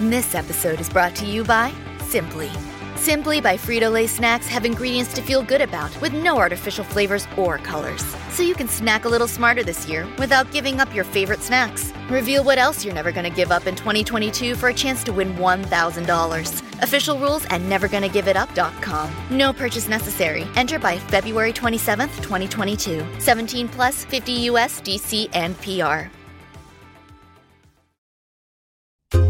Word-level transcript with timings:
This 0.00 0.34
episode 0.34 0.80
is 0.80 0.88
brought 0.88 1.14
to 1.16 1.26
you 1.26 1.44
by 1.44 1.74
Simply. 1.98 2.50
Simply 2.96 3.42
by 3.42 3.58
Frito 3.58 3.92
Lay 3.92 4.06
snacks 4.06 4.46
have 4.48 4.64
ingredients 4.64 5.12
to 5.12 5.20
feel 5.20 5.42
good 5.42 5.60
about 5.60 5.94
with 6.00 6.14
no 6.14 6.38
artificial 6.38 6.84
flavors 6.84 7.28
or 7.36 7.58
colors. 7.58 8.02
So 8.30 8.42
you 8.42 8.54
can 8.54 8.66
snack 8.66 9.04
a 9.04 9.10
little 9.10 9.28
smarter 9.28 9.62
this 9.62 9.86
year 9.86 10.08
without 10.16 10.50
giving 10.52 10.80
up 10.80 10.94
your 10.94 11.04
favorite 11.04 11.42
snacks. 11.42 11.92
Reveal 12.08 12.42
what 12.42 12.56
else 12.56 12.82
you're 12.82 12.94
never 12.94 13.12
going 13.12 13.28
to 13.28 13.36
give 13.36 13.52
up 13.52 13.66
in 13.66 13.76
2022 13.76 14.54
for 14.54 14.70
a 14.70 14.74
chance 14.74 15.04
to 15.04 15.12
win 15.12 15.34
$1,000. 15.34 16.82
Official 16.82 17.18
rules 17.18 17.44
at 17.50 17.60
nevergonnagiveit.up.com. 17.60 19.10
No 19.30 19.52
purchase 19.52 19.86
necessary. 19.86 20.46
Enter 20.56 20.78
by 20.78 20.96
February 20.96 21.52
27th, 21.52 22.22
2022. 22.22 23.04
17 23.18 23.68
plus 23.68 24.06
50 24.06 24.32
US 24.32 24.80
DC 24.80 25.28
and 25.34 25.54
PR. 25.60 26.10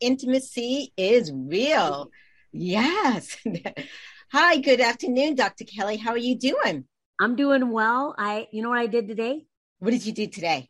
intimacy 0.00 0.92
is 0.96 1.32
real. 1.34 2.10
Yes. 2.52 3.36
Hi, 4.32 4.58
good 4.58 4.80
afternoon, 4.80 5.34
Dr. 5.34 5.64
Kelly. 5.64 5.96
How 5.96 6.10
are 6.10 6.18
you 6.18 6.38
doing? 6.38 6.84
I'm 7.20 7.36
doing 7.36 7.70
well. 7.70 8.14
I, 8.18 8.48
you 8.52 8.62
know 8.62 8.68
what 8.70 8.78
I 8.78 8.86
did 8.86 9.08
today? 9.08 9.46
What 9.78 9.90
did 9.90 10.04
you 10.04 10.12
do 10.12 10.26
today? 10.26 10.68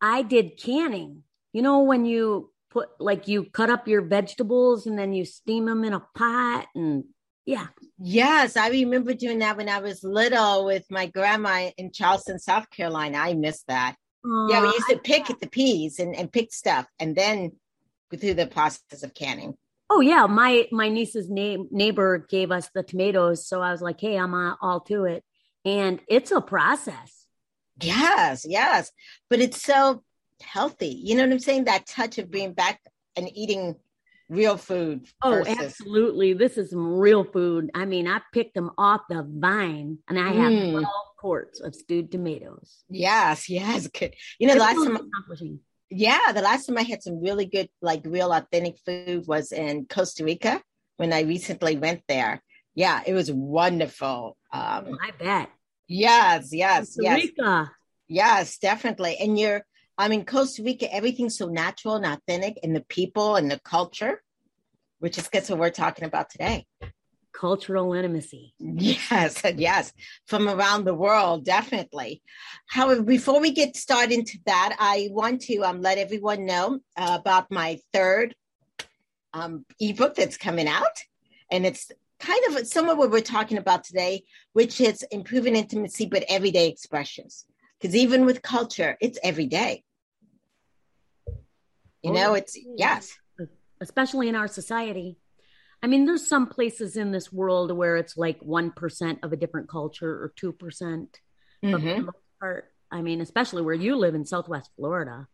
I 0.00 0.22
did 0.22 0.56
canning. 0.56 1.22
You 1.52 1.62
know, 1.62 1.82
when 1.82 2.04
you 2.04 2.50
put, 2.70 2.88
like, 2.98 3.28
you 3.28 3.44
cut 3.44 3.70
up 3.70 3.86
your 3.86 4.02
vegetables 4.02 4.86
and 4.86 4.98
then 4.98 5.12
you 5.12 5.24
steam 5.24 5.66
them 5.66 5.84
in 5.84 5.92
a 5.92 6.02
pot 6.14 6.66
and 6.74 7.04
yeah. 7.46 7.66
Yes, 7.98 8.56
I 8.56 8.70
remember 8.70 9.12
doing 9.12 9.40
that 9.40 9.56
when 9.56 9.68
I 9.68 9.80
was 9.80 10.02
little 10.02 10.64
with 10.64 10.84
my 10.90 11.06
grandma 11.06 11.70
in 11.76 11.92
Charleston, 11.92 12.38
South 12.38 12.70
Carolina. 12.70 13.18
I 13.18 13.34
miss 13.34 13.62
that. 13.68 13.96
Uh, 14.24 14.46
yeah, 14.48 14.62
we 14.62 14.68
used 14.68 14.88
to 14.88 14.98
pick 14.98 15.26
the 15.26 15.48
peas 15.48 15.98
and, 15.98 16.16
and 16.16 16.32
pick 16.32 16.52
stuff 16.52 16.86
and 16.98 17.14
then 17.14 17.52
through 18.16 18.34
the 18.34 18.46
process 18.46 19.02
of 19.02 19.14
canning. 19.14 19.54
Oh 19.90 20.00
yeah, 20.00 20.26
my 20.26 20.66
my 20.72 20.88
niece's 20.88 21.28
name 21.28 21.68
neighbor 21.70 22.18
gave 22.18 22.50
us 22.50 22.70
the 22.74 22.82
tomatoes, 22.82 23.46
so 23.46 23.60
I 23.60 23.70
was 23.70 23.82
like, 23.82 24.00
"Hey, 24.00 24.16
I'm 24.16 24.34
all 24.34 24.80
to 24.88 25.04
it," 25.04 25.24
and 25.64 26.00
it's 26.08 26.30
a 26.30 26.40
process. 26.40 27.26
Yes, 27.80 28.46
yes, 28.48 28.90
but 29.28 29.40
it's 29.40 29.62
so 29.62 30.02
healthy. 30.40 31.00
You 31.02 31.16
know 31.16 31.24
what 31.24 31.32
I'm 31.32 31.38
saying? 31.38 31.64
That 31.64 31.86
touch 31.86 32.18
of 32.18 32.30
being 32.30 32.52
back 32.52 32.80
and 33.16 33.28
eating 33.34 33.76
real 34.28 34.56
food. 34.56 35.06
Oh, 35.22 35.30
versus... 35.30 35.58
absolutely. 35.58 36.32
This 36.32 36.56
is 36.56 36.70
some 36.70 36.98
real 36.98 37.24
food. 37.24 37.70
I 37.74 37.84
mean, 37.84 38.08
I 38.08 38.20
picked 38.32 38.54
them 38.54 38.70
off 38.78 39.02
the 39.08 39.26
vine, 39.28 39.98
and 40.08 40.18
I 40.18 40.28
have 40.32 40.52
mm. 40.52 40.70
12 40.72 40.86
quarts 41.18 41.60
of 41.60 41.74
stewed 41.74 42.10
tomatoes. 42.10 42.84
Yes, 42.88 43.48
yes, 43.48 43.86
good. 43.88 44.14
You 44.38 44.48
know, 44.48 44.54
it's 44.54 44.62
last 44.62 44.84
time. 44.84 45.60
Yeah, 45.90 46.32
the 46.32 46.42
last 46.42 46.66
time 46.66 46.78
I 46.78 46.82
had 46.82 47.02
some 47.02 47.20
really 47.20 47.46
good, 47.46 47.68
like 47.80 48.02
real 48.04 48.32
authentic 48.32 48.76
food 48.84 49.26
was 49.26 49.52
in 49.52 49.86
Costa 49.86 50.24
Rica 50.24 50.62
when 50.96 51.12
I 51.12 51.22
recently 51.22 51.76
went 51.76 52.02
there. 52.08 52.42
Yeah, 52.74 53.02
it 53.06 53.14
was 53.14 53.30
wonderful. 53.30 54.36
Um, 54.52 54.98
I 55.00 55.10
bet. 55.18 55.50
Yes, 55.86 56.48
yes, 56.52 56.96
Costa 56.96 57.02
yes. 57.02 57.22
Rica. 57.22 57.72
Yes, 58.08 58.58
definitely. 58.58 59.16
And 59.20 59.38
you're, 59.38 59.64
I 59.96 60.08
mean, 60.08 60.24
Costa 60.24 60.62
Rica, 60.62 60.92
everything's 60.92 61.38
so 61.38 61.46
natural 61.46 61.96
and 61.96 62.06
authentic, 62.06 62.58
and 62.62 62.74
the 62.74 62.84
people 62.88 63.36
and 63.36 63.50
the 63.50 63.60
culture, 63.60 64.22
which 64.98 65.18
is 65.18 65.28
gets 65.28 65.50
what 65.50 65.58
we're 65.58 65.70
talking 65.70 66.04
about 66.04 66.30
today 66.30 66.66
cultural 67.34 67.92
intimacy. 67.92 68.54
Yes, 68.58 69.42
yes, 69.56 69.92
from 70.26 70.48
around 70.48 70.84
the 70.84 70.94
world, 70.94 71.44
definitely. 71.44 72.22
However, 72.66 73.02
before 73.02 73.40
we 73.40 73.50
get 73.50 73.76
started 73.76 74.12
into 74.12 74.38
that, 74.46 74.76
I 74.78 75.08
want 75.10 75.42
to 75.42 75.58
um, 75.58 75.82
let 75.82 75.98
everyone 75.98 76.46
know 76.46 76.80
uh, 76.96 77.18
about 77.20 77.50
my 77.50 77.80
third 77.92 78.34
um, 79.34 79.66
ebook 79.80 80.14
that's 80.14 80.36
coming 80.36 80.68
out, 80.68 81.02
and 81.50 81.66
it's 81.66 81.90
kind 82.20 82.44
of 82.48 82.66
some 82.66 82.88
of 82.88 82.96
what 82.96 83.10
we're 83.10 83.20
talking 83.20 83.58
about 83.58 83.84
today, 83.84 84.24
which 84.52 84.80
is 84.80 85.02
improving 85.10 85.56
intimacy, 85.56 86.06
but 86.06 86.24
everyday 86.28 86.68
expressions. 86.68 87.44
Because 87.80 87.96
even 87.96 88.24
with 88.24 88.40
culture, 88.40 88.96
it's 89.00 89.18
every 89.22 89.46
day. 89.46 89.82
You 92.02 92.10
oh, 92.10 92.12
know, 92.12 92.34
it's 92.34 92.56
yes, 92.76 93.16
especially 93.80 94.28
in 94.28 94.36
our 94.36 94.48
society 94.48 95.18
I 95.84 95.86
mean, 95.86 96.06
there's 96.06 96.26
some 96.26 96.46
places 96.46 96.96
in 96.96 97.12
this 97.12 97.30
world 97.30 97.70
where 97.70 97.98
it's 97.98 98.16
like 98.16 98.40
1% 98.40 99.18
of 99.22 99.34
a 99.34 99.36
different 99.36 99.68
culture 99.68 100.10
or 100.10 100.32
2%. 100.40 100.54
Mm-hmm. 100.54 101.02
But 101.60 101.72
for 101.72 101.78
the 101.78 101.90
mm-hmm. 101.90 102.04
most 102.06 102.16
part, 102.40 102.72
I 102.90 103.02
mean, 103.02 103.20
especially 103.20 103.60
where 103.60 103.74
you 103.74 103.94
live 103.94 104.14
in 104.14 104.24
Southwest 104.24 104.70
Florida. 104.76 105.28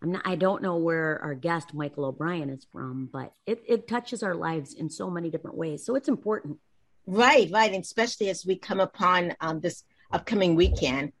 I'm 0.00 0.12
not, 0.12 0.22
I 0.24 0.36
don't 0.36 0.62
know 0.62 0.76
where 0.76 1.20
our 1.20 1.34
guest, 1.34 1.74
Michael 1.74 2.04
O'Brien, 2.04 2.48
is 2.48 2.64
from, 2.70 3.08
but 3.12 3.32
it, 3.44 3.64
it 3.66 3.88
touches 3.88 4.22
our 4.22 4.36
lives 4.36 4.74
in 4.74 4.88
so 4.88 5.10
many 5.10 5.30
different 5.30 5.56
ways. 5.56 5.84
So 5.84 5.96
it's 5.96 6.08
important. 6.08 6.58
Right, 7.04 7.50
right. 7.50 7.72
And 7.74 7.82
especially 7.82 8.28
as 8.28 8.46
we 8.46 8.54
come 8.54 8.78
upon 8.78 9.34
um, 9.40 9.58
this 9.58 9.82
upcoming 10.12 10.54
weekend 10.54 11.12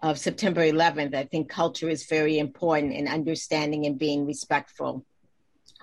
of 0.00 0.16
September 0.16 0.60
11th, 0.60 1.12
I 1.12 1.24
think 1.24 1.48
culture 1.48 1.88
is 1.88 2.06
very 2.06 2.38
important 2.38 2.92
in 2.92 3.08
understanding 3.08 3.84
and 3.84 3.98
being 3.98 4.26
respectful 4.26 5.04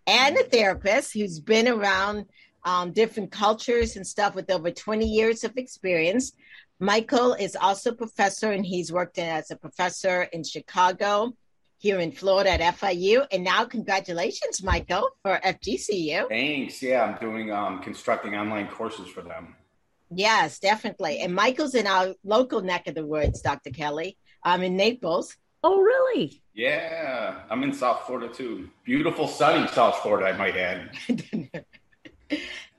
and 0.06 0.36
a 0.36 0.44
therapist 0.44 1.14
who's 1.14 1.40
been 1.40 1.70
around 1.70 2.26
um, 2.66 2.92
different 2.92 3.32
cultures 3.32 3.96
and 3.96 4.06
stuff 4.06 4.36
with 4.36 4.52
over 4.52 4.72
20 4.72 5.06
years 5.06 5.46
of 5.46 5.56
experience. 5.56 6.34
Michael 6.82 7.32
is 7.32 7.56
also 7.56 7.92
a 7.92 7.96
professor, 7.96 8.52
and 8.52 8.66
he's 8.66 8.92
worked 8.92 9.20
as 9.20 9.52
a 9.52 9.56
professor 9.56 10.24
in 10.34 10.44
Chicago 10.44 11.34
here 11.84 12.00
in 12.00 12.14
Florida 12.14 12.50
at 12.50 12.78
FIU. 12.78 13.28
And 13.30 13.44
now, 13.44 13.66
congratulations, 13.66 14.64
Michael, 14.64 15.10
for 15.22 15.38
FGCU. 15.44 16.30
Thanks. 16.30 16.82
Yeah, 16.82 17.04
I'm 17.04 17.20
doing 17.20 17.52
um, 17.52 17.82
constructing 17.82 18.36
online 18.36 18.70
courses 18.70 19.10
for 19.10 19.22
them. 19.22 19.58
Yes, 20.10 20.60
definitely. 20.60 21.20
And 21.20 21.36
Michael's 21.36 21.76
in 21.76 21.86
our 21.86 22.16
local 22.24 22.62
neck 22.62 22.88
of 22.88 22.96
the 22.96 23.06
woods, 23.06 23.42
Dr. 23.42 23.72
Kelly. 23.72 24.16
I'm 24.42 24.64
in 24.64 24.78
Naples. 24.78 25.36
Oh, 25.62 25.82
really? 25.82 26.42
Yeah, 26.54 27.42
I'm 27.50 27.64
in 27.64 27.74
South 27.74 28.04
Florida 28.06 28.34
too. 28.34 28.70
Beautiful, 28.86 29.28
sunny 29.28 29.68
South 29.68 29.98
Florida, 29.98 30.28
I 30.28 30.38
might 30.38 30.56
add. 30.56 30.90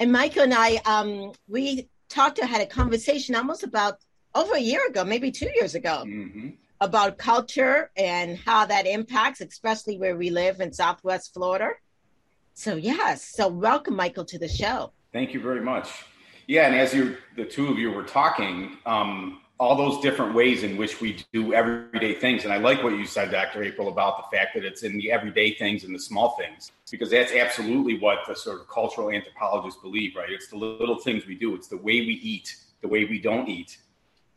and 0.00 0.12
Michael 0.12 0.44
and 0.44 0.54
I, 0.54 0.76
um, 0.86 1.32
we 1.46 1.90
talked 2.08 2.38
or 2.38 2.46
had 2.46 2.62
a 2.62 2.66
conversation 2.66 3.34
almost 3.34 3.64
about 3.64 3.98
over 4.34 4.54
a 4.54 4.60
year 4.60 4.86
ago, 4.88 5.04
maybe 5.04 5.30
two 5.30 5.50
years 5.54 5.74
ago. 5.74 6.04
Mm-hmm 6.06 6.48
about 6.80 7.18
culture 7.18 7.90
and 7.96 8.36
how 8.38 8.66
that 8.66 8.86
impacts, 8.86 9.40
especially 9.40 9.98
where 9.98 10.16
we 10.16 10.30
live 10.30 10.60
in 10.60 10.72
Southwest 10.72 11.32
Florida. 11.32 11.70
So, 12.54 12.76
yes. 12.76 13.24
So, 13.24 13.48
welcome, 13.48 13.96
Michael, 13.96 14.24
to 14.26 14.38
the 14.38 14.48
show. 14.48 14.92
Thank 15.12 15.34
you 15.34 15.40
very 15.40 15.60
much. 15.60 15.88
Yeah, 16.46 16.66
and 16.66 16.74
as 16.74 16.92
you, 16.92 17.16
the 17.36 17.44
two 17.44 17.68
of 17.68 17.78
you 17.78 17.90
were 17.90 18.02
talking, 18.02 18.76
um, 18.84 19.40
all 19.58 19.76
those 19.76 20.02
different 20.02 20.34
ways 20.34 20.62
in 20.62 20.76
which 20.76 21.00
we 21.00 21.16
do 21.32 21.54
everyday 21.54 22.14
things. 22.14 22.44
And 22.44 22.52
I 22.52 22.58
like 22.58 22.82
what 22.82 22.94
you 22.94 23.06
said, 23.06 23.30
Dr. 23.30 23.62
April, 23.62 23.88
about 23.88 24.18
the 24.18 24.36
fact 24.36 24.54
that 24.54 24.64
it's 24.64 24.82
in 24.82 24.98
the 24.98 25.12
everyday 25.12 25.54
things 25.54 25.84
and 25.84 25.94
the 25.94 25.98
small 25.98 26.36
things, 26.36 26.72
because 26.90 27.10
that's 27.10 27.32
absolutely 27.32 27.98
what 27.98 28.18
the 28.26 28.34
sort 28.34 28.60
of 28.60 28.68
cultural 28.68 29.10
anthropologists 29.10 29.80
believe, 29.80 30.16
right? 30.16 30.30
It's 30.30 30.48
the 30.48 30.56
little 30.56 30.98
things 30.98 31.26
we 31.26 31.36
do, 31.36 31.54
it's 31.54 31.68
the 31.68 31.76
way 31.76 32.00
we 32.00 32.14
eat, 32.22 32.56
the 32.82 32.88
way 32.88 33.04
we 33.04 33.20
don't 33.20 33.48
eat. 33.48 33.78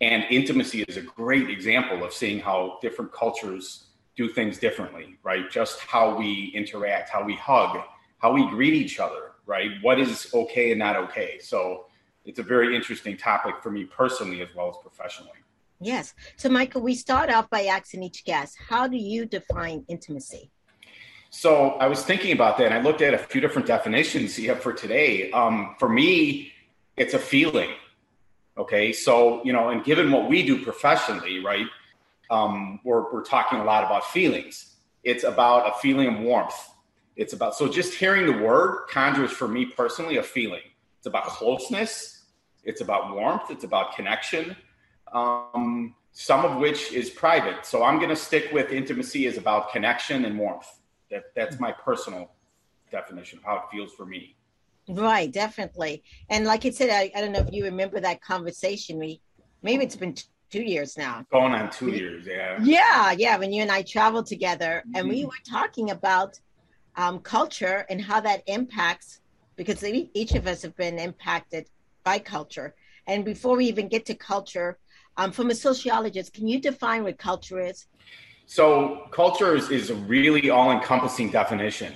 And 0.02 0.26
intimacy 0.30 0.84
is 0.84 0.98
a 0.98 1.02
great 1.02 1.50
example 1.50 2.04
of 2.04 2.14
seeing 2.14 2.40
how 2.40 2.78
different 2.82 3.12
cultures 3.12 3.88
do 4.16 4.30
things 4.30 4.58
differently, 4.58 5.18
right? 5.24 5.50
Just 5.50 5.80
how 5.80 6.16
we 6.16 6.52
interact, 6.54 7.10
how 7.10 7.24
we 7.24 7.36
hug, 7.36 7.80
how 8.20 8.32
we 8.32 8.48
greet 8.50 8.74
each 8.74 9.00
other, 9.00 9.32
right? 9.46 9.72
What 9.82 10.00
is 10.00 10.32
okay 10.34 10.72
and 10.72 10.80
not 10.80 10.96
okay. 10.96 11.40
So, 11.40 11.86
it's 12.26 12.40
a 12.40 12.44
very 12.44 12.76
interesting 12.76 13.16
topic 13.16 13.56
for 13.64 13.72
me 13.72 13.86
personally 13.86 14.42
as 14.42 14.50
well 14.54 14.70
as 14.70 14.76
professionally. 14.82 15.32
Yes. 15.80 16.14
So, 16.36 16.50
Michael, 16.50 16.82
we 16.82 16.94
start 16.94 17.30
off 17.30 17.50
by 17.50 17.64
asking 17.64 18.04
each 18.04 18.26
guest, 18.26 18.58
how 18.68 18.88
do 18.88 18.98
you 18.98 19.26
define 19.26 19.86
intimacy? 19.88 20.52
So, 21.30 21.72
I 21.80 21.88
was 21.88 22.04
thinking 22.04 22.34
about 22.34 22.58
that 22.58 22.66
and 22.66 22.74
I 22.74 22.82
looked 22.82 23.02
at 23.02 23.14
a 23.14 23.18
few 23.18 23.40
different 23.40 23.68
definitions 23.68 24.36
here 24.36 24.56
for 24.56 24.74
today. 24.74 25.32
Um, 25.32 25.76
for 25.80 25.88
me, 25.88 26.52
it's 26.98 27.14
a 27.14 27.20
feeling. 27.20 27.70
Okay. 28.57 28.92
So, 28.92 29.44
you 29.44 29.54
know, 29.54 29.69
and 29.69 29.83
given 29.83 30.12
what 30.12 30.30
we 30.30 30.44
do 30.44 30.63
professionally, 30.63 31.44
right, 31.44 31.68
um, 32.30 32.80
we're, 32.83 33.12
we're 33.12 33.24
talking 33.24 33.59
a 33.59 33.63
lot 33.63 33.83
about 33.83 34.06
feelings. 34.06 34.75
It's 35.04 35.24
about 35.24 35.68
a 35.68 35.80
feeling 35.80 36.07
of 36.15 36.19
warmth. 36.21 36.69
It's 37.15 37.33
about, 37.33 37.56
so 37.56 37.68
just 37.68 37.94
hearing 37.94 38.25
the 38.25 38.44
word 38.44 38.88
conjures 38.89 39.31
for 39.31 39.48
me 39.48 39.65
personally 39.65 40.18
a 40.18 40.24
feeling. 40.24 40.62
It's 40.98 41.07
about 41.07 41.25
closeness 41.27 42.18
it's 42.68 42.81
about 42.81 43.15
warmth. 43.15 43.50
It's 43.50 43.63
about 43.63 43.95
connection. 43.95 44.56
Um, 45.13 45.95
some 46.12 46.44
of 46.44 46.57
which 46.57 46.92
is 46.92 47.09
private. 47.09 47.65
So 47.65 47.81
I'm 47.81 47.98
going 47.98 48.09
to 48.09 48.15
stick 48.15 48.50
with 48.51 48.74
intimacy 48.74 49.25
is 49.25 49.38
about 49.38 49.71
connection 49.71 50.25
and 50.25 50.38
warmth. 50.38 50.68
That 51.09 51.33
that's 51.33 51.62
my 51.62 51.71
personal 51.71 52.31
definition 52.92 53.39
of 53.39 53.45
how 53.45 53.56
it 53.56 53.63
feels 53.71 53.94
for 53.94 54.06
me. 54.06 54.36
Right, 54.89 55.31
definitely. 55.31 56.04
And 56.30 56.45
like 56.45 56.66
I 56.66 56.69
said, 56.69 56.89
I, 56.89 57.12
I 57.16 57.22
don't 57.22 57.31
know 57.31 57.39
if 57.39 57.51
you 57.51 57.63
remember 57.66 58.00
that 58.00 58.22
conversation. 58.22 58.98
We 59.00 59.22
maybe 59.62 59.84
it's 59.84 59.95
been 59.95 60.13
t- 60.13 60.24
two 60.50 60.63
years 60.63 60.98
now. 60.98 61.25
Going 61.31 61.54
on 61.54 61.69
two 61.69 61.92
years, 61.92 62.25
yeah. 62.25 62.57
Yeah, 62.62 63.12
yeah. 63.12 63.38
When 63.38 63.51
you 63.51 63.62
and 63.62 63.72
I 63.72 63.81
traveled 63.81 64.28
together, 64.28 64.84
mm-hmm. 64.88 64.95
and 64.95 65.10
we 65.10 65.22
mm-hmm. 65.22 65.28
were 65.28 65.60
talking 65.60 65.92
about 65.92 66.39
um, 66.95 67.19
culture 67.19 67.86
and 67.89 68.01
how 68.01 68.22
that 68.22 68.44
impacts 68.48 69.22
because 69.56 69.84
each 69.84 70.34
of 70.36 70.48
us 70.48 70.62
have 70.62 70.75
been 70.75 71.00
impacted 71.00 71.68
by 72.04 72.19
culture. 72.19 72.75
And 73.07 73.25
before 73.25 73.57
we 73.57 73.66
even 73.66 73.88
get 73.88 74.06
to 74.06 74.16
culture, 74.16 74.78
um, 75.18 75.31
from 75.31 75.50
a 75.50 75.56
sociologist, 75.56 76.33
can 76.33 76.48
you 76.48 76.60
define 76.60 77.04
what 77.04 77.18
culture 77.18 77.60
is? 77.60 77.88
So, 78.45 79.07
culture 79.12 79.56
is, 79.56 79.69
is 79.72 79.90
a 79.90 79.95
really 79.95 80.50
all 80.50 80.72
encompassing 80.72 81.31
definition, 81.31 81.94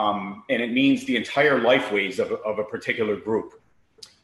um, 0.00 0.44
and 0.48 0.62
it 0.62 0.72
means 0.72 1.04
the 1.04 1.16
entire 1.16 1.60
life 1.60 1.92
ways 1.92 2.18
of, 2.18 2.32
of 2.32 2.58
a 2.58 2.64
particular 2.64 3.16
group. 3.16 3.60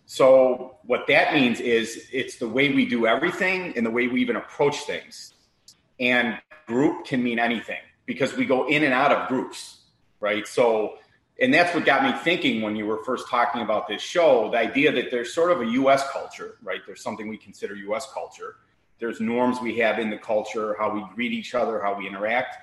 So, 0.07 0.79
what 0.85 1.07
that 1.09 1.35
means 1.35 1.61
is 1.61 2.09
it's 2.13 2.37
the 2.37 2.49
way 2.49 2.73
we 2.73 2.87
do 2.87 3.07
everything 3.07 3.77
and 3.77 3.85
the 3.85 3.91
way 3.91 4.07
we 4.07 4.21
even 4.21 4.37
approach 4.37 4.79
things. 4.93 5.35
And 5.99 6.39
group 6.67 7.07
can 7.07 7.23
mean 7.23 7.39
anything 7.39 7.83
because 8.07 8.35
we 8.37 8.47
go 8.47 8.69
in 8.69 8.85
and 8.85 8.95
out 8.95 9.13
of 9.13 9.29
groups, 9.29 9.81
right? 10.21 10.47
So, 10.47 10.99
and 11.41 11.53
that's 11.53 11.75
what 11.75 11.85
got 11.85 12.05
me 12.05 12.13
thinking 12.23 12.63
when 12.63 12.77
you 12.77 12.87
were 12.87 13.03
first 13.05 13.29
talking 13.29 13.61
about 13.63 13.89
this 13.89 14.01
show 14.01 14.51
the 14.51 14.59
idea 14.59 14.93
that 14.93 15.11
there's 15.11 15.35
sort 15.35 15.51
of 15.51 15.61
a 15.61 15.67
US 15.83 16.09
culture, 16.11 16.57
right? 16.63 16.81
There's 16.87 17.03
something 17.03 17.29
we 17.29 17.37
consider 17.37 17.75
US 17.91 18.07
culture. 18.13 18.57
There's 18.99 19.21
norms 19.21 19.61
we 19.61 19.77
have 19.79 19.99
in 19.99 20.09
the 20.09 20.17
culture, 20.17 20.77
how 20.79 20.95
we 20.95 21.05
greet 21.15 21.33
each 21.33 21.55
other, 21.55 21.83
how 21.83 21.99
we 21.99 22.07
interact. 22.07 22.57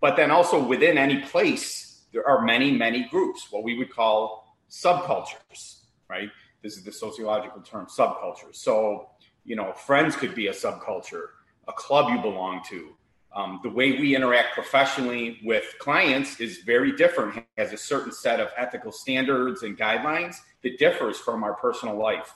But 0.00 0.16
then 0.16 0.30
also 0.30 0.60
within 0.62 0.96
any 0.98 1.20
place, 1.20 1.87
there 2.12 2.26
are 2.28 2.44
many, 2.44 2.72
many 2.72 3.08
groups, 3.08 3.48
what 3.50 3.64
we 3.64 3.76
would 3.78 3.90
call 3.90 4.56
subcultures, 4.70 5.80
right? 6.08 6.30
This 6.62 6.76
is 6.76 6.84
the 6.84 6.92
sociological 6.92 7.60
term 7.62 7.86
subculture. 7.86 8.54
So, 8.54 9.10
you 9.44 9.56
know, 9.56 9.72
friends 9.72 10.16
could 10.16 10.34
be 10.34 10.48
a 10.48 10.52
subculture, 10.52 11.26
a 11.68 11.72
club 11.72 12.10
you 12.10 12.20
belong 12.20 12.62
to, 12.68 12.94
um, 13.34 13.60
the 13.62 13.68
way 13.68 13.92
we 13.92 14.16
interact 14.16 14.54
professionally 14.54 15.38
with 15.44 15.74
clients 15.78 16.40
is 16.40 16.58
very 16.58 16.92
different, 16.96 17.44
has 17.56 17.72
a 17.72 17.76
certain 17.76 18.10
set 18.10 18.40
of 18.40 18.48
ethical 18.56 18.90
standards 18.90 19.62
and 19.62 19.78
guidelines 19.78 20.36
that 20.62 20.78
differs 20.78 21.18
from 21.18 21.44
our 21.44 21.54
personal 21.54 21.96
life. 21.96 22.34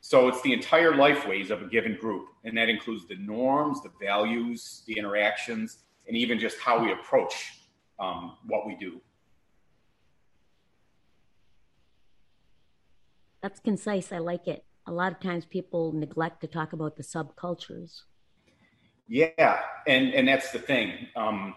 So 0.00 0.26
it's 0.26 0.42
the 0.42 0.52
entire 0.52 0.96
life 0.96 1.28
ways 1.28 1.50
of 1.50 1.62
a 1.62 1.66
given 1.66 1.96
group, 1.98 2.26
and 2.44 2.56
that 2.58 2.68
includes 2.68 3.06
the 3.06 3.14
norms, 3.16 3.82
the 3.82 3.92
values, 4.00 4.82
the 4.86 4.98
interactions, 4.98 5.78
and 6.08 6.16
even 6.16 6.40
just 6.40 6.58
how 6.58 6.82
we 6.84 6.92
approach 6.92 7.60
um, 8.00 8.36
what 8.46 8.66
we 8.66 8.74
do. 8.74 9.00
That's 13.42 13.58
concise. 13.60 14.12
I 14.12 14.18
like 14.18 14.46
it. 14.46 14.64
A 14.86 14.92
lot 14.92 15.12
of 15.12 15.20
times 15.20 15.44
people 15.44 15.92
neglect 15.92 16.40
to 16.42 16.46
talk 16.46 16.72
about 16.72 16.96
the 16.96 17.02
subcultures. 17.02 18.02
Yeah, 19.08 19.60
and 19.86 20.14
and 20.14 20.28
that's 20.28 20.52
the 20.52 20.58
thing. 20.58 21.08
Um, 21.16 21.54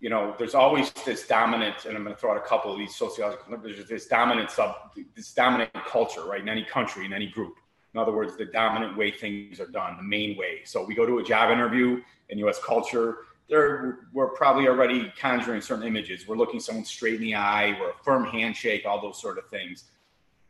you 0.00 0.10
know, 0.10 0.34
there's 0.38 0.54
always 0.54 0.90
this 0.92 1.26
dominant, 1.26 1.84
and 1.84 1.96
I'm 1.96 2.02
going 2.02 2.14
to 2.14 2.20
throw 2.20 2.32
out 2.32 2.36
a 2.36 2.48
couple 2.48 2.72
of 2.72 2.78
these 2.78 2.94
sociological. 2.96 3.56
There's 3.58 3.88
this 3.88 4.06
dominant 4.06 4.50
sub, 4.50 4.74
this 5.14 5.32
dominant 5.32 5.72
culture, 5.72 6.24
right, 6.24 6.40
in 6.40 6.48
any 6.48 6.64
country, 6.64 7.04
in 7.06 7.12
any 7.12 7.28
group. 7.28 7.54
In 7.94 8.00
other 8.00 8.12
words, 8.12 8.36
the 8.36 8.44
dominant 8.46 8.96
way 8.96 9.10
things 9.10 9.58
are 9.58 9.68
done, 9.68 9.96
the 9.96 10.02
main 10.02 10.36
way. 10.36 10.60
So 10.64 10.84
we 10.84 10.94
go 10.94 11.06
to 11.06 11.18
a 11.18 11.24
job 11.24 11.50
interview 11.50 12.02
in 12.28 12.38
U.S. 12.40 12.58
culture. 12.62 13.18
There, 13.48 14.08
we're 14.12 14.28
probably 14.30 14.68
already 14.68 15.10
conjuring 15.18 15.62
certain 15.62 15.86
images. 15.86 16.26
We're 16.28 16.36
looking 16.36 16.60
someone 16.60 16.84
straight 16.84 17.14
in 17.14 17.22
the 17.22 17.34
eye. 17.36 17.76
We're 17.80 17.90
a 17.90 18.04
firm 18.04 18.24
handshake, 18.24 18.84
all 18.84 19.00
those 19.00 19.20
sort 19.20 19.38
of 19.38 19.48
things. 19.48 19.84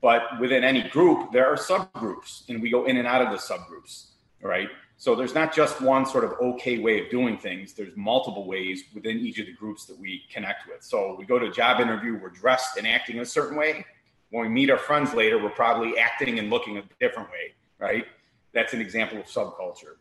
But 0.06 0.38
within 0.38 0.62
any 0.62 0.88
group, 0.88 1.32
there 1.32 1.48
are 1.52 1.56
subgroups, 1.56 2.48
and 2.48 2.62
we 2.62 2.70
go 2.70 2.84
in 2.84 2.96
and 2.96 3.08
out 3.08 3.22
of 3.22 3.32
the 3.32 3.38
subgroups, 3.38 4.10
right? 4.40 4.68
So 4.98 5.16
there's 5.16 5.34
not 5.34 5.52
just 5.52 5.80
one 5.80 6.06
sort 6.06 6.22
of 6.22 6.34
okay 6.40 6.78
way 6.78 7.00
of 7.02 7.10
doing 7.10 7.36
things. 7.36 7.72
There's 7.72 7.96
multiple 7.96 8.46
ways 8.46 8.84
within 8.94 9.18
each 9.18 9.40
of 9.40 9.46
the 9.46 9.52
groups 9.52 9.84
that 9.86 9.98
we 9.98 10.22
connect 10.32 10.68
with. 10.68 10.84
So 10.84 11.16
we 11.18 11.24
go 11.24 11.40
to 11.40 11.46
a 11.46 11.50
job 11.50 11.80
interview, 11.80 12.20
we're 12.22 12.28
dressed 12.28 12.76
and 12.76 12.86
acting 12.86 13.18
a 13.18 13.24
certain 13.24 13.58
way. 13.58 13.84
When 14.30 14.44
we 14.44 14.48
meet 14.48 14.70
our 14.70 14.78
friends 14.78 15.12
later, 15.12 15.42
we're 15.42 15.50
probably 15.50 15.98
acting 15.98 16.38
and 16.38 16.50
looking 16.50 16.78
a 16.78 16.84
different 17.00 17.28
way, 17.30 17.54
right? 17.80 18.04
That's 18.52 18.74
an 18.74 18.80
example 18.80 19.18
of 19.18 19.26
subculture. 19.26 19.96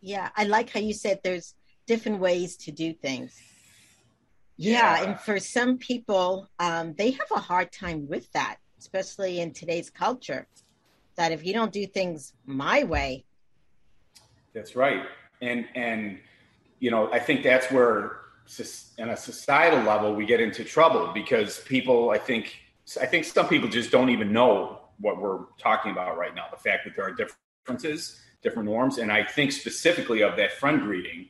Yeah, 0.00 0.30
I 0.34 0.44
like 0.44 0.70
how 0.70 0.80
you 0.80 0.94
said 0.94 1.20
there's 1.22 1.54
different 1.86 2.18
ways 2.18 2.56
to 2.64 2.72
do 2.72 2.94
things. 2.94 3.38
Yeah, 4.56 4.72
yeah. 4.72 5.04
and 5.04 5.20
for 5.20 5.38
some 5.38 5.76
people, 5.76 6.48
um, 6.58 6.94
they 6.94 7.10
have 7.10 7.30
a 7.30 7.40
hard 7.40 7.72
time 7.72 8.08
with 8.08 8.32
that, 8.32 8.56
especially 8.80 9.40
in 9.40 9.52
today's 9.52 9.90
culture. 9.90 10.46
That 11.16 11.32
if 11.32 11.44
you 11.44 11.52
don't 11.52 11.72
do 11.72 11.86
things 11.86 12.32
my 12.46 12.82
way, 12.84 13.24
that's 14.54 14.74
right. 14.74 15.04
And 15.42 15.66
and 15.74 16.18
you 16.78 16.90
know, 16.90 17.12
I 17.12 17.18
think 17.18 17.42
that's 17.42 17.70
where 17.70 18.16
on 18.98 19.10
a 19.10 19.16
societal 19.16 19.80
level 19.84 20.14
we 20.14 20.26
get 20.26 20.40
into 20.40 20.64
trouble 20.64 21.12
because 21.14 21.60
people 21.60 22.10
I 22.10 22.18
think 22.18 22.56
I 23.00 23.06
think 23.06 23.24
some 23.24 23.48
people 23.48 23.68
just 23.68 23.90
don't 23.90 24.10
even 24.10 24.32
know 24.32 24.80
what 24.98 25.20
we're 25.20 25.44
talking 25.58 25.92
about 25.92 26.16
right 26.16 26.34
now. 26.34 26.46
The 26.50 26.56
fact 26.56 26.84
that 26.84 26.96
there 26.96 27.04
are 27.04 27.12
differences, 27.14 28.20
different 28.42 28.68
norms, 28.68 28.98
and 28.98 29.12
I 29.12 29.22
think 29.24 29.52
specifically 29.52 30.22
of 30.22 30.36
that 30.36 30.52
friend 30.52 30.80
greeting. 30.80 31.28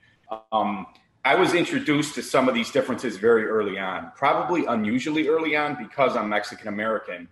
Um, 0.52 0.86
I 1.22 1.34
was 1.34 1.52
introduced 1.52 2.14
to 2.14 2.22
some 2.22 2.48
of 2.48 2.54
these 2.54 2.70
differences 2.70 3.18
very 3.18 3.44
early 3.44 3.78
on, 3.78 4.10
probably 4.16 4.64
unusually 4.64 5.28
early 5.28 5.54
on 5.54 5.76
because 5.76 6.16
I'm 6.16 6.30
Mexican 6.30 6.68
American, 6.68 7.28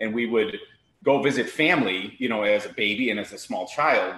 and 0.00 0.14
we 0.14 0.26
would 0.26 0.58
go 1.04 1.22
visit 1.22 1.48
family, 1.48 2.14
you 2.18 2.28
know, 2.28 2.42
as 2.42 2.66
a 2.66 2.70
baby 2.70 3.10
and 3.10 3.20
as 3.20 3.32
a 3.32 3.38
small 3.38 3.66
child, 3.66 4.14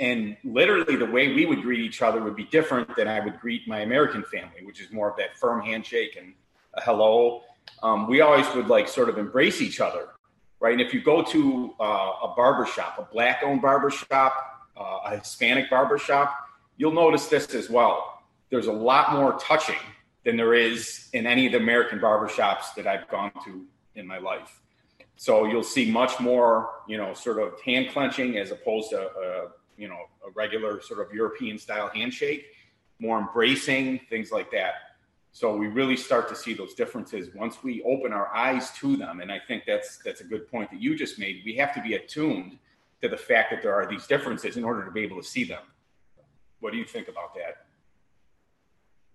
and 0.00 0.36
literally 0.44 0.96
the 0.96 1.06
way 1.06 1.34
we 1.34 1.44
would 1.44 1.62
greet 1.62 1.80
each 1.80 2.02
other 2.02 2.22
would 2.22 2.36
be 2.36 2.44
different 2.44 2.94
than 2.96 3.08
I 3.08 3.20
would 3.20 3.40
greet 3.40 3.66
my 3.66 3.80
American 3.80 4.22
family, 4.24 4.64
which 4.64 4.80
is 4.80 4.92
more 4.92 5.10
of 5.10 5.16
that 5.16 5.36
firm 5.36 5.60
handshake 5.60 6.16
and 6.18 6.34
a 6.74 6.80
hello. 6.80 7.42
Um, 7.82 8.08
we 8.08 8.20
always 8.20 8.46
would 8.54 8.68
like 8.68 8.88
sort 8.88 9.08
of 9.08 9.18
embrace 9.18 9.60
each 9.60 9.80
other, 9.80 10.08
right? 10.60 10.72
And 10.72 10.80
if 10.80 10.94
you 10.94 11.02
go 11.02 11.22
to 11.22 11.74
uh, 11.80 11.84
a 12.22 12.34
barbershop, 12.36 12.98
a 12.98 13.12
black 13.12 13.40
owned 13.44 13.60
barbershop, 13.60 14.68
uh, 14.76 15.00
a 15.04 15.18
Hispanic 15.18 15.68
barbershop, 15.68 16.34
you'll 16.76 16.92
notice 16.92 17.26
this 17.26 17.52
as 17.54 17.68
well. 17.68 18.22
There's 18.50 18.68
a 18.68 18.72
lot 18.72 19.12
more 19.12 19.36
touching 19.38 19.76
than 20.24 20.36
there 20.36 20.54
is 20.54 21.08
in 21.12 21.26
any 21.26 21.46
of 21.46 21.52
the 21.52 21.58
American 21.58 21.98
barbershops 21.98 22.74
that 22.76 22.86
I've 22.86 23.08
gone 23.08 23.32
to 23.44 23.66
in 23.96 24.06
my 24.06 24.18
life. 24.18 24.60
So 25.20 25.46
you'll 25.46 25.64
see 25.64 25.90
much 25.90 26.20
more, 26.20 26.70
you 26.86 26.96
know, 26.96 27.12
sort 27.12 27.40
of 27.40 27.60
hand 27.62 27.88
clenching 27.90 28.38
as 28.38 28.52
opposed 28.52 28.90
to 28.90 29.00
uh, 29.00 29.48
you 29.76 29.88
know 29.88 29.98
a 30.24 30.30
regular 30.34 30.80
sort 30.80 31.04
of 31.04 31.12
European 31.12 31.58
style 31.58 31.90
handshake, 31.92 32.46
more 33.00 33.18
embracing 33.18 33.98
things 34.08 34.30
like 34.30 34.52
that. 34.52 34.74
So 35.32 35.56
we 35.56 35.66
really 35.66 35.96
start 35.96 36.28
to 36.28 36.36
see 36.36 36.54
those 36.54 36.74
differences 36.74 37.34
once 37.34 37.64
we 37.64 37.82
open 37.82 38.12
our 38.12 38.28
eyes 38.28 38.70
to 38.78 38.96
them, 38.96 39.18
and 39.18 39.32
I 39.32 39.40
think 39.40 39.64
that's 39.66 39.98
that's 40.04 40.20
a 40.20 40.24
good 40.24 40.48
point 40.48 40.70
that 40.70 40.80
you 40.80 40.96
just 40.96 41.18
made. 41.18 41.42
We 41.44 41.56
have 41.56 41.74
to 41.74 41.82
be 41.82 41.94
attuned 41.94 42.56
to 43.02 43.08
the 43.08 43.16
fact 43.16 43.50
that 43.50 43.60
there 43.60 43.74
are 43.74 43.88
these 43.90 44.06
differences 44.06 44.56
in 44.56 44.62
order 44.62 44.84
to 44.84 44.92
be 44.92 45.00
able 45.00 45.20
to 45.20 45.28
see 45.28 45.42
them. 45.42 45.62
What 46.60 46.70
do 46.70 46.78
you 46.78 46.84
think 46.84 47.08
about 47.08 47.34
that? 47.34 47.66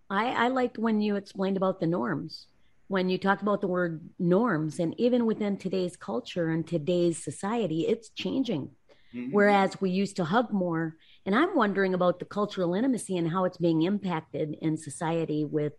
I, 0.09 0.45
I 0.45 0.47
liked 0.49 0.77
when 0.77 0.99
you 0.99 1.15
explained 1.15 1.55
about 1.55 1.79
the 1.79 1.87
norms, 1.87 2.47
when 2.93 3.09
you 3.09 3.17
talked 3.17 3.41
about 3.41 3.59
the 3.59 3.65
word 3.65 4.07
norms, 4.19 4.77
and 4.77 4.93
even 4.99 5.25
within 5.25 5.57
today's 5.57 5.95
culture 5.97 6.49
and 6.49 6.67
today's 6.67 7.17
society, 7.23 7.87
it's 7.87 8.09
changing. 8.09 8.69
Mm-hmm. 9.15 9.31
Whereas 9.31 9.81
we 9.81 9.89
used 9.89 10.15
to 10.17 10.25
hug 10.25 10.53
more. 10.53 10.95
And 11.25 11.33
I'm 11.33 11.55
wondering 11.55 11.95
about 11.95 12.19
the 12.19 12.25
cultural 12.25 12.75
intimacy 12.75 13.17
and 13.17 13.27
how 13.27 13.45
it's 13.45 13.57
being 13.57 13.81
impacted 13.81 14.55
in 14.61 14.77
society 14.77 15.43
with 15.43 15.73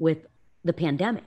with 0.00 0.26
the 0.64 0.72
pandemic 0.72 1.22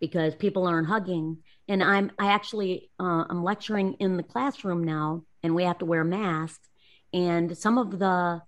because 0.00 0.34
people 0.34 0.66
aren't 0.66 0.88
hugging 0.88 1.38
and 1.68 1.82
i'm 1.82 2.10
i 2.18 2.30
actually 2.30 2.90
uh, 3.00 3.24
i'm 3.30 3.42
lecturing 3.42 3.94
in 3.94 4.18
the 4.18 4.22
classroom 4.22 4.84
now 4.84 5.22
and 5.42 5.54
we 5.54 5.62
have 5.62 5.78
to 5.78 5.86
wear 5.86 6.04
masks 6.04 6.68
and 7.14 7.56
some 7.56 7.78
of 7.78 7.98
the 7.98 8.42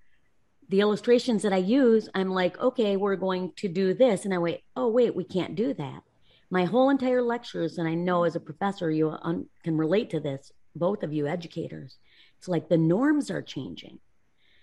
the 0.69 0.81
illustrations 0.81 1.43
that 1.43 1.53
i 1.55 1.57
use 1.57 2.11
i'm 2.15 2.29
like 2.29 2.59
okay 2.59 2.99
we're 2.99 3.17
going 3.17 3.53
to 3.57 3.69
do 3.69 3.95
this 3.95 4.27
and 4.27 4.35
i 4.35 4.39
wait 4.39 4.63
oh 4.77 4.89
wait 4.89 5.17
we 5.17 5.25
can't 5.25 5.55
do 5.55 5.73
that 5.73 6.03
my 6.51 6.65
whole 6.65 6.91
entire 6.91 7.23
lectures 7.23 7.79
and 7.79 7.89
i 7.89 7.95
know 7.95 8.25
as 8.25 8.37
a 8.37 8.41
professor 8.41 8.91
you 8.91 9.11
un- 9.23 9.47
can 9.65 9.77
relate 9.77 10.11
to 10.11 10.21
this 10.21 10.53
both 10.75 11.03
of 11.03 11.13
you 11.13 11.27
educators 11.27 11.99
it's 12.39 12.49
like 12.49 12.69
the 12.69 12.79
norms 12.79 13.31
are 13.31 13.43
changing 13.43 13.99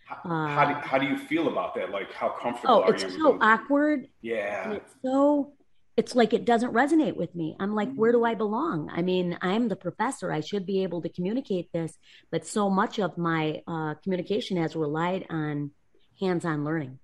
how, 0.05 0.29
uh, 0.29 0.47
how, 0.47 0.65
do, 0.65 0.73
how 0.87 0.97
do 0.97 1.05
you 1.07 1.17
feel 1.17 1.47
about 1.47 1.75
that 1.75 1.89
like 1.89 2.11
how 2.13 2.29
comfortable 2.29 2.83
oh 2.85 2.89
it's 2.89 3.03
so 3.15 3.37
awkward 3.41 4.07
yeah 4.21 4.71
it's 4.71 4.93
so 5.03 5.53
it's 5.97 6.15
like 6.15 6.33
it 6.33 6.45
doesn't 6.45 6.73
resonate 6.73 7.15
with 7.15 7.33
me. 7.35 7.55
I'm 7.59 7.73
like, 7.73 7.93
where 7.93 8.11
do 8.11 8.25
I 8.25 8.35
belong? 8.35 8.89
I 8.93 9.01
mean, 9.01 9.37
I'm 9.41 9.69
the 9.69 9.77
professor. 9.77 10.31
I 10.31 10.41
should 10.41 10.65
be 10.65 10.83
able 10.83 11.01
to 11.01 11.09
communicate 11.09 11.71
this, 11.71 11.97
but 12.31 12.45
so 12.45 12.69
much 12.69 12.99
of 12.99 13.17
my 13.17 13.61
uh, 13.65 13.93
communication 14.03 14.57
has 14.57 14.75
relied 14.75 15.25
on 15.29 15.71
hands 16.19 16.43
on 16.43 16.65
learning. 16.65 16.99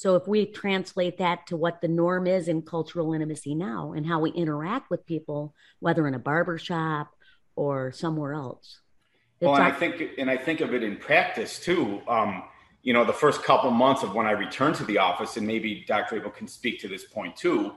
So 0.00 0.16
if 0.16 0.26
we 0.26 0.46
translate 0.46 1.18
that 1.18 1.46
to 1.48 1.56
what 1.56 1.80
the 1.80 1.88
norm 1.88 2.26
is 2.26 2.48
in 2.48 2.62
cultural 2.62 3.12
intimacy 3.12 3.54
now 3.54 3.92
and 3.92 4.06
how 4.06 4.20
we 4.20 4.30
interact 4.30 4.88
with 4.88 5.04
people, 5.04 5.54
whether 5.80 6.08
in 6.08 6.14
a 6.14 6.18
barber 6.18 6.56
shop 6.56 7.14
or 7.54 7.92
somewhere 7.92 8.32
else. 8.32 8.80
Well, 9.40 9.56
and 9.56 9.64
I 9.64 9.70
think, 9.70 10.02
and 10.18 10.30
I 10.30 10.36
think 10.36 10.60
of 10.62 10.72
it 10.72 10.82
in 10.82 10.96
practice 10.96 11.60
too. 11.60 12.00
Um, 12.08 12.44
you 12.82 12.94
know, 12.94 13.04
the 13.04 13.12
first 13.12 13.42
couple 13.42 13.70
months 13.70 14.02
of 14.02 14.14
when 14.14 14.26
I 14.26 14.30
returned 14.30 14.76
to 14.76 14.84
the 14.84 14.96
office, 14.98 15.36
and 15.36 15.46
maybe 15.46 15.84
Dr. 15.86 16.16
April 16.16 16.30
can 16.30 16.48
speak 16.48 16.80
to 16.80 16.88
this 16.88 17.04
point 17.04 17.36
too 17.36 17.74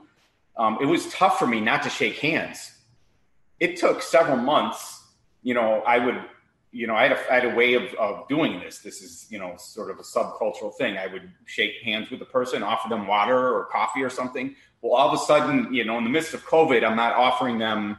um, 0.56 0.78
it 0.80 0.86
was 0.86 1.12
tough 1.12 1.38
for 1.38 1.46
me 1.46 1.60
not 1.60 1.82
to 1.82 1.90
shake 1.90 2.18
hands. 2.18 2.72
It 3.58 3.76
took 3.76 4.02
several 4.02 4.36
months. 4.36 5.02
You 5.42 5.54
know, 5.54 5.82
I 5.86 5.98
would, 5.98 6.22
you 6.74 6.88
know, 6.88 6.96
I 6.96 7.04
had 7.04 7.12
a, 7.12 7.32
I 7.32 7.34
had 7.34 7.44
a 7.44 7.54
way 7.54 7.74
of, 7.74 7.94
of 7.94 8.26
doing 8.28 8.58
this. 8.58 8.78
This 8.78 9.00
is, 9.00 9.26
you 9.30 9.38
know, 9.38 9.54
sort 9.58 9.90
of 9.90 10.00
a 10.00 10.02
subcultural 10.02 10.74
thing. 10.74 10.98
I 10.98 11.06
would 11.06 11.30
shake 11.46 11.80
hands 11.82 12.10
with 12.10 12.18
the 12.18 12.26
person, 12.26 12.64
offer 12.64 12.88
them 12.88 13.06
water 13.06 13.54
or 13.54 13.66
coffee 13.66 14.02
or 14.02 14.10
something. 14.10 14.56
Well, 14.82 14.94
all 14.94 15.08
of 15.08 15.14
a 15.14 15.24
sudden, 15.24 15.72
you 15.72 15.84
know, 15.84 15.96
in 15.98 16.04
the 16.04 16.10
midst 16.10 16.34
of 16.34 16.44
COVID, 16.44 16.84
I'm 16.84 16.96
not 16.96 17.14
offering 17.14 17.58
them 17.58 17.96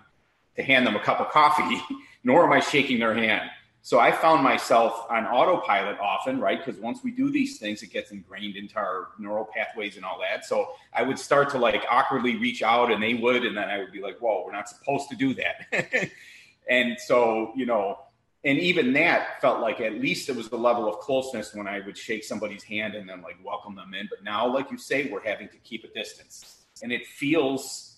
to 0.58 0.64
hand 0.64 0.86
them 0.86 0.96
a 0.96 1.00
cup 1.00 1.22
of 1.22 1.30
coffee, 1.30 1.82
nor 2.24 2.46
am 2.46 2.52
I 2.52 2.60
shaking 2.60 3.00
their 3.00 3.14
hand. 3.14 3.50
So 3.82 4.00
I 4.00 4.12
found 4.12 4.44
myself 4.44 5.06
on 5.10 5.26
autopilot 5.26 6.00
often, 6.00 6.40
right? 6.40 6.58
Because 6.58 6.82
once 6.82 7.00
we 7.04 7.12
do 7.12 7.30
these 7.30 7.60
things, 7.60 7.82
it 7.82 7.94
gets 7.94 8.12
ingrained 8.12 8.56
into 8.56 8.76
our 8.78 9.10
neural 9.20 9.46
pathways 9.46 9.96
and 9.96 10.04
all 10.04 10.20
that. 10.20 10.44
So 10.44 10.72
I 10.92 11.04
would 11.04 11.20
start 11.20 11.52
to 11.52 11.60
like 11.60 11.86
awkwardly 11.90 12.36
reach 12.36 12.64
out 12.64 12.92
and 12.92 13.02
they 13.02 13.14
would, 13.14 13.46
and 13.46 13.56
then 13.56 13.70
I 13.70 13.78
would 13.78 13.92
be 13.92 14.02
like, 14.02 14.18
whoa, 14.18 14.44
we're 14.44 14.54
not 14.54 14.68
supposed 14.68 15.10
to 15.10 15.16
do 15.16 15.36
that. 15.36 16.10
and 16.70 16.98
so, 17.00 17.54
you 17.56 17.68
know, 17.68 18.00
and 18.46 18.60
even 18.60 18.94
that 18.94 19.42
felt 19.42 19.60
like 19.60 19.82
at 19.82 19.96
least 19.96 20.30
it 20.30 20.36
was 20.36 20.50
the 20.50 20.58
level 20.58 20.88
of 20.88 21.00
closeness 21.00 21.54
when 21.56 21.68
I 21.68 21.80
would 21.80 21.98
shake 21.98 22.24
somebody's 22.24 22.64
hand 22.64 22.94
and 22.94 23.10
then 23.10 23.22
like 23.22 23.38
welcome 23.44 23.76
them 23.76 23.94
in. 23.94 24.08
But 24.10 24.24
now, 24.24 24.48
like 24.48 24.72
you 24.72 24.78
say, 24.78 25.10
we're 25.12 25.24
having 25.24 25.50
to 25.50 25.58
keep 25.58 25.84
a 25.84 25.88
distance. 25.88 26.66
And 26.84 26.92
it 26.92 27.06
feels 27.08 27.96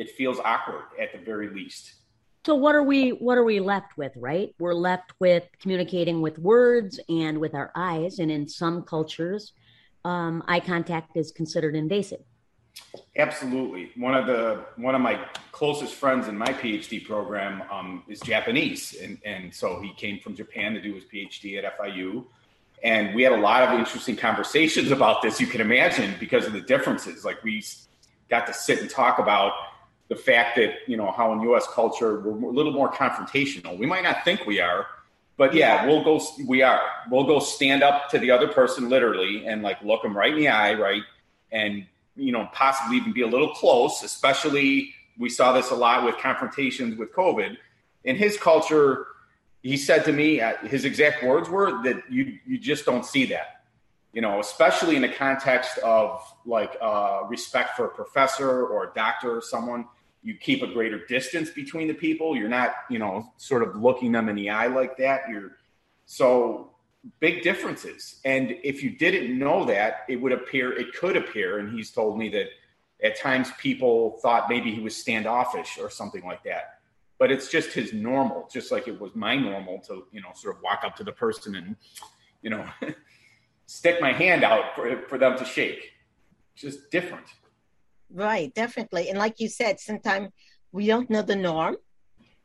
it 0.00 0.10
feels 0.12 0.38
awkward 0.44 0.84
at 0.98 1.12
the 1.12 1.18
very 1.18 1.50
least 1.50 1.94
so 2.46 2.54
what 2.54 2.74
are 2.74 2.82
we 2.82 3.10
what 3.10 3.36
are 3.36 3.44
we 3.44 3.60
left 3.60 3.98
with 3.98 4.12
right 4.16 4.54
we're 4.58 4.72
left 4.72 5.12
with 5.18 5.44
communicating 5.60 6.22
with 6.22 6.38
words 6.38 6.98
and 7.08 7.38
with 7.38 7.54
our 7.54 7.70
eyes 7.76 8.18
and 8.18 8.30
in 8.30 8.48
some 8.48 8.82
cultures 8.82 9.52
um, 10.06 10.42
eye 10.48 10.60
contact 10.60 11.16
is 11.16 11.30
considered 11.32 11.76
invasive 11.76 12.22
absolutely 13.16 13.90
one 13.96 14.14
of 14.14 14.26
the 14.26 14.64
one 14.76 14.94
of 14.94 15.00
my 15.00 15.20
closest 15.52 15.94
friends 15.94 16.28
in 16.28 16.36
my 16.36 16.48
phd 16.48 17.06
program 17.06 17.62
um, 17.70 18.02
is 18.08 18.20
japanese 18.20 18.96
and, 19.00 19.18
and 19.24 19.54
so 19.54 19.80
he 19.80 19.92
came 19.94 20.18
from 20.18 20.34
japan 20.34 20.74
to 20.74 20.80
do 20.80 20.94
his 20.94 21.04
phd 21.04 21.62
at 21.62 21.76
fiu 21.78 22.26
and 22.82 23.14
we 23.14 23.22
had 23.22 23.32
a 23.32 23.36
lot 23.36 23.62
of 23.62 23.78
interesting 23.78 24.16
conversations 24.16 24.90
about 24.98 25.22
this 25.22 25.40
you 25.40 25.46
can 25.46 25.60
imagine 25.60 26.14
because 26.18 26.46
of 26.46 26.52
the 26.52 26.60
differences 26.60 27.24
like 27.24 27.42
we 27.44 27.62
got 28.28 28.46
to 28.46 28.54
sit 28.54 28.80
and 28.80 28.88
talk 28.88 29.18
about 29.18 29.52
the 30.10 30.16
fact 30.16 30.56
that 30.56 30.74
you 30.86 30.96
know 30.96 31.10
how 31.12 31.32
in 31.32 31.40
U.S. 31.42 31.66
culture 31.68 32.20
we're 32.20 32.48
a 32.48 32.52
little 32.52 32.72
more 32.72 32.92
confrontational. 32.92 33.78
We 33.78 33.86
might 33.86 34.02
not 34.02 34.24
think 34.24 34.44
we 34.44 34.60
are, 34.60 34.86
but 35.38 35.54
yeah, 35.54 35.86
we'll 35.86 36.04
go. 36.04 36.20
We 36.46 36.62
are. 36.62 36.80
We'll 37.10 37.24
go 37.24 37.38
stand 37.38 37.82
up 37.82 38.10
to 38.10 38.18
the 38.18 38.30
other 38.30 38.48
person 38.48 38.88
literally 38.88 39.46
and 39.46 39.62
like 39.62 39.80
look 39.82 40.02
them 40.02 40.16
right 40.16 40.32
in 40.32 40.38
the 40.38 40.48
eye, 40.48 40.74
right, 40.74 41.02
and 41.52 41.86
you 42.20 42.32
know 42.32 42.48
possibly 42.52 42.96
even 42.96 43.12
be 43.12 43.22
a 43.22 43.26
little 43.26 43.50
close. 43.50 44.02
Especially 44.02 44.94
we 45.18 45.28
saw 45.28 45.52
this 45.52 45.70
a 45.70 45.74
lot 45.74 46.04
with 46.04 46.16
confrontations 46.18 46.96
with 46.96 47.12
COVID. 47.12 47.56
In 48.04 48.16
his 48.16 48.38
culture, 48.38 49.06
he 49.62 49.76
said 49.76 50.04
to 50.06 50.12
me, 50.12 50.40
uh, 50.40 50.56
his 50.58 50.84
exact 50.84 51.22
words 51.22 51.48
were 51.48 51.82
that 51.82 52.02
you 52.10 52.38
you 52.46 52.58
just 52.58 52.84
don't 52.84 53.04
see 53.04 53.26
that 53.26 53.60
you 54.12 54.20
know, 54.20 54.40
especially 54.40 54.96
in 54.96 55.02
the 55.02 55.08
context 55.08 55.78
of 55.78 56.20
like 56.44 56.76
uh, 56.80 57.22
respect 57.28 57.76
for 57.76 57.86
a 57.86 57.90
professor 57.90 58.66
or 58.66 58.90
a 58.90 58.94
doctor 58.94 59.36
or 59.36 59.40
someone 59.40 59.86
you 60.22 60.34
keep 60.34 60.62
a 60.62 60.66
greater 60.66 61.04
distance 61.06 61.50
between 61.50 61.88
the 61.88 61.94
people. 61.94 62.36
You're 62.36 62.48
not, 62.48 62.74
you 62.90 62.98
know, 62.98 63.32
sort 63.36 63.62
of 63.62 63.76
looking 63.76 64.12
them 64.12 64.28
in 64.28 64.36
the 64.36 64.50
eye 64.50 64.66
like 64.66 64.96
that. 64.98 65.22
You're 65.30 65.52
so 66.06 66.69
big 67.20 67.42
differences. 67.42 68.20
And 68.24 68.56
if 68.62 68.82
you 68.82 68.90
didn't 68.90 69.38
know 69.38 69.64
that, 69.64 70.04
it 70.08 70.16
would 70.16 70.32
appear, 70.32 70.72
it 70.72 70.94
could 70.94 71.16
appear, 71.16 71.58
and 71.58 71.72
he's 71.72 71.90
told 71.90 72.18
me 72.18 72.28
that 72.30 72.46
at 73.02 73.18
times 73.18 73.50
people 73.58 74.18
thought 74.22 74.48
maybe 74.48 74.74
he 74.74 74.80
was 74.80 74.96
standoffish 74.96 75.78
or 75.78 75.90
something 75.90 76.24
like 76.24 76.44
that. 76.44 76.80
But 77.18 77.30
it's 77.30 77.48
just 77.48 77.72
his 77.72 77.92
normal, 77.92 78.48
just 78.52 78.72
like 78.72 78.88
it 78.88 78.98
was 78.98 79.14
my 79.14 79.36
normal 79.36 79.78
to, 79.86 80.06
you 80.12 80.20
know, 80.20 80.30
sort 80.34 80.56
of 80.56 80.62
walk 80.62 80.80
up 80.84 80.96
to 80.96 81.04
the 81.04 81.12
person 81.12 81.54
and, 81.54 81.76
you 82.42 82.50
know, 82.50 82.64
stick 83.66 84.00
my 84.00 84.12
hand 84.12 84.44
out 84.44 84.74
for, 84.74 85.02
for 85.08 85.18
them 85.18 85.36
to 85.38 85.44
shake. 85.44 85.92
Just 86.54 86.90
different. 86.90 87.26
Right, 88.12 88.52
definitely. 88.54 89.08
And 89.08 89.18
like 89.18 89.38
you 89.38 89.48
said, 89.48 89.80
sometimes 89.80 90.30
we 90.72 90.86
don't 90.86 91.10
know 91.10 91.22
the 91.22 91.36
norm 91.36 91.76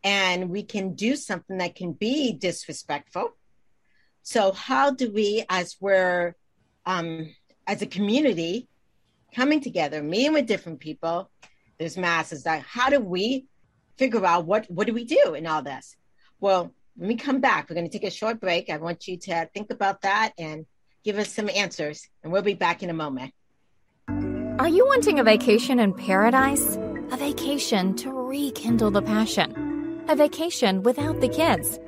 and 0.03 0.49
we 0.49 0.63
can 0.63 0.93
do 0.93 1.15
something 1.15 1.57
that 1.57 1.75
can 1.75 1.93
be 1.93 2.33
disrespectful. 2.33 3.35
So, 4.25 4.51
how 4.51 4.89
do 4.89 5.11
we, 5.11 5.45
as 5.49 5.77
we're, 5.79 6.33
um, 6.83 7.29
as 7.67 7.83
a 7.83 7.85
community, 7.85 8.67
coming 9.35 9.61
together, 9.61 10.01
meeting 10.01 10.33
with 10.33 10.47
different 10.47 10.79
people, 10.79 11.29
there's 11.77 11.95
masses 11.95 12.43
that 12.43 12.63
how 12.63 12.89
do 12.89 12.99
we 12.99 13.45
figure 13.97 14.25
out 14.25 14.45
what 14.45 14.65
what 14.67 14.87
do 14.87 14.93
we 14.93 15.05
do 15.05 15.35
in 15.35 15.45
all 15.45 15.61
this? 15.61 15.95
Well, 16.39 16.73
when 16.95 17.09
we 17.09 17.15
come 17.17 17.39
back, 17.39 17.69
we're 17.69 17.75
going 17.75 17.87
to 17.87 17.95
take 17.95 18.07
a 18.07 18.11
short 18.11 18.41
break. 18.41 18.71
I 18.71 18.77
want 18.77 19.07
you 19.07 19.17
to 19.17 19.47
think 19.53 19.69
about 19.69 20.01
that 20.01 20.33
and 20.39 20.65
give 21.03 21.19
us 21.19 21.31
some 21.31 21.47
answers, 21.47 22.09
and 22.23 22.33
we'll 22.33 22.41
be 22.41 22.55
back 22.55 22.81
in 22.81 22.89
a 22.89 22.93
moment. 22.93 23.31
Are 24.57 24.69
you 24.69 24.87
wanting 24.87 25.19
a 25.19 25.23
vacation 25.23 25.79
in 25.79 25.93
paradise? 25.93 26.77
A 27.11 27.17
vacation 27.17 27.93
to 27.97 28.11
rekindle 28.11 28.89
the 28.89 29.03
passion? 29.03 30.01
A 30.09 30.15
vacation 30.15 30.81
without 30.81 31.21
the 31.21 31.29
kids? 31.29 31.79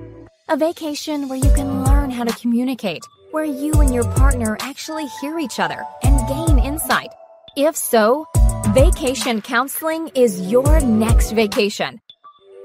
A 0.50 0.56
vacation 0.56 1.29
where 1.29 1.39
you 1.39 1.51
can 1.56 1.87
learn 2.07 2.15
how 2.15 2.23
to 2.23 2.39
communicate, 2.39 3.03
where 3.31 3.43
you 3.43 3.73
and 3.73 3.93
your 3.93 4.05
partner 4.15 4.57
actually 4.61 5.07
hear 5.19 5.39
each 5.39 5.59
other 5.59 5.83
and 6.03 6.27
gain 6.27 6.59
insight? 6.59 7.09
If 7.55 7.75
so, 7.75 8.25
Vacation 8.73 9.41
Counseling 9.41 10.09
is 10.15 10.49
your 10.51 10.79
next 10.81 11.31
vacation. 11.31 11.99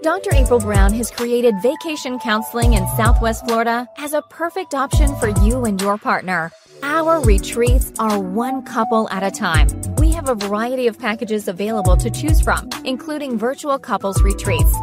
Dr. 0.02 0.30
April 0.34 0.60
Brown 0.60 0.92
has 0.94 1.10
created 1.10 1.54
vacation 1.62 2.18
counseling 2.18 2.74
in 2.74 2.86
Southwest 2.96 3.46
Florida 3.46 3.86
as 3.98 4.12
a 4.12 4.22
perfect 4.22 4.74
option 4.74 5.14
for 5.16 5.28
you 5.44 5.64
and 5.64 5.80
your 5.80 5.96
partner. 5.96 6.50
Our 6.82 7.20
retreats 7.20 7.92
are 7.98 8.18
one 8.18 8.62
couple 8.62 9.08
at 9.10 9.22
a 9.22 9.30
time. 9.30 9.68
We 9.98 10.12
have 10.12 10.28
a 10.28 10.34
variety 10.34 10.88
of 10.88 10.98
packages 10.98 11.46
available 11.48 11.96
to 11.96 12.10
choose 12.10 12.40
from, 12.40 12.68
including 12.84 13.38
virtual 13.38 13.78
couples 13.78 14.20
retreats. 14.22 14.74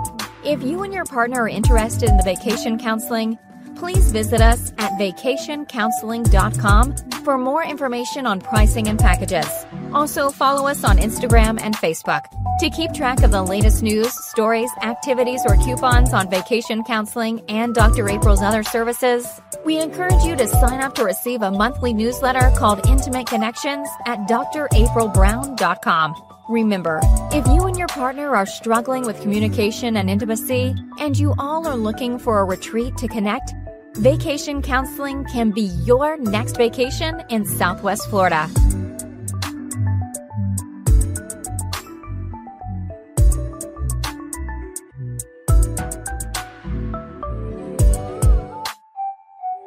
If 0.46 0.64
you 0.64 0.84
and 0.84 0.94
your 0.94 1.04
partner 1.04 1.44
are 1.44 1.50
interested 1.50 2.10
in 2.10 2.16
the 2.16 2.24
vacation 2.24 2.80
counseling, 2.80 3.38
please 3.80 4.12
visit 4.12 4.42
us 4.42 4.74
at 4.78 4.92
vacationcounseling.com 5.00 6.96
for 7.24 7.38
more 7.38 7.64
information 7.64 8.26
on 8.26 8.42
pricing 8.42 8.90
and 8.90 9.00
packages. 9.00 9.48
Also, 9.94 10.30
follow 10.30 10.68
us 10.68 10.84
on 10.84 10.98
Instagram 10.98 11.60
and 11.62 11.76
Facebook. 11.76 12.26
To 12.60 12.70
keep 12.70 12.94
track 12.94 13.24
of 13.24 13.32
the 13.32 13.42
latest 13.42 13.82
news, 13.82 14.14
stories, 14.28 14.70
activities, 14.82 15.42
or 15.48 15.56
coupons 15.56 16.14
on 16.14 16.30
vacation 16.30 16.84
counseling 16.84 17.42
and 17.48 17.74
Dr. 17.74 18.10
April's 18.10 18.42
other 18.42 18.64
services, 18.64 19.26
we 19.64 19.80
encourage 19.80 20.24
you 20.24 20.36
to 20.36 20.46
sign 20.46 20.82
up 20.82 20.94
to 20.96 21.06
receive 21.06 21.42
a 21.42 21.52
monthly 21.52 21.94
newsletter 21.94 22.52
called 22.58 22.86
Intimate 22.86 23.28
Connections 23.28 23.88
at 24.06 24.20
draprilbrown.com. 24.28 26.16
Remember, 26.50 27.00
if 27.32 27.46
you 27.48 27.64
and 27.66 27.78
your 27.78 27.88
partner 27.88 28.36
are 28.36 28.46
struggling 28.46 29.06
with 29.06 29.22
communication 29.22 29.96
and 29.96 30.10
intimacy, 30.10 30.76
and 31.00 31.18
you 31.18 31.34
all 31.38 31.68
are 31.68 31.78
looking 31.78 32.18
for 32.18 32.40
a 32.40 32.44
retreat 32.44 32.98
to 32.98 33.08
connect, 33.08 33.54
vacation 33.98 34.62
counseling 34.62 35.26
can 35.26 35.52
be 35.52 35.72
your 35.84 36.18
next 36.18 36.58
vacation 36.58 37.24
in 37.30 37.46
Southwest 37.46 38.10
Florida. 38.10 38.50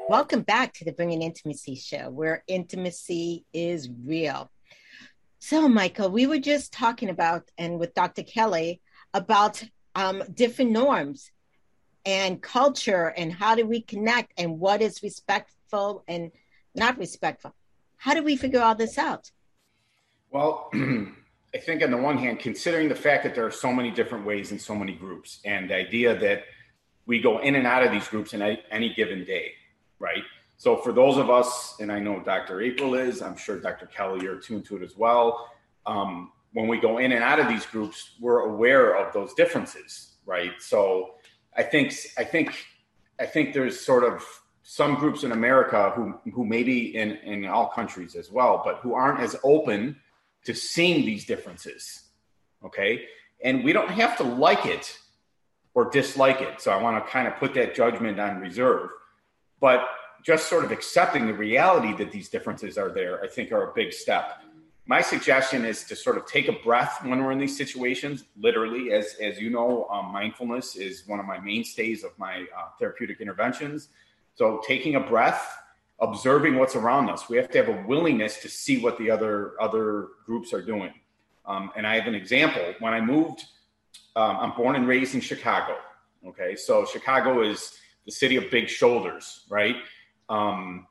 Welcome 0.08 0.42
back 0.42 0.74
to 0.74 0.84
the 0.84 0.92
Bringing 0.92 1.22
Intimacy 1.22 1.74
Show, 1.74 2.10
where 2.10 2.44
intimacy 2.46 3.44
is 3.52 3.88
real. 4.04 4.50
So, 5.38 5.68
Michael, 5.68 6.10
we 6.10 6.26
were 6.26 6.38
just 6.38 6.72
talking 6.72 7.08
about, 7.08 7.50
and 7.58 7.80
with 7.80 7.94
Dr. 7.94 8.22
Kelly, 8.22 8.80
about 9.12 9.64
um, 9.94 10.22
different 10.32 10.70
norms 10.70 11.31
and 12.04 12.42
culture 12.42 13.12
and 13.16 13.32
how 13.32 13.54
do 13.54 13.66
we 13.66 13.80
connect 13.80 14.32
and 14.38 14.58
what 14.58 14.82
is 14.82 15.02
respectful 15.02 16.04
and 16.08 16.32
not 16.74 16.98
respectful. 16.98 17.54
How 17.96 18.14
do 18.14 18.22
we 18.22 18.36
figure 18.36 18.60
all 18.60 18.74
this 18.74 18.98
out? 18.98 19.30
Well, 20.30 20.70
I 21.54 21.58
think 21.58 21.82
on 21.82 21.90
the 21.90 21.96
one 21.98 22.16
hand, 22.16 22.40
considering 22.40 22.88
the 22.88 22.94
fact 22.94 23.24
that 23.24 23.34
there 23.34 23.46
are 23.46 23.50
so 23.50 23.72
many 23.72 23.90
different 23.90 24.24
ways 24.24 24.50
and 24.50 24.60
so 24.60 24.74
many 24.74 24.92
groups, 24.92 25.40
and 25.44 25.68
the 25.68 25.76
idea 25.76 26.18
that 26.18 26.44
we 27.06 27.20
go 27.20 27.38
in 27.38 27.54
and 27.56 27.66
out 27.66 27.84
of 27.84 27.92
these 27.92 28.08
groups 28.08 28.32
in 28.32 28.40
any 28.40 28.94
given 28.94 29.24
day, 29.24 29.52
right? 29.98 30.22
So 30.56 30.76
for 30.76 30.92
those 30.92 31.18
of 31.18 31.28
us, 31.28 31.76
and 31.80 31.92
I 31.92 31.98
know 31.98 32.20
Dr. 32.20 32.60
April 32.62 32.94
is, 32.94 33.20
I'm 33.20 33.36
sure 33.36 33.58
Dr. 33.58 33.86
Kelly, 33.86 34.22
you're 34.22 34.36
tuned 34.36 34.64
to 34.66 34.76
it 34.76 34.82
as 34.82 34.96
well. 34.96 35.50
Um, 35.84 36.32
when 36.52 36.68
we 36.68 36.78
go 36.78 36.98
in 36.98 37.12
and 37.12 37.22
out 37.22 37.40
of 37.40 37.48
these 37.48 37.66
groups, 37.66 38.12
we're 38.20 38.40
aware 38.40 38.96
of 38.96 39.12
those 39.12 39.34
differences, 39.34 40.14
right? 40.24 40.52
So 40.60 41.14
I 41.56 41.62
think 41.62 41.94
I 42.18 42.24
think 42.24 42.66
I 43.20 43.26
think 43.26 43.52
there's 43.52 43.80
sort 43.80 44.04
of 44.04 44.24
some 44.62 44.94
groups 44.94 45.24
in 45.24 45.32
America 45.32 45.92
who 45.94 46.18
who 46.32 46.44
maybe 46.44 46.96
in 46.96 47.12
in 47.18 47.46
all 47.46 47.68
countries 47.68 48.14
as 48.14 48.30
well, 48.30 48.62
but 48.64 48.78
who 48.78 48.94
aren't 48.94 49.20
as 49.20 49.36
open 49.44 49.96
to 50.44 50.54
seeing 50.54 51.04
these 51.04 51.24
differences. 51.24 52.04
Okay, 52.64 53.06
and 53.44 53.64
we 53.64 53.72
don't 53.72 53.90
have 53.90 54.16
to 54.18 54.24
like 54.24 54.66
it 54.66 54.98
or 55.74 55.90
dislike 55.90 56.40
it. 56.40 56.60
So 56.60 56.70
I 56.70 56.80
want 56.80 57.04
to 57.04 57.10
kind 57.10 57.26
of 57.26 57.36
put 57.36 57.54
that 57.54 57.74
judgment 57.74 58.20
on 58.20 58.40
reserve 58.40 58.90
but 59.62 59.88
just 60.24 60.48
sort 60.48 60.64
of 60.64 60.72
accepting 60.72 61.26
the 61.26 61.32
reality 61.32 61.94
that 61.94 62.12
these 62.12 62.28
differences 62.28 62.76
are 62.76 62.90
there, 62.90 63.22
I 63.22 63.28
think, 63.28 63.52
are 63.52 63.70
a 63.70 63.72
big 63.72 63.92
step. 63.92 64.42
My 64.92 65.00
suggestion 65.00 65.64
is 65.64 65.84
to 65.84 65.96
sort 65.96 66.18
of 66.18 66.26
take 66.26 66.48
a 66.48 66.52
breath 66.52 67.02
when 67.02 67.24
we're 67.24 67.32
in 67.32 67.38
these 67.38 67.56
situations. 67.56 68.24
Literally, 68.38 68.92
as 68.92 69.16
as 69.22 69.40
you 69.40 69.48
know, 69.48 69.86
um, 69.90 70.12
mindfulness 70.12 70.76
is 70.76 71.04
one 71.06 71.18
of 71.18 71.24
my 71.24 71.38
mainstays 71.40 72.04
of 72.04 72.10
my 72.18 72.44
uh, 72.54 72.68
therapeutic 72.78 73.18
interventions. 73.22 73.88
So, 74.34 74.60
taking 74.68 74.96
a 74.96 75.00
breath, 75.00 75.42
observing 75.98 76.56
what's 76.58 76.76
around 76.76 77.08
us. 77.08 77.30
We 77.30 77.38
have 77.38 77.50
to 77.52 77.64
have 77.64 77.70
a 77.70 77.86
willingness 77.86 78.36
to 78.42 78.50
see 78.50 78.82
what 78.82 78.98
the 78.98 79.10
other 79.10 79.54
other 79.62 80.08
groups 80.26 80.52
are 80.52 80.60
doing. 80.60 80.92
Um, 81.46 81.70
and 81.74 81.86
I 81.86 81.94
have 81.94 82.06
an 82.06 82.14
example. 82.14 82.74
When 82.80 82.92
I 82.92 83.00
moved, 83.00 83.46
um, 84.14 84.36
I'm 84.42 84.54
born 84.54 84.76
and 84.76 84.86
raised 84.86 85.14
in 85.14 85.22
Chicago. 85.22 85.78
Okay, 86.26 86.54
so 86.54 86.84
Chicago 86.84 87.40
is 87.40 87.78
the 88.04 88.12
city 88.12 88.36
of 88.36 88.50
big 88.50 88.68
shoulders, 88.68 89.46
right? 89.48 89.76
Um, 90.28 90.86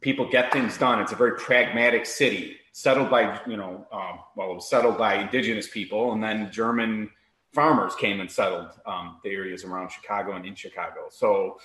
people 0.00 0.30
get 0.30 0.52
things 0.52 0.78
done. 0.78 1.00
It's 1.00 1.10
a 1.10 1.16
very 1.16 1.36
pragmatic 1.36 2.06
city, 2.06 2.58
settled 2.72 3.10
by 3.10 3.40
you 3.46 3.56
know, 3.56 3.86
um, 3.92 4.20
well, 4.36 4.50
it 4.50 4.54
was 4.54 4.68
settled 4.68 4.98
by 4.98 5.14
indigenous 5.16 5.68
people, 5.68 6.12
and 6.12 6.22
then 6.22 6.50
German 6.50 7.10
farmers 7.52 7.94
came 7.94 8.20
and 8.20 8.30
settled 8.30 8.70
um, 8.86 9.18
the 9.22 9.30
areas 9.30 9.64
around 9.64 9.90
Chicago 9.90 10.32
and 10.32 10.46
in 10.46 10.54
Chicago. 10.54 11.08
So 11.10 11.58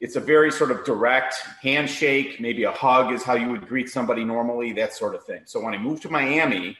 it's 0.00 0.16
a 0.16 0.20
very 0.20 0.50
sort 0.50 0.70
of 0.70 0.84
direct 0.84 1.36
handshake, 1.62 2.40
maybe 2.40 2.64
a 2.64 2.72
hug 2.72 3.12
is 3.12 3.22
how 3.22 3.34
you 3.34 3.48
would 3.50 3.66
greet 3.66 3.88
somebody 3.88 4.24
normally, 4.24 4.72
that 4.72 4.92
sort 4.92 5.14
of 5.14 5.24
thing. 5.24 5.42
So 5.46 5.60
when 5.60 5.74
I 5.74 5.78
moved 5.78 6.02
to 6.02 6.10
Miami, 6.10 6.76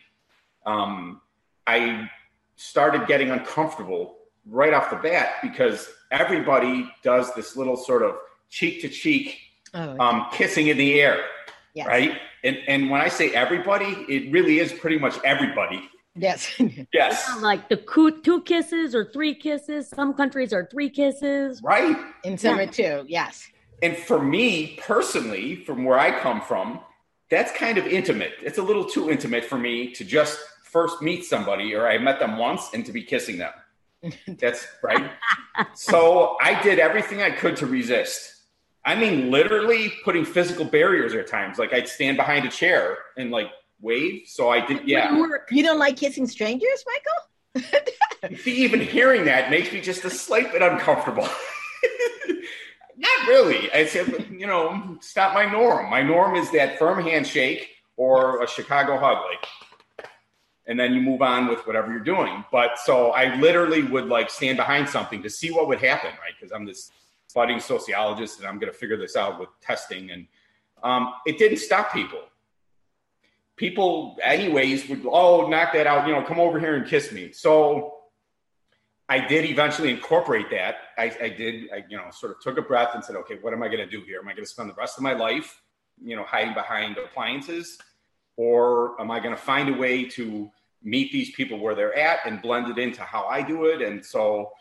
um, 0.66 1.20
I 1.66 2.10
started 2.56 3.06
getting 3.06 3.30
uncomfortable 3.30 4.16
right 4.44 4.74
off 4.74 4.90
the 4.90 4.96
bat 4.96 5.34
because 5.42 5.88
everybody 6.10 6.90
does 7.02 7.34
this 7.34 7.56
little 7.56 7.76
sort 7.76 8.02
of 8.02 8.16
cheek 8.50 8.82
to 8.82 8.88
cheek 8.88 9.38
um, 9.72 10.26
kissing 10.32 10.68
in 10.68 10.76
the 10.76 11.00
air, 11.00 11.20
yes. 11.74 11.86
right? 11.86 12.18
And 12.46 12.58
and 12.68 12.90
when 12.90 13.00
I 13.00 13.08
say 13.08 13.30
everybody, 13.30 14.06
it 14.08 14.32
really 14.32 14.60
is 14.60 14.72
pretty 14.72 14.98
much 14.98 15.18
everybody. 15.24 15.90
Yes. 16.14 16.58
yes. 16.92 17.30
Like 17.40 17.68
the 17.68 17.76
two 18.22 18.42
kisses 18.42 18.94
or 18.94 19.10
three 19.12 19.34
kisses. 19.34 19.88
Some 19.88 20.14
countries 20.14 20.52
are 20.52 20.66
three 20.70 20.88
kisses. 20.88 21.62
Right. 21.62 21.96
In 22.24 22.38
summer 22.38 22.62
yeah. 22.62 22.70
too. 22.70 23.04
Yes. 23.06 23.46
And 23.82 23.96
for 23.96 24.22
me 24.22 24.78
personally, 24.80 25.56
from 25.56 25.84
where 25.84 25.98
I 25.98 26.18
come 26.18 26.40
from, 26.40 26.80
that's 27.30 27.52
kind 27.52 27.76
of 27.76 27.86
intimate. 27.86 28.32
It's 28.42 28.58
a 28.58 28.62
little 28.62 28.84
too 28.84 29.10
intimate 29.10 29.44
for 29.44 29.58
me 29.58 29.92
to 29.92 30.04
just 30.04 30.38
first 30.62 31.02
meet 31.02 31.24
somebody 31.24 31.74
or 31.74 31.86
I 31.86 31.98
met 31.98 32.18
them 32.18 32.38
once 32.38 32.70
and 32.72 32.86
to 32.86 32.92
be 32.92 33.02
kissing 33.02 33.38
them. 33.38 33.52
That's 34.38 34.66
right. 34.82 35.10
so 35.74 36.36
I 36.40 36.60
did 36.62 36.78
everything 36.78 37.22
I 37.22 37.30
could 37.30 37.56
to 37.56 37.66
resist. 37.66 38.35
I 38.86 38.94
mean, 38.94 39.32
literally 39.32 39.92
putting 40.04 40.24
physical 40.24 40.64
barriers 40.64 41.12
at 41.12 41.26
times. 41.26 41.58
Like 41.58 41.74
I'd 41.74 41.88
stand 41.88 42.16
behind 42.16 42.46
a 42.46 42.48
chair 42.48 42.96
and 43.18 43.32
like 43.32 43.50
wave. 43.80 44.22
So 44.26 44.48
I 44.48 44.64
didn't. 44.64 44.88
Yeah. 44.88 45.12
You 45.50 45.62
don't 45.64 45.80
like 45.80 45.96
kissing 45.96 46.28
strangers, 46.28 46.84
Michael? 46.86 47.82
Even 48.46 48.80
hearing 48.80 49.24
that 49.24 49.50
makes 49.50 49.72
me 49.72 49.80
just 49.80 50.04
a 50.04 50.10
slight 50.10 50.52
bit 50.52 50.62
uncomfortable. 50.62 51.28
Not 52.96 53.28
really. 53.28 53.70
I 53.72 53.86
said, 53.86 54.28
you 54.30 54.46
know, 54.46 54.94
it's 54.96 55.14
not 55.14 55.34
my 55.34 55.44
norm. 55.44 55.90
My 55.90 56.02
norm 56.02 56.34
is 56.34 56.50
that 56.52 56.78
firm 56.78 57.02
handshake 57.02 57.68
or 57.98 58.42
a 58.42 58.48
Chicago 58.48 58.98
hug. 58.98 59.18
Like, 59.28 60.08
and 60.66 60.80
then 60.80 60.94
you 60.94 61.02
move 61.02 61.20
on 61.20 61.46
with 61.46 61.66
whatever 61.66 61.92
you're 61.92 62.00
doing. 62.00 62.42
But 62.50 62.78
so 62.78 63.10
I 63.10 63.36
literally 63.36 63.82
would 63.82 64.06
like 64.06 64.30
stand 64.30 64.56
behind 64.56 64.88
something 64.88 65.22
to 65.24 65.28
see 65.28 65.50
what 65.50 65.68
would 65.68 65.80
happen, 65.80 66.10
right? 66.12 66.32
Because 66.40 66.52
I'm 66.52 66.64
this 66.64 66.90
budding 67.36 67.60
sociologist 67.60 68.40
and 68.40 68.48
I'm 68.48 68.58
going 68.58 68.72
to 68.72 68.76
figure 68.76 68.96
this 68.96 69.14
out 69.14 69.38
with 69.38 69.48
testing. 69.60 70.10
And 70.10 70.26
um, 70.82 71.12
it 71.24 71.38
didn't 71.38 71.58
stop 71.58 71.92
people. 71.92 72.22
People, 73.56 74.16
anyways, 74.22 74.88
would 74.88 75.06
oh 75.06 75.46
knock 75.48 75.72
that 75.74 75.86
out, 75.86 76.08
you 76.08 76.12
know, 76.12 76.22
come 76.22 76.40
over 76.40 76.58
here 76.58 76.74
and 76.74 76.84
kiss 76.84 77.12
me. 77.12 77.30
So 77.30 77.94
I 79.08 79.24
did 79.24 79.44
eventually 79.44 79.90
incorporate 79.90 80.50
that. 80.50 80.76
I, 80.98 81.14
I 81.22 81.28
did, 81.28 81.70
I, 81.72 81.84
you 81.88 81.96
know, 81.96 82.10
sort 82.10 82.32
of 82.32 82.40
took 82.40 82.58
a 82.58 82.62
breath 82.62 82.90
and 82.94 83.04
said, 83.04 83.14
okay, 83.16 83.38
what 83.40 83.52
am 83.52 83.62
I 83.62 83.68
going 83.68 83.78
to 83.78 83.86
do 83.86 84.02
here? 84.02 84.18
Am 84.18 84.26
I 84.26 84.32
going 84.32 84.44
to 84.44 84.50
spend 84.50 84.68
the 84.68 84.74
rest 84.74 84.96
of 84.98 85.04
my 85.04 85.12
life, 85.12 85.62
you 86.02 86.16
know, 86.16 86.24
hiding 86.24 86.54
behind 86.54 86.98
appliances? 86.98 87.78
or 88.36 89.00
am 89.00 89.10
I 89.10 89.18
going 89.20 89.34
to 89.34 89.40
find 89.40 89.68
a 89.68 89.72
way 89.72 90.04
to 90.04 90.50
meet 90.82 91.10
these 91.10 91.30
people 91.32 91.58
where 91.58 91.74
they're 91.74 91.96
at 91.98 92.20
and 92.26 92.40
blend 92.42 92.68
it 92.68 92.78
into 92.78 93.02
how 93.02 93.24
I 93.24 93.42
do 93.42 93.64
it? 93.66 93.82
And 93.82 94.04
so, 94.04 94.52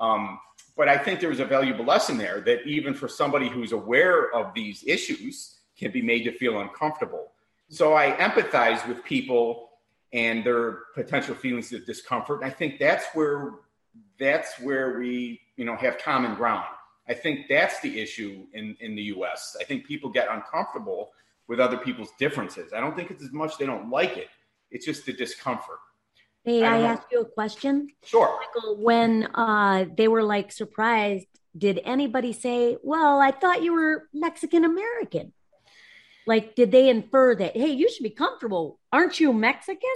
um, 0.00 0.38
but 0.76 0.88
I 0.88 0.96
think 0.96 1.20
there's 1.20 1.40
a 1.40 1.44
valuable 1.44 1.84
lesson 1.84 2.18
there 2.18 2.40
that 2.42 2.66
even 2.66 2.94
for 2.94 3.08
somebody 3.08 3.48
who's 3.48 3.72
aware 3.72 4.32
of 4.34 4.54
these 4.54 4.84
issues 4.86 5.58
can 5.78 5.90
be 5.90 6.02
made 6.02 6.24
to 6.24 6.32
feel 6.32 6.60
uncomfortable. 6.60 7.32
So 7.68 7.94
I 7.94 8.12
empathize 8.12 8.86
with 8.88 9.04
people 9.04 9.70
and 10.12 10.44
their 10.44 10.78
potential 10.94 11.34
feelings 11.34 11.72
of 11.72 11.86
discomfort. 11.86 12.42
And 12.42 12.50
I 12.50 12.54
think 12.54 12.78
that's 12.78 13.06
where 13.14 13.52
that's 14.18 14.58
where 14.60 14.98
we 14.98 15.40
you 15.56 15.64
know 15.64 15.76
have 15.76 15.98
common 15.98 16.34
ground. 16.34 16.64
I 17.08 17.14
think 17.14 17.46
that's 17.48 17.80
the 17.80 18.00
issue 18.00 18.46
in 18.52 18.76
in 18.80 18.94
the 18.94 19.02
U.S. 19.14 19.56
I 19.60 19.64
think 19.64 19.86
people 19.86 20.10
get 20.10 20.28
uncomfortable 20.30 21.10
with 21.48 21.60
other 21.60 21.78
people's 21.78 22.10
differences. 22.18 22.72
I 22.72 22.80
don't 22.80 22.94
think 22.94 23.10
it's 23.10 23.24
as 23.24 23.32
much 23.32 23.58
they 23.58 23.66
don't 23.66 23.90
like 23.90 24.16
it. 24.16 24.28
It's 24.70 24.86
just 24.86 25.06
the 25.06 25.12
discomfort. 25.12 25.80
Hey, 26.44 26.64
I, 26.64 26.78
I 26.78 26.80
ask 26.82 27.02
you 27.10 27.20
a 27.20 27.24
question? 27.24 27.88
Sure. 28.04 28.38
Michael, 28.40 28.82
when 28.82 29.28
uh, 29.34 29.86
they 29.96 30.08
were 30.08 30.22
like 30.22 30.52
surprised, 30.52 31.26
did 31.56 31.80
anybody 31.84 32.32
say, 32.32 32.76
Well, 32.82 33.20
I 33.20 33.30
thought 33.30 33.62
you 33.62 33.74
were 33.74 34.08
Mexican 34.12 34.64
American? 34.64 35.32
Like, 36.26 36.54
did 36.54 36.70
they 36.70 36.88
infer 36.88 37.34
that, 37.34 37.56
hey, 37.56 37.70
you 37.70 37.90
should 37.90 38.04
be 38.04 38.10
comfortable? 38.10 38.78
Aren't 38.92 39.18
you 39.20 39.32
Mexican? 39.32 39.88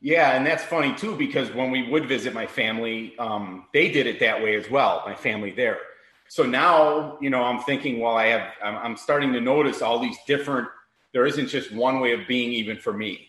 Yeah, 0.00 0.36
and 0.36 0.46
that's 0.46 0.64
funny 0.64 0.94
too, 0.94 1.16
because 1.16 1.50
when 1.52 1.70
we 1.70 1.88
would 1.88 2.08
visit 2.08 2.34
my 2.34 2.46
family, 2.46 3.16
um, 3.18 3.66
they 3.72 3.90
did 3.90 4.06
it 4.06 4.20
that 4.20 4.42
way 4.42 4.56
as 4.56 4.68
well, 4.70 5.02
my 5.06 5.14
family 5.14 5.52
there 5.52 5.78
so 6.28 6.42
now 6.42 7.18
you 7.20 7.30
know 7.30 7.42
i'm 7.42 7.60
thinking 7.60 8.00
well 8.00 8.16
i 8.16 8.26
have 8.26 8.52
I'm, 8.62 8.76
I'm, 8.76 8.96
starting 8.96 9.32
to 9.32 9.40
notice 9.40 9.82
all 9.82 9.98
these 9.98 10.16
different 10.26 10.68
there 11.12 11.26
isn't 11.26 11.48
just 11.48 11.72
one 11.72 12.00
way 12.00 12.12
of 12.12 12.26
being 12.26 12.52
even 12.52 12.76
for 12.78 12.92
me 12.92 13.28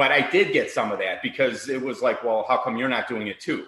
but 0.00 0.12
I 0.12 0.22
did 0.30 0.54
get 0.54 0.70
some 0.70 0.92
of 0.92 0.98
that 1.00 1.22
because 1.22 1.68
it 1.68 1.82
was 1.82 2.00
like, 2.00 2.24
well, 2.24 2.46
how 2.48 2.56
come 2.56 2.78
you're 2.78 2.88
not 2.88 3.06
doing 3.06 3.26
it 3.26 3.38
too? 3.38 3.66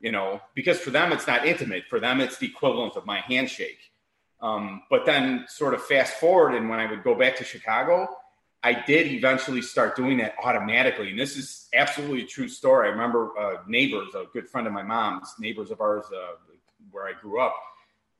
You 0.00 0.10
know, 0.10 0.40
because 0.54 0.78
for 0.78 0.88
them 0.88 1.12
it's 1.12 1.26
not 1.26 1.44
intimate. 1.44 1.84
For 1.90 2.00
them 2.00 2.22
it's 2.22 2.38
the 2.38 2.46
equivalent 2.46 2.96
of 2.96 3.04
my 3.04 3.20
handshake. 3.20 3.92
Um, 4.40 4.84
but 4.88 5.04
then, 5.04 5.44
sort 5.48 5.74
of 5.74 5.84
fast 5.84 6.14
forward, 6.14 6.54
and 6.54 6.70
when 6.70 6.80
I 6.80 6.88
would 6.90 7.04
go 7.04 7.14
back 7.14 7.36
to 7.36 7.44
Chicago, 7.44 8.08
I 8.62 8.72
did 8.86 9.08
eventually 9.08 9.60
start 9.60 9.96
doing 9.96 10.16
that 10.16 10.36
automatically. 10.42 11.10
And 11.10 11.18
this 11.18 11.36
is 11.36 11.68
absolutely 11.74 12.22
a 12.22 12.26
true 12.26 12.48
story. 12.48 12.88
I 12.88 12.92
remember 12.92 13.38
uh, 13.38 13.56
neighbors, 13.66 14.14
a 14.14 14.24
good 14.32 14.48
friend 14.48 14.66
of 14.66 14.72
my 14.72 14.82
mom's, 14.82 15.34
neighbors 15.38 15.70
of 15.70 15.82
ours 15.82 16.06
uh, 16.10 16.36
where 16.90 17.06
I 17.06 17.12
grew 17.20 17.38
up, 17.38 17.54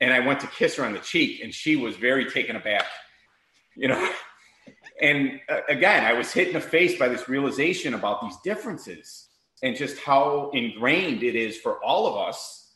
and 0.03 0.13
I 0.13 0.21
went 0.21 0.41
to 0.41 0.47
kiss 0.47 0.77
her 0.77 0.85
on 0.85 0.93
the 0.93 0.99
cheek, 0.99 1.41
and 1.43 1.55
she 1.55 1.75
was 1.75 1.97
very 1.97 2.31
taken 2.31 2.55
aback. 2.55 2.85
You 3.77 3.89
know, 3.89 4.11
and 5.01 5.41
uh, 5.49 5.61
again, 5.69 6.05
I 6.05 6.13
was 6.13 6.33
hit 6.33 6.49
in 6.49 6.55
the 6.55 6.61
face 6.61 6.99
by 6.99 7.09
this 7.09 7.29
realization 7.29 7.95
about 7.95 8.23
these 8.23 8.37
differences 8.45 9.29
and 9.63 9.77
just 9.77 9.99
how 9.99 10.51
ingrained 10.55 11.23
it 11.23 11.35
is 11.35 11.59
for 11.59 11.83
all 11.85 12.07
of 12.07 12.29
us 12.29 12.75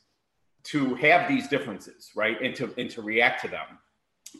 to 0.62 0.94
have 0.96 1.28
these 1.28 1.48
differences, 1.48 2.10
right? 2.14 2.40
And 2.40 2.54
to 2.56 2.74
and 2.76 2.90
to 2.90 3.02
react 3.02 3.42
to 3.42 3.48
them. 3.48 3.66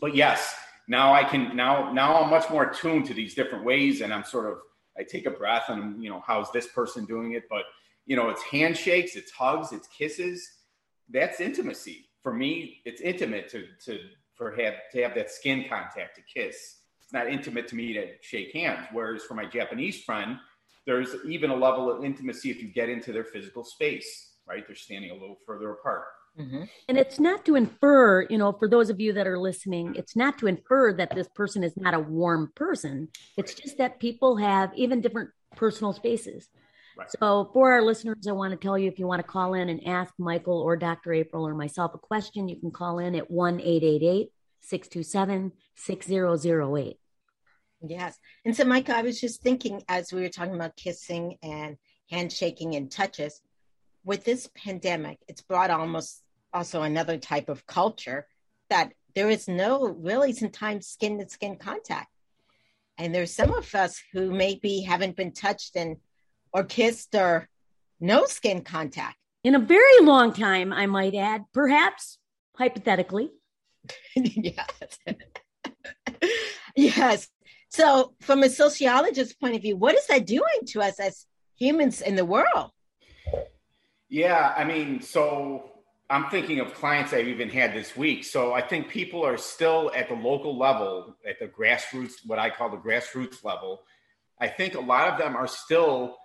But 0.01 0.15
yes, 0.15 0.55
now 0.89 1.13
I 1.13 1.25
can 1.25 1.57
now 1.57 1.93
now 1.93 2.23
I'm 2.23 2.31
much 2.31 2.51
more 2.51 2.65
attuned 2.65 3.07
to 3.07 3.15
these 3.15 3.35
different 3.35 3.65
ways 3.65 4.01
and 4.03 4.13
I'm 4.13 4.25
sort 4.25 4.51
of 4.51 4.59
I 4.99 5.03
take 5.03 5.27
a 5.27 5.31
breath 5.31 5.69
and 5.69 6.03
you 6.03 6.11
know, 6.11 6.23
how's 6.27 6.51
this 6.53 6.67
person 6.67 7.07
doing 7.07 7.33
it? 7.33 7.45
But 7.49 7.65
you 8.07 8.17
know, 8.17 8.29
it's 8.29 8.43
handshakes, 8.43 9.17
it's 9.17 9.31
hugs, 9.31 9.73
it's 9.73 9.89
kisses. 9.89 10.49
That's 11.09 11.41
intimacy. 11.41 12.09
For 12.23 12.33
me, 12.33 12.83
it's 12.85 13.01
intimate 13.01 13.49
to 13.51 13.67
to 13.87 14.01
for 14.35 14.51
have 14.57 14.75
to 14.93 15.03
have 15.03 15.15
that 15.15 15.31
skin 15.31 15.65
contact 15.69 16.17
to 16.17 16.23
kiss 16.23 16.80
it's 17.11 17.14
not 17.14 17.27
intimate 17.27 17.66
to 17.66 17.75
me 17.75 17.92
to 17.94 18.07
shake 18.20 18.53
hands. 18.53 18.87
Whereas 18.92 19.25
for 19.25 19.35
my 19.35 19.44
Japanese 19.44 20.05
friend, 20.05 20.37
there's 20.87 21.16
even 21.27 21.51
a 21.51 21.57
level 21.57 21.90
of 21.90 22.05
intimacy 22.05 22.51
if 22.51 22.62
you 22.62 22.68
get 22.68 22.88
into 22.88 23.12
their 23.12 23.25
physical 23.25 23.64
space, 23.64 24.35
right? 24.46 24.62
They're 24.64 24.77
standing 24.77 25.11
a 25.11 25.14
little 25.14 25.38
further 25.44 25.73
apart. 25.73 26.05
Mm-hmm. 26.38 26.62
And 26.88 26.96
it's 26.96 27.18
not 27.18 27.44
to 27.46 27.57
infer, 27.57 28.29
you 28.31 28.38
know, 28.38 28.53
for 28.53 28.68
those 28.68 28.90
of 28.90 29.01
you 29.01 29.12
that 29.14 29.27
are 29.27 29.40
listening, 29.40 29.96
it's 29.96 30.14
not 30.14 30.38
to 30.38 30.46
infer 30.46 30.92
that 30.92 31.12
this 31.12 31.27
person 31.35 31.64
is 31.64 31.77
not 31.77 31.94
a 31.94 31.99
warm 31.99 32.53
person. 32.55 33.09
It's 33.37 33.55
just 33.55 33.79
that 33.79 33.99
people 33.99 34.37
have 34.37 34.70
even 34.77 35.01
different 35.01 35.31
personal 35.57 35.92
spaces. 35.92 36.49
Right. 36.96 37.11
So, 37.18 37.51
for 37.53 37.73
our 37.73 37.83
listeners, 37.83 38.29
I 38.29 38.33
want 38.33 38.53
to 38.53 38.57
tell 38.57 38.79
you 38.79 38.87
if 38.87 39.01
you 39.01 39.09
want 39.09 39.18
to 39.18 39.27
call 39.27 39.55
in 39.55 39.68
and 39.68 39.85
ask 39.85 40.14
Michael 40.16 40.61
or 40.61 40.77
Dr. 40.77 41.12
April 41.12 41.44
or 41.44 41.55
myself 41.55 41.92
a 41.94 41.99
question, 41.99 42.49
you 42.49 42.55
can 42.55 42.70
call 42.70 43.01
in 43.01 43.16
at 43.16 43.29
1 43.29 43.59
888 43.59 44.29
627 44.61 45.53
6008. 45.75 47.00
Yes. 47.83 48.19
And 48.45 48.55
so, 48.55 48.64
Micah, 48.64 48.97
I 48.97 49.03
was 49.03 49.21
just 49.21 49.43
thinking 49.43 49.83
as 49.88 50.12
we 50.12 50.23
were 50.23 50.29
talking 50.29 50.55
about 50.55 50.77
kissing 50.77 51.37
and 51.43 51.77
handshaking 52.11 52.75
and 52.75 52.90
touches, 52.90 53.40
with 54.05 54.25
this 54.25 54.49
pandemic, 54.55 55.19
it's 55.29 55.43
brought 55.43 55.71
almost 55.71 56.23
also 56.53 56.83
another 56.83 57.19
type 57.19 57.49
of 57.49 57.66
culture 57.66 58.27
that 58.69 58.93
there 59.14 59.29
is 59.29 59.49
no 59.49 59.87
really 59.87 60.33
sometimes 60.33 60.87
skin 60.87 61.19
to 61.19 61.29
skin 61.29 61.57
contact. 61.57 62.09
And 62.99 63.14
there's 63.14 63.35
some 63.35 63.55
of 63.55 63.75
us 63.75 64.01
who 64.12 64.31
maybe 64.31 64.81
haven't 64.83 65.16
been 65.16 65.33
touched 65.33 65.77
and 65.77 65.97
or 66.53 66.64
kissed 66.64 67.14
or 67.14 67.49
no 68.01 68.27
skin 68.27 68.62
contact. 68.62 69.16
In 69.43 69.55
a 69.55 69.59
very 69.59 70.01
long 70.03 70.33
time, 70.33 70.73
I 70.73 70.87
might 70.87 71.14
add, 71.14 71.45
perhaps 71.53 72.19
hypothetically. 72.57 73.31
yes. 74.14 74.99
yes. 76.77 77.29
So, 77.71 78.15
from 78.21 78.43
a 78.43 78.51
sociologist's 78.51 79.33
point 79.33 79.55
of 79.55 79.63
view, 79.63 79.77
what 79.77 79.95
is 79.95 80.07
that 80.09 80.27
doing 80.27 80.67
to 80.69 80.83
us 80.83 80.99
as 80.99 81.27
humans 81.57 82.01
in 82.01 82.17
the 82.17 82.25
world? 82.25 82.73
Yeah, 84.09 84.53
I 84.57 84.65
mean, 84.65 85.01
so 85.03 85.71
I'm 86.11 86.29
thinking 86.31 86.59
of 86.59 86.75
clients 86.75 87.13
I've 87.13 87.29
even 87.29 87.49
had 87.49 87.73
this 87.73 87.97
week. 87.97 88.25
So 88.25 88.53
I 88.53 88.61
think 88.61 88.89
people 88.89 89.25
are 89.25 89.37
still 89.37 89.93
at 89.95 90.09
the 90.09 90.17
local 90.17 90.59
level, 90.59 91.17
at 91.27 91.39
the 91.39 91.47
grassroots, 91.47 92.15
what 92.27 92.41
I 92.41 92.51
call 92.51 92.71
the 92.71 92.77
grassroots 92.77 93.45
level. 93.45 93.83
I 94.41 94.49
think 94.49 94.75
a 94.75 94.81
lot 94.81 95.07
of 95.07 95.19
them 95.19 95.37
are 95.37 95.47
still, 95.47 96.17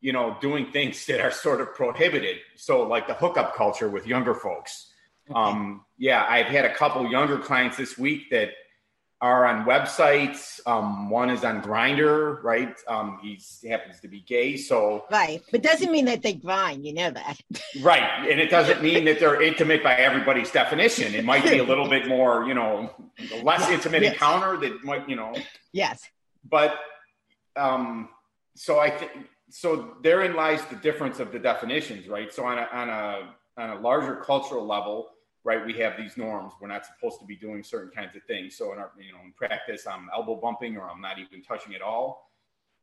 you 0.00 0.12
know, 0.12 0.36
doing 0.40 0.72
things 0.72 1.06
that 1.06 1.20
are 1.20 1.30
sort 1.30 1.60
of 1.60 1.74
prohibited. 1.74 2.38
So 2.56 2.82
like 2.82 3.06
the 3.06 3.14
hookup 3.14 3.54
culture 3.54 3.88
with 3.88 4.04
younger 4.04 4.34
folks. 4.34 4.88
Okay. 5.30 5.38
Um, 5.38 5.84
yeah, 5.96 6.26
I've 6.28 6.46
had 6.46 6.64
a 6.64 6.74
couple 6.74 7.08
younger 7.08 7.38
clients 7.38 7.76
this 7.76 7.96
week 7.96 8.30
that 8.30 8.48
are 9.22 9.46
on 9.46 9.64
websites. 9.64 10.58
Um, 10.66 11.08
one 11.08 11.30
is 11.30 11.44
on 11.44 11.62
Grindr, 11.62 12.42
right? 12.42 12.76
Um, 12.88 13.20
he 13.22 13.38
happens 13.68 14.00
to 14.00 14.08
be 14.08 14.20
gay, 14.20 14.56
so 14.56 15.06
right, 15.12 15.40
but 15.52 15.62
doesn't 15.62 15.92
mean 15.92 16.06
that 16.06 16.22
they 16.22 16.34
grind. 16.34 16.84
You 16.84 16.92
know 16.92 17.10
that, 17.12 17.40
right? 17.80 18.28
And 18.28 18.40
it 18.40 18.50
doesn't 18.50 18.82
mean 18.82 19.04
that 19.04 19.20
they're 19.20 19.40
intimate 19.40 19.84
by 19.84 19.94
everybody's 19.94 20.50
definition. 20.50 21.14
It 21.14 21.24
might 21.24 21.44
be 21.44 21.58
a 21.58 21.64
little 21.64 21.88
bit 21.88 22.08
more, 22.08 22.44
you 22.46 22.54
know, 22.54 22.90
less 23.44 23.70
intimate 23.70 24.02
yes. 24.02 24.14
encounter 24.14 24.56
that 24.56 24.82
might, 24.82 25.08
you 25.08 25.14
know, 25.14 25.32
yes. 25.72 26.02
But 26.50 26.74
um, 27.54 28.08
so 28.56 28.80
I 28.80 28.90
think 28.90 29.12
so. 29.50 29.94
Therein 30.02 30.34
lies 30.34 30.64
the 30.66 30.76
difference 30.76 31.20
of 31.20 31.30
the 31.30 31.38
definitions, 31.38 32.08
right? 32.08 32.34
So 32.34 32.44
on 32.44 32.58
a 32.58 32.68
on 32.72 32.88
a 32.88 33.34
on 33.56 33.70
a 33.70 33.80
larger 33.80 34.16
cultural 34.16 34.66
level 34.66 35.11
right? 35.44 35.64
We 35.64 35.74
have 35.74 35.96
these 35.96 36.16
norms. 36.16 36.52
We're 36.60 36.68
not 36.68 36.86
supposed 36.86 37.18
to 37.20 37.26
be 37.26 37.36
doing 37.36 37.62
certain 37.62 37.90
kinds 37.90 38.14
of 38.16 38.22
things. 38.24 38.56
So 38.56 38.72
in 38.72 38.78
our, 38.78 38.92
you 38.98 39.12
know, 39.12 39.18
in 39.24 39.32
practice, 39.32 39.86
I'm 39.86 40.08
elbow 40.14 40.36
bumping 40.36 40.76
or 40.76 40.88
I'm 40.88 41.00
not 41.00 41.18
even 41.18 41.42
touching 41.42 41.74
at 41.74 41.82
all. 41.82 42.30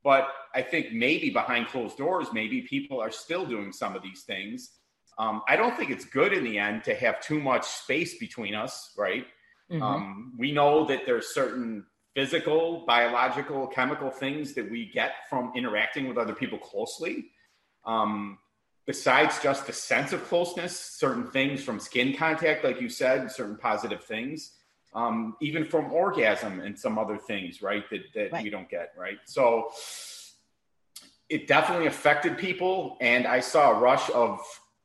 But 0.04 0.30
I 0.56 0.62
think 0.62 0.94
maybe 0.94 1.30
behind 1.30 1.68
closed 1.68 1.98
doors, 1.98 2.28
maybe 2.34 2.62
people 2.62 3.02
are 3.02 3.12
still 3.12 3.46
doing 3.46 3.72
some 3.72 3.96
of 3.96 4.02
these 4.02 4.24
things. 4.24 4.72
Um, 5.18 5.42
I 5.48 5.58
don't 5.58 5.76
think 5.76 5.90
it's 5.92 6.06
good 6.06 6.32
in 6.32 6.44
the 6.44 6.58
end 6.58 6.86
to 6.86 6.96
have 6.96 7.20
too 7.20 7.42
much 7.42 7.66
space 7.66 8.18
between 8.18 8.56
us, 8.56 8.94
right? 8.98 9.26
Mm-hmm. 9.70 9.84
Um, 9.84 10.34
we 10.38 10.54
know 10.54 10.86
that 10.86 11.02
there's 11.06 11.34
certain 11.34 11.86
physical, 12.16 12.86
biological, 12.86 13.68
chemical 13.68 14.10
things 14.10 14.54
that 14.54 14.70
we 14.70 14.90
get 14.92 15.12
from 15.30 15.52
interacting 15.56 16.08
with 16.08 16.18
other 16.18 16.34
people 16.34 16.58
closely. 16.58 17.32
Um, 17.86 18.38
besides 18.90 19.38
just 19.44 19.68
the 19.68 19.72
sense 19.72 20.14
of 20.14 20.24
closeness, 20.28 20.76
certain 20.76 21.30
things 21.30 21.64
from 21.64 21.80
skin 21.80 22.12
contact, 22.18 22.64
like 22.64 22.82
you 22.82 22.90
said, 22.90 23.32
certain 23.32 23.56
positive 23.56 24.04
things, 24.04 24.54
um, 24.96 25.36
even 25.42 25.64
from 25.64 25.94
orgasm 25.94 26.60
and 26.60 26.76
some 26.76 26.98
other 26.98 27.16
things, 27.16 27.62
right, 27.62 27.88
that, 27.92 28.02
that 28.16 28.32
right. 28.32 28.44
we 28.44 28.50
don't 28.50 28.68
get, 28.68 28.92
right? 28.98 29.20
So 29.26 29.70
it 31.30 31.46
definitely 31.46 31.86
affected 31.86 32.36
people. 32.36 32.98
And 33.00 33.28
I 33.28 33.42
saw 33.42 33.78
a 33.78 33.80
rush 33.80 34.10
of 34.10 34.40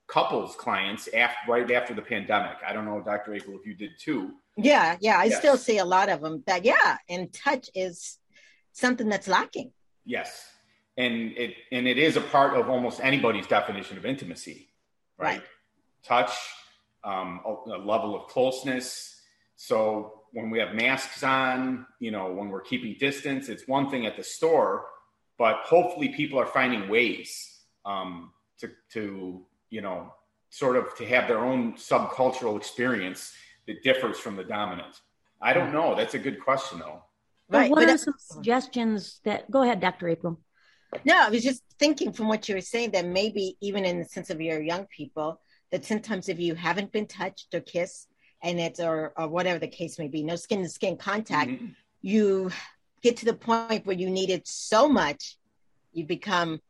couples 0.07 0.55
clients 0.55 1.09
after, 1.15 1.39
right 1.51 1.71
after 1.73 1.95
the 1.95 2.03
pandemic. 2.03 2.59
I 2.69 2.75
don't 2.75 2.85
know, 2.85 3.01
Dr. 3.01 3.33
April, 3.33 3.59
if 3.59 3.65
you 3.65 3.73
did 3.73 3.93
too. 3.99 4.35
Yeah, 4.59 4.99
yeah. 5.01 5.17
I 5.17 5.25
yes. 5.25 5.39
still 5.39 5.57
see 5.57 5.79
a 5.79 5.85
lot 5.87 6.11
of 6.11 6.21
them 6.21 6.45
that, 6.47 6.67
yeah, 6.67 6.99
and 7.09 7.33
touch 7.33 7.71
is 7.75 8.19
something 8.73 9.09
that's 9.09 9.29
lacking. 9.29 9.73
Yes 10.05 10.51
and 10.97 11.33
it 11.37 11.57
and 11.73 11.87
it 11.89 11.99
is 11.99 12.17
a 12.17 12.21
part 12.21 12.55
of 12.57 12.69
almost 12.69 13.01
anybody's 13.03 13.47
definition 13.47 13.97
of 13.97 14.07
intimacy, 14.07 14.69
right? 15.19 15.39
right. 15.39 15.43
Touch, 16.05 16.31
um, 17.03 17.41
a, 17.45 17.71
a 17.71 17.79
level 17.79 18.15
of 18.15 18.29
closeness. 18.29 19.21
So 19.57 20.23
when 20.33 20.51
we 20.51 20.59
have 20.59 20.75
masks 20.75 21.23
on, 21.23 21.87
you 22.01 22.11
know, 22.11 22.33
when 22.33 22.49
we're 22.49 22.61
keeping 22.61 22.97
distance, 22.99 23.49
it's 23.49 23.67
one 23.67 23.91
thing 23.91 24.07
at 24.07 24.17
the 24.17 24.25
store, 24.25 24.87
but 25.39 25.61
hopefully 25.65 26.09
people 26.09 26.39
are 26.39 26.47
finding 26.47 26.89
ways 26.89 27.61
um, 27.85 28.33
to 28.61 28.71
to 28.93 29.43
you 29.71 29.81
know 29.81 30.13
sort 30.51 30.77
of 30.77 30.95
to 30.97 31.07
have 31.07 31.27
their 31.27 31.41
own 31.41 31.75
subcultural 31.75 32.57
experience 32.57 33.33
that 33.67 33.83
differs 33.83 34.19
from 34.19 34.37
the 34.37 34.45
dominant. 34.45 35.01
I 35.41 35.53
don't 35.53 35.69
hmm. 35.69 35.75
know. 35.75 35.95
That's 35.95 36.15
a 36.15 36.19
good 36.19 36.41
question, 36.41 36.79
though. 36.79 37.03
Right. 37.49 37.71
What 37.71 37.89
are 37.89 37.99
some 37.99 38.15
suggestions 38.19 39.21
that? 39.25 39.51
Go 39.51 39.63
ahead, 39.63 39.81
Dr. 39.81 40.09
April. 40.09 40.41
No, 41.05 41.19
I 41.19 41.31
was 41.31 41.43
just 41.43 41.63
thinking 41.79 42.13
from 42.13 42.29
what 42.29 42.49
you 42.49 42.55
were 42.55 42.61
saying 42.61 42.93
that 42.93 43.07
maybe 43.07 43.57
even 43.61 43.85
in 43.85 43.99
the 43.99 44.05
sense 44.05 44.31
of 44.31 44.41
your 44.41 44.63
young 44.63 44.87
people, 44.87 45.41
that 45.71 45.85
sometimes 45.85 46.29
if 46.29 46.39
you 46.39 46.55
haven't 46.55 46.93
been 46.93 47.07
touched 47.07 47.55
or 47.55 47.61
kissed, 47.61 48.09
and 48.43 48.61
it's 48.61 48.79
or, 48.79 49.13
or 49.17 49.27
whatever 49.29 49.59
the 49.59 49.69
case 49.69 49.99
may 49.99 50.09
be, 50.09 50.23
no 50.23 50.37
skin 50.37 50.63
to 50.63 50.69
skin 50.69 50.97
contact, 50.97 51.51
mm-hmm. 51.51 51.69
you 52.03 52.51
get 53.03 53.17
to 53.19 53.25
the 53.25 53.35
point 53.35 53.87
where 53.87 53.97
you 53.97 54.11
need 54.11 54.31
it 54.31 54.47
so 54.47 54.89
much, 54.89 55.37
you 55.93 56.05
become 56.05 56.61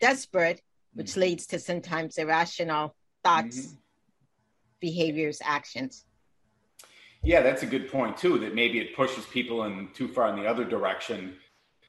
desperate, 0.00 0.60
which 0.94 1.12
mm-hmm. 1.12 1.20
leads 1.20 1.46
to 1.46 1.58
sometimes 1.58 2.18
irrational 2.18 2.94
thoughts, 3.22 3.58
mm-hmm. 3.58 3.76
behaviors, 4.80 5.40
actions. 5.42 6.04
Yeah, 7.22 7.42
that's 7.42 7.62
a 7.62 7.66
good 7.66 7.90
point 7.90 8.16
too. 8.16 8.38
That 8.40 8.54
maybe 8.54 8.80
it 8.80 8.96
pushes 8.96 9.24
people 9.26 9.64
in 9.64 9.88
too 9.94 10.08
far 10.08 10.28
in 10.28 10.36
the 10.36 10.46
other 10.46 10.64
direction 10.64 11.36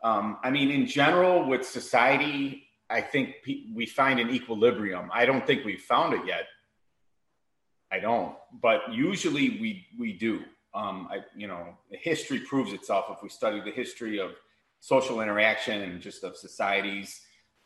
um, 0.04 0.38
I 0.44 0.52
mean, 0.52 0.70
in 0.70 0.86
general, 0.86 1.48
with 1.48 1.66
society, 1.66 2.68
I 2.89 3.02
think 3.02 3.36
pe- 3.44 3.63
we 3.74 3.86
find 3.86 4.20
an 4.20 4.30
equilibrium. 4.30 5.10
I 5.13 5.26
don't 5.26 5.48
think 5.48 5.63
we've 5.63 5.82
found 5.82 6.13
it 6.13 6.26
yet. 6.28 6.46
I 7.92 8.00
don't, 8.00 8.36
but 8.62 8.92
usually 8.92 9.62
we 9.62 9.88
we 9.98 10.13
do. 10.13 10.42
Um, 10.76 11.08
I, 11.10 11.20
you 11.36 11.48
know, 11.48 11.78
history 11.92 12.39
proves 12.39 12.74
itself 12.74 13.06
if 13.12 13.22
we 13.22 13.30
study 13.30 13.62
the 13.62 13.72
history 13.72 14.20
of 14.20 14.32
social 14.80 15.22
interaction 15.22 15.82
and 15.82 16.02
just 16.02 16.24
of 16.24 16.36
societies. 16.36 17.22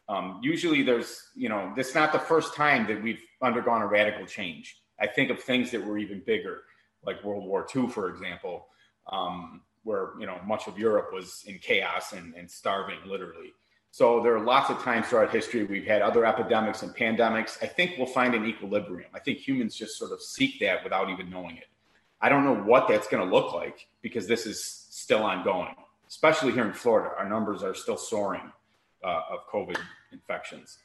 Um, 0.10 0.40
usually, 0.44 0.84
there's 0.84 1.30
you 1.36 1.50
know, 1.50 1.74
this 1.76 1.96
not 1.96 2.12
the 2.12 2.20
first 2.20 2.54
time 2.54 2.86
that 2.88 3.02
we've 3.02 3.22
undergone 3.42 3.82
a 3.82 3.88
radical 3.88 4.26
change. 4.26 4.78
I 5.00 5.08
think 5.08 5.32
of 5.32 5.42
things 5.42 5.72
that 5.72 5.84
were 5.84 5.98
even 5.98 6.22
bigger, 6.26 6.62
like 7.04 7.24
World 7.24 7.46
War 7.46 7.66
II, 7.76 7.88
for 7.88 8.10
example, 8.10 8.68
um, 9.12 9.62
where 9.88 10.10
you 10.20 10.26
know 10.26 10.38
much 10.46 10.68
of 10.68 10.78
Europe 10.78 11.10
was 11.14 11.44
in 11.48 11.58
chaos 11.60 12.12
and, 12.12 12.36
and 12.36 12.52
starving, 12.52 13.00
literally. 13.06 13.54
So 13.92 14.22
there 14.22 14.36
are 14.36 14.44
lots 14.44 14.70
of 14.70 14.78
times 14.84 15.08
throughout 15.08 15.32
history 15.32 15.64
we've 15.64 15.88
had 15.88 16.02
other 16.02 16.26
epidemics 16.26 16.84
and 16.84 16.94
pandemics. 16.94 17.58
I 17.64 17.68
think 17.68 17.94
we'll 17.98 18.06
find 18.06 18.36
an 18.36 18.46
equilibrium. 18.46 19.10
I 19.14 19.20
think 19.20 19.38
humans 19.40 19.76
just 19.76 19.98
sort 19.98 20.12
of 20.12 20.22
seek 20.22 20.60
that 20.60 20.84
without 20.84 21.10
even 21.10 21.30
knowing 21.30 21.56
it. 21.58 21.70
I 22.20 22.28
don't 22.30 22.44
know 22.44 22.56
what 22.56 22.88
that's 22.88 23.08
going 23.08 23.28
to 23.28 23.34
look 23.34 23.54
like 23.54 23.88
because 24.02 24.28
this 24.28 24.46
is 24.46 24.62
still 24.62 25.24
ongoing, 25.24 25.74
especially 26.08 26.52
here 26.52 26.66
in 26.66 26.74
Florida. 26.74 27.12
Our 27.18 27.30
numbers 27.30 27.64
are 27.64 27.74
still 27.74 27.98
soaring 27.98 28.52
uh, 29.04 29.22
of 29.32 29.48
COVID 29.52 29.78
infections. 30.12 30.80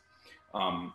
Um, 0.55 0.95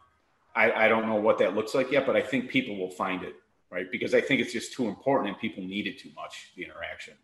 I, 0.56 0.86
I 0.86 0.88
don't 0.88 1.08
know 1.08 1.16
what 1.16 1.38
that 1.40 1.56
looks 1.56 1.76
like 1.76 1.92
yet, 1.92 2.06
but 2.06 2.16
I 2.16 2.22
think 2.22 2.50
people 2.50 2.78
will 2.78 2.90
find 2.90 3.22
it, 3.24 3.36
right? 3.70 3.92
Because 3.92 4.14
I 4.16 4.22
think 4.22 4.40
it's 4.40 4.54
just 4.54 4.74
too 4.74 4.88
important 4.88 5.30
and 5.30 5.38
people 5.40 5.64
need 5.64 5.88
it 5.88 6.00
too 6.00 6.12
much, 6.16 6.54
the 6.56 6.64
interaction. 6.64 7.16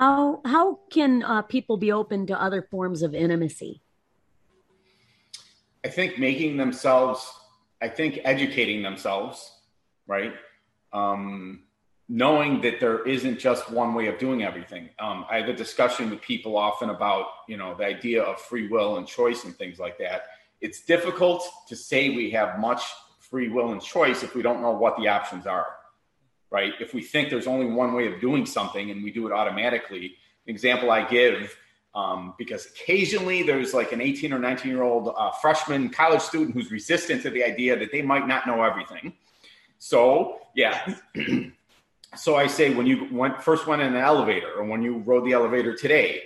How 0.00 0.40
how 0.46 0.78
can 0.90 1.22
uh, 1.22 1.42
people 1.42 1.76
be 1.76 1.92
open 1.92 2.26
to 2.28 2.42
other 2.42 2.62
forms 2.62 3.02
of 3.02 3.14
intimacy? 3.14 3.82
I 5.84 5.88
think 5.88 6.18
making 6.18 6.56
themselves, 6.56 7.30
I 7.82 7.88
think 7.88 8.18
educating 8.24 8.82
themselves, 8.82 9.58
right? 10.06 10.32
Um, 10.94 11.64
knowing 12.08 12.62
that 12.62 12.80
there 12.80 13.06
isn't 13.06 13.38
just 13.38 13.70
one 13.70 13.92
way 13.92 14.06
of 14.06 14.18
doing 14.18 14.42
everything. 14.42 14.88
Um, 14.98 15.26
I 15.30 15.36
have 15.36 15.50
a 15.50 15.52
discussion 15.52 16.08
with 16.08 16.22
people 16.22 16.56
often 16.56 16.88
about, 16.88 17.26
you 17.46 17.58
know, 17.58 17.74
the 17.74 17.84
idea 17.84 18.22
of 18.22 18.40
free 18.40 18.68
will 18.68 18.96
and 18.96 19.06
choice 19.06 19.44
and 19.44 19.54
things 19.54 19.78
like 19.78 19.98
that. 19.98 20.22
It's 20.62 20.80
difficult 20.80 21.46
to 21.68 21.76
say 21.76 22.08
we 22.08 22.30
have 22.30 22.58
much 22.58 22.82
free 23.18 23.50
will 23.50 23.72
and 23.72 23.82
choice 23.82 24.22
if 24.22 24.34
we 24.34 24.40
don't 24.40 24.62
know 24.62 24.72
what 24.72 24.96
the 24.96 25.08
options 25.08 25.46
are 25.46 25.66
right? 26.50 26.72
If 26.80 26.94
we 26.94 27.02
think 27.02 27.30
there's 27.30 27.46
only 27.46 27.66
one 27.66 27.94
way 27.94 28.06
of 28.12 28.20
doing 28.20 28.46
something 28.46 28.90
and 28.90 29.02
we 29.02 29.12
do 29.12 29.26
it 29.26 29.32
automatically, 29.32 30.16
example 30.46 30.90
I 30.90 31.04
give, 31.08 31.56
um, 31.94 32.34
because 32.38 32.66
occasionally 32.66 33.42
there's 33.42 33.74
like 33.74 33.92
an 33.92 34.00
18 34.00 34.32
or 34.32 34.38
19 34.38 34.70
year 34.70 34.82
old 34.82 35.14
uh, 35.16 35.30
freshman 35.32 35.90
college 35.90 36.22
student 36.22 36.54
who's 36.54 36.70
resistant 36.70 37.22
to 37.22 37.30
the 37.30 37.44
idea 37.44 37.78
that 37.78 37.90
they 37.92 38.02
might 38.02 38.26
not 38.26 38.46
know 38.46 38.62
everything. 38.62 39.14
So, 39.78 40.40
yeah. 40.54 40.94
so 42.16 42.36
I 42.36 42.46
say 42.46 42.74
when 42.74 42.86
you 42.86 43.08
went, 43.10 43.42
first 43.42 43.66
went 43.66 43.82
in 43.82 43.94
an 43.94 44.00
elevator 44.00 44.52
or 44.56 44.64
when 44.64 44.82
you 44.82 44.98
rode 44.98 45.24
the 45.24 45.32
elevator 45.32 45.74
today, 45.74 46.22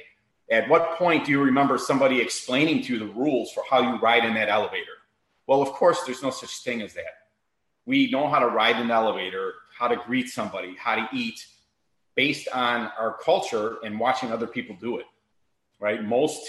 at 0.51 0.69
what 0.69 0.99
point 0.99 1.25
do 1.25 1.33
you 1.33 1.43
remember 1.43 1.79
somebody 1.79 2.21
explaining 2.21 2.83
to 2.83 2.95
you 2.95 2.99
the 2.99 3.13
rules 3.15 3.51
for 3.53 3.63
how 3.71 3.81
you 3.81 3.99
ride 4.01 4.25
in 4.25 4.35
that 4.35 4.49
elevator? 4.49 4.93
Well, 5.47 5.63
of 5.63 5.69
course, 5.73 6.03
there's 6.05 6.23
no 6.23 6.31
such 6.31 6.63
thing 6.63 6.83
as 6.83 6.95
that. 6.95 7.29
We 7.87 8.11
know 8.11 8.29
how 8.29 8.39
to 8.39 8.47
ride 8.47 8.77
an 8.77 8.91
elevator 8.91 9.55
how 9.77 9.89
to 9.89 9.97
greet 9.97 10.29
somebody, 10.29 10.77
how 10.79 10.95
to 10.95 11.09
eat 11.13 11.45
based 12.15 12.49
on 12.53 12.91
our 12.99 13.19
culture 13.25 13.79
and 13.85 13.99
watching 13.99 14.31
other 14.31 14.47
people 14.47 14.77
do 14.81 14.99
it, 14.99 15.07
right? 15.81 16.05
Most, 16.05 16.49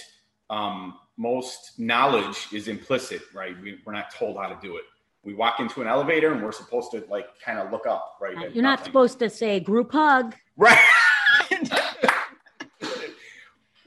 um, 0.50 0.96
most 1.18 1.80
knowledge 1.80 2.48
is 2.52 2.68
implicit, 2.68 3.22
right? 3.34 3.60
We, 3.62 3.80
we're 3.86 3.94
not 3.94 4.14
told 4.14 4.38
how 4.38 4.48
to 4.48 4.58
do 4.62 4.78
it. 4.78 4.84
We 5.24 5.34
walk 5.34 5.60
into 5.60 5.82
an 5.82 5.88
elevator 5.88 6.34
and 6.34 6.44
we're 6.44 6.52
supposed 6.52 6.92
to 6.92 7.04
like 7.10 7.26
kind 7.44 7.58
of 7.58 7.72
look 7.72 7.88
up, 7.88 8.18
right? 8.22 8.34
You're 8.54 8.62
not 8.62 8.80
nothing. 8.80 8.86
supposed 8.86 9.20
to 9.20 9.30
say 9.30 9.60
group 9.60 9.92
hug. 9.92 10.36
Right. 10.56 10.78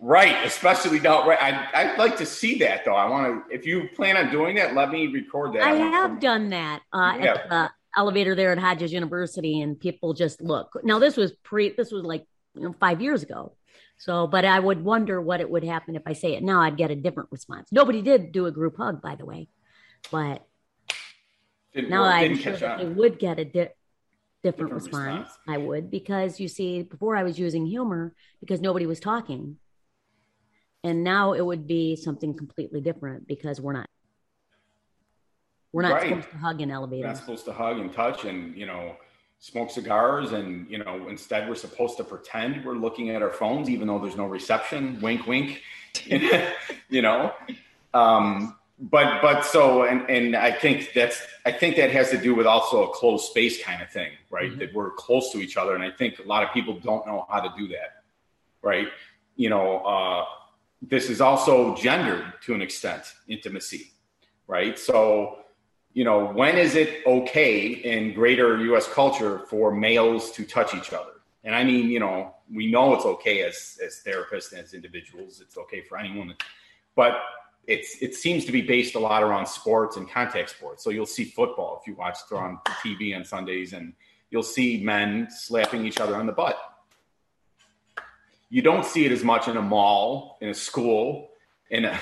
right. 0.01 0.45
Especially 0.45 0.99
now, 0.99 1.29
right. 1.29 1.41
I, 1.41 1.69
I'd 1.75 1.99
like 1.99 2.17
to 2.17 2.27
see 2.27 2.59
that 2.59 2.85
though. 2.85 2.97
I 2.97 3.09
want 3.09 3.49
to, 3.49 3.55
if 3.55 3.65
you 3.65 3.89
plan 3.95 4.17
on 4.17 4.33
doing 4.33 4.57
that, 4.57 4.75
let 4.75 4.91
me 4.91 5.07
record 5.07 5.55
that. 5.55 5.63
I, 5.63 5.75
I 5.75 5.77
have 5.77 6.19
done 6.19 6.51
that 6.51 6.83
uh, 6.93 7.17
yeah. 7.21 7.35
at 7.35 7.49
the 7.49 7.71
elevator 7.99 8.35
there 8.35 8.53
at 8.53 8.59
Hodges 8.59 8.93
University 8.93 9.61
and 9.61 9.79
people 9.79 10.15
just 10.15 10.41
look. 10.41 10.81
Now 10.85 10.99
this 10.99 11.17
was 11.17 11.33
pre 11.43 11.75
this 11.77 11.91
was 11.91 12.05
like 12.05 12.25
you 12.55 12.63
know 12.63 12.75
5 12.81 13.03
years 13.03 13.23
ago. 13.23 13.55
So, 13.99 14.29
but 14.29 14.45
I 14.45 14.61
would 14.61 14.85
wonder 14.85 15.21
what 15.21 15.41
it 15.41 15.51
would 15.51 15.65
happen 15.65 15.97
if 15.97 16.03
I 16.07 16.13
say 16.13 16.35
it 16.35 16.43
now. 16.43 16.61
I'd 16.61 16.77
get 16.77 16.93
a 16.93 16.95
different 16.95 17.31
response. 17.33 17.71
Nobody 17.73 18.01
did 18.01 18.31
do 18.31 18.47
a 18.47 18.53
group 18.53 18.77
hug, 18.77 19.03
by 19.03 19.17
the 19.17 19.27
way, 19.27 19.49
but 20.13 20.47
didn't 21.75 21.91
now 21.91 22.05
I'm 22.05 22.37
sure 22.37 22.57
would 22.95 23.19
get 23.19 23.41
a 23.41 23.45
di- 23.45 23.51
different, 23.51 23.75
different 24.45 24.73
response. 24.73 25.29
response. 25.29 25.39
I 25.49 25.59
would 25.59 25.91
because 25.91 26.39
you 26.39 26.47
see, 26.47 26.83
before 26.83 27.17
I 27.17 27.25
was 27.25 27.39
using 27.41 27.67
humor 27.67 28.15
because 28.39 28.61
nobody 28.61 28.87
was 28.87 29.01
talking, 29.01 29.57
and 30.85 31.03
now 31.03 31.33
it 31.33 31.45
would 31.45 31.67
be 31.67 31.97
something 31.97 32.37
completely 32.37 32.81
different 32.81 33.27
because 33.27 33.61
we're 33.61 33.73
not 33.73 33.91
we're 35.73 35.83
not 35.83 35.93
right. 35.93 36.09
supposed 36.09 36.31
to 36.31 36.37
hug 36.39 36.61
in 36.61 36.71
elevators. 36.71 37.03
We're 37.03 37.09
not 37.09 37.17
supposed 37.19 37.45
to 37.45 37.53
hug 37.53 37.79
and 37.79 37.93
touch 37.93 38.25
and, 38.25 38.57
you 38.57 38.67
know, 38.67 38.97
smoke 39.39 39.71
cigars. 39.71 40.33
And, 40.33 40.69
you 40.71 40.79
know, 40.79 41.09
instead 41.09 41.49
we're 41.49 41.55
supposed 41.55 41.97
to 41.99 42.05
pretend 42.05 42.65
we're 42.65 42.77
looking 42.77 43.11
at 43.11 43.23
our 43.23 43.31
phones, 43.31 43.69
even 43.69 43.89
though 43.89 43.99
there's 43.99 44.17
no 44.17 44.27
reception. 44.27 45.01
Wink, 45.01 45.27
wink. 45.27 45.61
you 46.89 47.03
know? 47.03 47.33
Um, 47.93 48.57
but, 48.81 49.21
but 49.21 49.45
so, 49.45 49.83
and, 49.83 50.09
and 50.09 50.37
I 50.37 50.53
think 50.53 50.93
that's, 50.95 51.21
I 51.45 51.53
think 51.53 51.77
that 51.77 51.91
has 51.91 52.11
to 52.11 52.19
do 52.19 52.35
with 52.35 52.47
also 52.47 52.89
a 52.89 52.95
closed 52.95 53.27
space 53.27 53.63
kind 53.63 53.83
of 53.83 53.91
thing, 53.91 54.13
right? 54.31 54.51
Mm-hmm. 54.51 54.61
That 54.61 54.75
we're 54.75 54.91
close 54.93 55.33
to 55.33 55.39
each 55.39 55.57
other. 55.57 55.75
And 55.75 55.83
I 55.83 55.91
think 55.91 56.19
a 56.19 56.23
lot 56.23 56.45
of 56.45 56.53
people 56.53 56.79
don't 56.79 57.07
know 57.07 57.27
how 57.29 57.41
to 57.41 57.53
do 57.59 57.69
that, 57.69 58.05
right? 58.63 58.89
You 59.37 59.51
know, 59.51 59.79
uh, 59.79 60.25
this 60.81 61.11
is 61.11 61.21
also 61.21 61.75
gendered 61.77 62.25
to 62.43 62.55
an 62.55 62.63
extent, 62.63 63.03
intimacy, 63.27 63.93
right? 64.47 64.79
So, 64.79 65.39
you 65.93 66.05
know, 66.05 66.27
when 66.27 66.57
is 66.57 66.75
it 66.75 67.07
okay 67.07 67.67
in 67.67 68.15
greater 68.15 68.59
US 68.75 68.87
culture 68.89 69.41
for 69.49 69.73
males 69.73 70.31
to 70.33 70.45
touch 70.45 70.75
each 70.75 70.93
other? 70.93 71.13
And 71.45 71.55
I 71.55 71.65
mean, 71.65 71.91
you 71.91 72.01
know, 72.01 72.35
we 72.53 72.71
know 72.71 72.95
it's 72.95 73.05
okay 73.05 73.43
as 73.43 73.79
as 73.85 74.03
therapists 74.07 74.53
and 74.53 74.61
as 74.61 74.75
individuals, 74.75 75.41
it's 75.41 75.57
okay 75.57 75.81
for 75.81 75.99
anyone. 75.99 76.35
But 76.95 77.19
it's 77.67 78.01
it 78.03 78.15
seems 78.15 78.45
to 78.47 78.53
be 78.53 78.63
based 78.63 78.95
a 78.95 78.99
lot 78.99 79.23
around 79.23 79.47
sports 79.47 79.97
and 79.97 80.11
contact 80.11 80.51
sports. 80.51 80.83
So 80.83 80.91
you'll 80.91 81.07
see 81.07 81.25
football 81.25 81.79
if 81.81 81.87
you 81.87 81.95
watch 81.95 82.19
it 82.31 82.35
on 82.35 82.59
TV 82.83 83.15
on 83.15 83.25
Sundays 83.25 83.73
and 83.73 83.93
you'll 84.31 84.43
see 84.43 84.83
men 84.83 85.29
slapping 85.31 85.87
each 85.87 86.01
other 86.01 86.17
on 86.17 86.27
the 86.27 86.33
butt. 86.33 86.59
You 88.51 88.63
don't 88.63 88.85
see 88.85 89.05
it 89.05 89.13
as 89.13 89.23
much 89.23 89.49
in 89.49 89.59
a 89.59 89.63
mall, 89.63 90.39
in 90.41 90.49
a 90.49 90.55
school, 90.55 91.29
in 91.71 91.85
a 91.85 91.99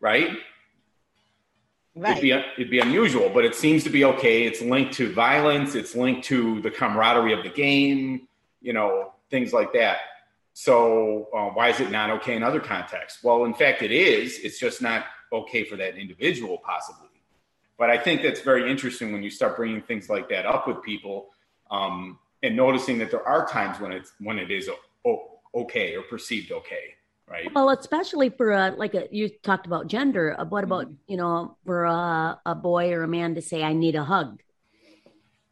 right? 0.00 0.30
Right. 1.96 2.12
It'd 2.12 2.22
be, 2.22 2.30
it'd 2.30 2.70
be 2.70 2.78
unusual, 2.78 3.30
but 3.30 3.44
it 3.44 3.54
seems 3.54 3.82
to 3.84 3.90
be 3.90 4.04
okay. 4.04 4.44
It's 4.44 4.62
linked 4.62 4.94
to 4.94 5.12
violence. 5.12 5.74
It's 5.74 5.96
linked 5.96 6.24
to 6.26 6.60
the 6.60 6.70
camaraderie 6.70 7.32
of 7.32 7.42
the 7.42 7.50
game, 7.50 8.28
you 8.60 8.72
know, 8.72 9.12
things 9.28 9.52
like 9.52 9.72
that. 9.72 9.98
So 10.52 11.28
uh, 11.34 11.46
why 11.50 11.70
is 11.70 11.80
it 11.80 11.90
not 11.90 12.10
okay 12.10 12.36
in 12.36 12.42
other 12.42 12.60
contexts? 12.60 13.22
Well, 13.24 13.44
in 13.44 13.54
fact, 13.54 13.82
it 13.82 13.90
is. 13.90 14.38
It's 14.38 14.58
just 14.58 14.80
not 14.80 15.04
okay 15.32 15.64
for 15.64 15.76
that 15.76 15.96
individual, 15.96 16.58
possibly. 16.58 17.08
But 17.76 17.90
I 17.90 17.98
think 17.98 18.22
that's 18.22 18.40
very 18.40 18.70
interesting 18.70 19.12
when 19.12 19.22
you 19.22 19.30
start 19.30 19.56
bringing 19.56 19.80
things 19.82 20.08
like 20.08 20.28
that 20.28 20.46
up 20.46 20.68
with 20.68 20.82
people 20.82 21.30
um, 21.70 22.18
and 22.42 22.54
noticing 22.54 22.98
that 22.98 23.10
there 23.10 23.26
are 23.26 23.46
times 23.46 23.80
when 23.80 23.90
it's 23.90 24.12
when 24.20 24.38
it 24.38 24.50
is 24.50 24.68
okay 25.54 25.96
or 25.96 26.02
perceived 26.02 26.52
okay 26.52 26.94
right? 27.30 27.48
Well, 27.54 27.70
especially 27.70 28.30
for 28.30 28.50
a, 28.50 28.70
like 28.76 28.94
a, 28.94 29.08
you 29.10 29.28
talked 29.28 29.66
about 29.66 29.86
gender. 29.86 30.34
Uh, 30.38 30.44
what 30.44 30.64
about, 30.64 30.86
mm-hmm. 30.86 30.94
you 31.06 31.16
know, 31.16 31.56
for 31.64 31.84
a, 31.84 32.40
a, 32.44 32.54
boy 32.54 32.92
or 32.92 33.04
a 33.04 33.08
man 33.08 33.36
to 33.36 33.42
say, 33.42 33.62
I 33.62 33.72
need 33.72 33.94
a 33.94 34.04
hug? 34.04 34.42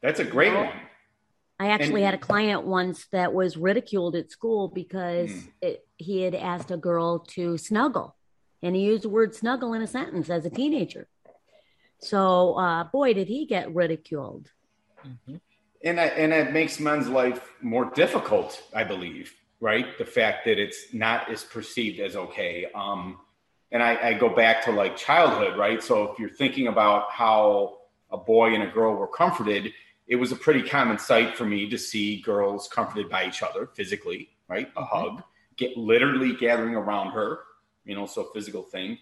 That's 0.03 0.21
a 0.21 0.25
great 0.25 0.55
one. 0.55 0.71
I 1.61 1.71
actually 1.71 2.03
and, 2.03 2.12
had 2.12 2.14
a 2.14 2.19
client 2.19 2.64
once 2.64 3.07
that 3.12 3.33
was 3.33 3.57
ridiculed 3.57 4.14
at 4.14 4.31
school 4.31 4.69
because 4.69 5.31
mm. 5.31 5.49
it, 5.61 5.87
he 5.97 6.23
had 6.23 6.35
asked 6.35 6.71
a 6.71 6.77
girl 6.77 7.21
to 7.31 7.59
snuggle 7.59 8.14
and 8.62 8.77
he 8.77 8.83
used 8.83 9.05
the 9.05 9.09
word 9.09 9.35
snuggle 9.35 9.73
in 9.75 9.83
a 9.83 9.87
sentence 9.87 10.31
as 10.31 10.45
a 10.45 10.51
teenager. 10.51 11.09
So, 12.01 12.55
uh, 12.55 12.85
boy, 12.85 13.12
did 13.14 13.27
he 13.27 13.45
get 13.47 13.75
ridiculed. 13.75 14.51
Mm-hmm. 15.05 15.37
And, 15.85 16.01
I, 16.01 16.07
and 16.07 16.33
it 16.33 16.53
makes 16.53 16.81
men's 16.81 17.09
life 17.09 17.53
more 17.61 17.91
difficult, 17.91 18.62
I 18.75 18.85
believe, 18.85 19.33
right? 19.61 19.99
The 19.99 20.05
fact 20.05 20.44
that 20.44 20.59
it's 20.59 20.92
not 20.92 21.31
as 21.31 21.44
perceived 21.44 22.01
as 22.01 22.16
okay. 22.16 22.66
Um, 22.75 23.18
and 23.71 23.83
I, 23.83 24.11
I 24.11 24.14
go 24.14 24.29
back 24.29 24.64
to 24.64 24.73
like 24.73 24.97
childhood, 24.97 25.59
right? 25.59 25.83
So 25.83 26.11
if 26.12 26.18
you're 26.18 26.31
thinking 26.31 26.68
about 26.68 27.11
how 27.11 27.79
a 28.11 28.16
boy 28.16 28.55
and 28.55 28.62
a 28.62 28.71
girl 28.71 28.94
were 28.94 29.09
comforted, 29.09 29.73
it 30.07 30.16
was 30.16 30.33
a 30.33 30.37
pretty 30.37 30.62
common 30.62 30.99
sight 30.99 31.37
for 31.37 31.44
me 31.44 31.68
to 31.68 31.79
see 31.79 32.21
girls 32.23 32.68
comforted 32.68 33.11
by 33.11 33.27
each 33.27 33.42
other 33.42 33.66
physically, 33.66 34.31
right? 34.49 34.68
A 34.77 34.83
mm-hmm. 34.83 34.97
hug, 34.97 35.23
get 35.57 35.77
literally 35.77 36.35
gathering 36.35 36.75
around 36.75 37.11
her, 37.12 37.40
you 37.85 37.94
know, 37.94 38.07
so 38.07 38.31
physical 38.35 38.62
thing. 38.62 38.99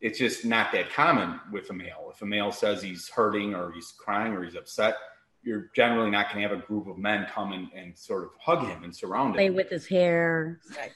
It's 0.00 0.18
just 0.18 0.44
not 0.44 0.72
that 0.72 0.92
common 0.92 1.40
with 1.52 1.70
a 1.70 1.72
male. 1.74 2.10
If 2.12 2.22
a 2.22 2.26
male 2.26 2.52
says 2.52 2.82
he's 2.82 3.08
hurting 3.08 3.54
or 3.54 3.70
he's 3.72 3.92
crying 3.98 4.32
or 4.32 4.42
he's 4.42 4.56
upset, 4.56 4.96
you're 5.42 5.70
generally 5.74 6.10
not 6.10 6.30
going 6.30 6.42
to 6.42 6.48
have 6.48 6.58
a 6.58 6.66
group 6.66 6.86
of 6.86 6.98
men 6.98 7.26
come 7.32 7.52
and, 7.52 7.68
and 7.74 7.96
sort 7.96 8.24
of 8.24 8.30
hug 8.38 8.66
him 8.66 8.84
and 8.84 8.94
surround 8.94 9.34
Play 9.34 9.46
him. 9.46 9.54
Play 9.54 9.62
with 9.62 9.70
his 9.70 9.86
hair. 9.86 10.60
Right. 10.76 10.92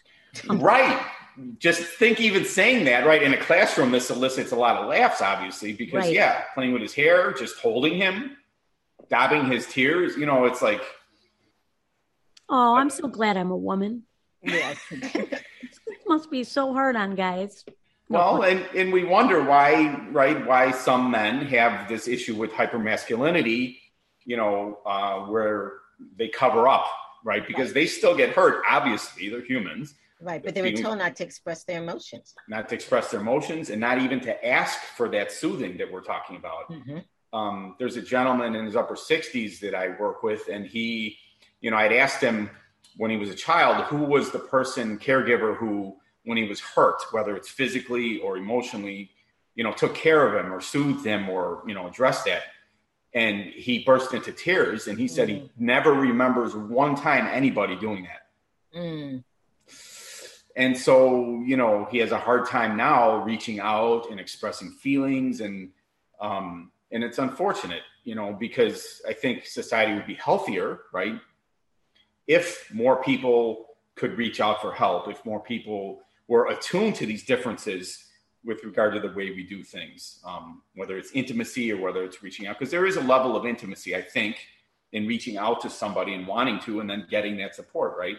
right. 0.60 1.06
Just 1.58 1.82
think 1.82 2.20
even 2.20 2.44
saying 2.44 2.84
that, 2.84 3.06
right? 3.06 3.22
In 3.22 3.34
a 3.34 3.36
classroom, 3.40 3.90
this 3.90 4.10
elicits 4.10 4.52
a 4.52 4.56
lot 4.56 4.76
of 4.76 4.88
laughs, 4.88 5.20
obviously, 5.20 5.72
because, 5.72 6.04
Right. 6.04 6.12
yeah, 6.12 6.42
playing 6.54 6.72
with 6.72 6.82
his 6.82 6.94
hair, 6.94 7.32
just 7.32 7.58
holding 7.58 7.96
him, 7.96 8.36
dabbing 9.10 9.50
his 9.50 9.66
tears, 9.66 10.16
you 10.16 10.26
know, 10.26 10.44
it's 10.44 10.62
like, 10.62 10.82
Oh, 12.48 12.76
I'm 12.76 12.90
so 12.90 13.08
glad 13.08 13.36
I'm 13.36 13.50
a 13.50 13.56
woman. 13.56 14.02
Yes. 14.42 14.78
It 15.86 16.08
must 16.08 16.30
be 16.30 16.44
so 16.44 16.74
hard 16.74 16.96
on 16.96 17.14
guys. 17.14 17.64
Well, 18.10 18.42
and, 18.42 18.60
and 18.76 18.92
we 18.92 19.04
wonder 19.04 19.42
why, 19.42 20.06
right? 20.12 20.46
Why 20.46 20.70
some 20.70 21.10
men 21.10 21.46
have 21.46 21.88
this 21.88 22.06
issue 22.06 22.34
with 22.34 22.50
hypermasculinity, 22.50 23.78
you 24.24 24.36
know, 24.36 24.78
uh, 24.86 25.20
where 25.26 25.74
they 26.18 26.28
cover 26.28 26.68
up, 26.68 26.86
right? 27.24 27.46
Because 27.46 27.72
they 27.72 27.86
still 27.86 28.16
get 28.16 28.30
hurt. 28.30 28.62
Obviously, 28.68 29.28
they're 29.28 29.44
humans. 29.44 29.94
right. 30.20 30.42
But 30.42 30.54
they 30.54 30.62
were 30.62 30.72
told 30.72 30.98
not 30.98 31.16
to 31.16 31.24
express 31.24 31.64
their 31.64 31.82
emotions. 31.82 32.34
Not 32.48 32.68
to 32.70 32.74
express 32.74 33.10
their 33.10 33.20
emotions, 33.20 33.70
and 33.70 33.80
not 33.80 33.98
even 33.98 34.20
to 34.20 34.46
ask 34.46 34.78
for 34.96 35.08
that 35.10 35.30
soothing 35.30 35.76
that 35.78 35.90
we're 35.90 36.02
talking 36.02 36.36
about. 36.36 36.70
Mhm. 36.70 37.04
Um, 37.32 37.76
there's 37.78 37.96
a 37.96 38.02
gentleman 38.02 38.54
in 38.54 38.64
his 38.64 38.76
upper 38.76 38.94
60s 38.96 39.58
that 39.60 39.74
I 39.74 39.88
work 39.98 40.22
with, 40.22 40.48
and 40.48 40.64
he, 40.64 41.18
you 41.60 41.70
know, 41.70 41.76
I'd 41.76 41.92
asked 41.92 42.20
him 42.22 42.48
when 42.96 43.10
he 43.10 43.16
was 43.16 43.28
a 43.28 43.34
child 43.34 43.84
who 43.86 43.98
was 44.04 44.30
the 44.30 44.38
person, 44.38 44.98
caregiver, 44.98 45.56
who, 45.56 45.98
when 46.24 46.38
he 46.38 46.44
was 46.44 46.60
hurt, 46.60 47.02
whether 47.10 47.36
it's 47.36 47.50
physically 47.50 48.18
or 48.20 48.36
emotionally, 48.36 49.10
you 49.56 49.64
know, 49.64 49.72
took 49.72 49.94
care 49.94 50.26
of 50.26 50.42
him 50.42 50.52
or 50.52 50.60
soothed 50.60 51.04
him 51.04 51.28
or, 51.28 51.64
you 51.66 51.74
know, 51.74 51.86
addressed 51.88 52.24
that. 52.26 52.44
And 53.14 53.44
he 53.44 53.84
burst 53.84 54.12
into 54.12 54.32
tears 54.32 54.88
and 54.88 54.98
he 54.98 55.06
said 55.06 55.28
he 55.28 55.50
never 55.56 55.92
remembers 55.92 56.54
one 56.54 56.96
time 56.96 57.26
anybody 57.26 57.76
doing 57.76 58.04
that. 58.04 58.78
Mm. 58.78 59.22
And 60.56 60.76
so, 60.76 61.42
you 61.46 61.56
know, 61.56 61.86
he 61.90 61.98
has 61.98 62.12
a 62.12 62.18
hard 62.18 62.46
time 62.46 62.76
now 62.76 63.22
reaching 63.22 63.60
out 63.60 64.10
and 64.10 64.18
expressing 64.18 64.70
feelings 64.70 65.40
and 65.40 65.70
um 66.20 66.70
and 66.92 67.02
it's 67.02 67.18
unfortunate, 67.18 67.82
you 68.04 68.14
know, 68.14 68.32
because 68.32 69.02
I 69.08 69.12
think 69.12 69.46
society 69.46 69.94
would 69.94 70.06
be 70.06 70.14
healthier, 70.14 70.80
right? 70.92 71.20
If 72.26 72.72
more 72.72 73.02
people 73.02 73.66
could 73.96 74.16
reach 74.16 74.40
out 74.40 74.62
for 74.62 74.72
help, 74.72 75.08
if 75.08 75.24
more 75.24 75.40
people 75.40 76.00
were 76.28 76.46
attuned 76.48 76.94
to 76.96 77.06
these 77.06 77.24
differences 77.24 78.04
with 78.44 78.62
regard 78.62 78.92
to 78.94 79.00
the 79.00 79.12
way 79.14 79.30
we 79.30 79.42
do 79.42 79.62
things, 79.62 80.20
um, 80.24 80.62
whether 80.74 80.98
it's 80.98 81.10
intimacy 81.12 81.72
or 81.72 81.80
whether 81.80 82.04
it's 82.04 82.22
reaching 82.22 82.46
out, 82.46 82.58
because 82.58 82.70
there 82.70 82.86
is 82.86 82.96
a 82.96 83.00
level 83.00 83.36
of 83.36 83.46
intimacy, 83.46 83.96
I 83.96 84.02
think, 84.02 84.36
in 84.92 85.06
reaching 85.06 85.36
out 85.38 85.60
to 85.62 85.70
somebody 85.70 86.14
and 86.14 86.26
wanting 86.26 86.60
to, 86.60 86.80
and 86.80 86.88
then 86.88 87.06
getting 87.10 87.36
that 87.38 87.54
support, 87.54 87.96
right? 87.98 88.16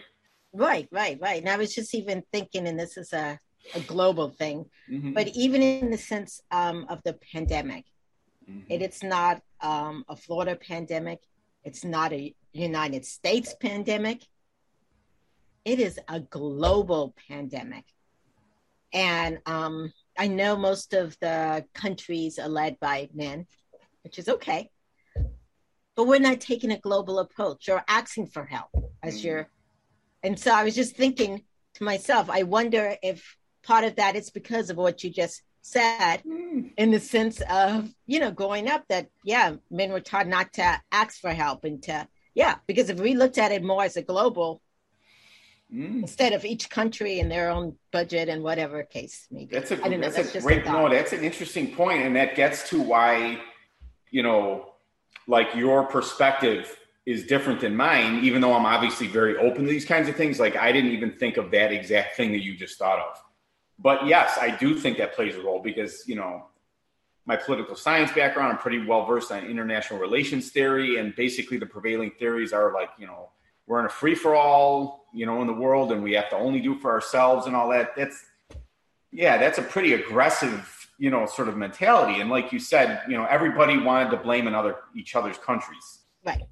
Right, 0.52 0.88
right, 0.90 1.18
right. 1.20 1.40
And 1.40 1.48
I 1.48 1.56
was 1.56 1.74
just 1.74 1.94
even 1.94 2.22
thinking, 2.32 2.66
and 2.66 2.78
this 2.78 2.96
is 2.96 3.12
a, 3.12 3.38
a 3.74 3.80
global 3.80 4.30
thing, 4.30 4.66
Mhm. 4.90 5.14
but 5.14 5.28
even 5.28 5.62
in 5.62 5.90
the 5.90 5.98
sense 5.98 6.40
um, 6.50 6.86
of 6.88 7.02
the 7.04 7.14
pandemic, 7.32 7.84
Mhm. 8.50 8.64
it, 8.68 8.82
it's 8.82 9.02
not 9.02 9.42
um, 9.60 10.04
a 10.08 10.16
Florida 10.16 10.54
pandemic, 10.54 11.20
it's 11.64 11.84
not 11.84 12.12
a 12.12 12.34
United 12.52 13.04
States 13.06 13.54
pandemic, 13.58 14.22
it 15.64 15.80
is 15.80 15.98
a 16.08 16.20
global 16.20 17.14
pandemic. 17.28 17.84
And 18.92 19.40
um, 19.46 19.92
I 20.18 20.28
know 20.28 20.56
most 20.56 20.94
of 20.94 21.16
the 21.20 21.64
countries 21.74 22.38
are 22.38 22.48
led 22.48 22.78
by 22.80 23.08
men, 23.14 23.46
which 24.02 24.18
is 24.18 24.28
okay. 24.28 24.70
But 25.94 26.06
we're 26.06 26.20
not 26.20 26.40
taking 26.40 26.72
a 26.72 26.78
global 26.78 27.18
approach 27.18 27.68
or 27.68 27.82
asking 27.88 28.28
for 28.28 28.44
help 28.44 28.70
as 29.02 29.20
mm. 29.20 29.24
you're. 29.24 29.48
And 30.22 30.38
so 30.38 30.52
I 30.52 30.64
was 30.64 30.74
just 30.74 30.96
thinking 30.96 31.42
to 31.74 31.84
myself, 31.84 32.28
I 32.30 32.42
wonder 32.42 32.96
if 33.02 33.36
part 33.62 33.84
of 33.84 33.96
that 33.96 34.16
is 34.16 34.30
because 34.30 34.70
of 34.70 34.76
what 34.76 35.02
you 35.04 35.10
just 35.10 35.42
said 35.62 36.22
mm. 36.24 36.70
in 36.76 36.90
the 36.90 37.00
sense 37.00 37.42
of, 37.50 37.92
you 38.06 38.20
know, 38.20 38.30
growing 38.30 38.68
up 38.68 38.84
that, 38.88 39.08
yeah, 39.24 39.56
men 39.70 39.90
were 39.90 40.00
taught 40.00 40.28
not 40.28 40.52
to 40.54 40.80
ask 40.92 41.20
for 41.20 41.30
help 41.30 41.64
and 41.64 41.82
to, 41.84 42.06
yeah, 42.34 42.56
because 42.66 42.90
if 42.90 43.00
we 43.00 43.14
looked 43.14 43.38
at 43.38 43.52
it 43.52 43.64
more 43.64 43.84
as 43.84 43.96
a 43.96 44.02
global, 44.02 44.62
Mm. 45.74 46.02
instead 46.02 46.32
of 46.32 46.44
each 46.44 46.70
country 46.70 47.18
and 47.18 47.28
their 47.28 47.50
own 47.50 47.74
budget 47.90 48.28
and 48.28 48.40
whatever 48.44 48.84
case 48.84 49.26
maybe. 49.32 49.52
That's 49.52 49.72
a 49.72 49.76
know, 49.76 49.98
that's, 49.98 50.36
a 50.36 50.40
great 50.40 50.64
thought. 50.64 50.90
no. 50.90 50.96
That's 50.96 51.12
an 51.12 51.24
interesting 51.24 51.74
point, 51.74 52.04
and 52.04 52.14
that 52.14 52.36
gets 52.36 52.68
to 52.70 52.80
why, 52.80 53.40
you 54.12 54.22
know, 54.22 54.74
like 55.26 55.48
your 55.56 55.82
perspective 55.82 56.78
is 57.04 57.26
different 57.26 57.60
than 57.60 57.74
mine. 57.74 58.24
Even 58.24 58.42
though 58.42 58.54
I'm 58.54 58.64
obviously 58.64 59.08
very 59.08 59.36
open 59.38 59.64
to 59.64 59.68
these 59.68 59.84
kinds 59.84 60.08
of 60.08 60.14
things, 60.14 60.38
like 60.38 60.54
I 60.54 60.70
didn't 60.70 60.92
even 60.92 61.10
think 61.10 61.36
of 61.36 61.50
that 61.50 61.72
exact 61.72 62.16
thing 62.16 62.30
that 62.30 62.44
you 62.44 62.56
just 62.56 62.78
thought 62.78 63.00
of. 63.00 63.20
But 63.76 64.06
yes, 64.06 64.38
I 64.40 64.50
do 64.50 64.78
think 64.78 64.98
that 64.98 65.16
plays 65.16 65.34
a 65.34 65.42
role 65.42 65.60
because 65.60 66.06
you 66.06 66.14
know 66.14 66.46
my 67.24 67.34
political 67.34 67.74
science 67.74 68.12
background. 68.12 68.52
I'm 68.52 68.58
pretty 68.58 68.86
well 68.86 69.04
versed 69.04 69.32
on 69.32 69.44
international 69.44 69.98
relations 69.98 70.50
theory, 70.50 70.98
and 70.98 71.12
basically 71.16 71.56
the 71.56 71.66
prevailing 71.66 72.12
theories 72.20 72.52
are 72.52 72.72
like 72.72 72.90
you 72.98 73.08
know 73.08 73.30
we're 73.66 73.80
in 73.80 73.86
a 73.86 73.90
free 73.90 74.14
for 74.14 74.34
all, 74.34 75.06
you 75.12 75.26
know, 75.26 75.40
in 75.40 75.46
the 75.46 75.52
world, 75.52 75.92
and 75.92 76.02
we 76.02 76.12
have 76.12 76.28
to 76.30 76.36
only 76.36 76.60
do 76.60 76.76
for 76.76 76.90
ourselves 76.92 77.46
and 77.46 77.56
all 77.56 77.68
that. 77.70 77.96
That's 77.96 78.24
yeah, 79.12 79.38
that's 79.38 79.58
a 79.58 79.62
pretty 79.62 79.94
aggressive, 79.94 80.88
you 80.98 81.10
know, 81.10 81.26
sort 81.26 81.48
of 81.48 81.56
mentality. 81.56 82.20
And 82.20 82.28
like 82.30 82.52
you 82.52 82.58
said, 82.58 83.02
you 83.08 83.16
know, 83.16 83.24
everybody 83.24 83.78
wanted 83.78 84.10
to 84.10 84.16
blame 84.18 84.46
another 84.46 84.76
each 84.94 85.14
other's 85.16 85.38
countries, 85.38 86.00
Right, 86.24 86.42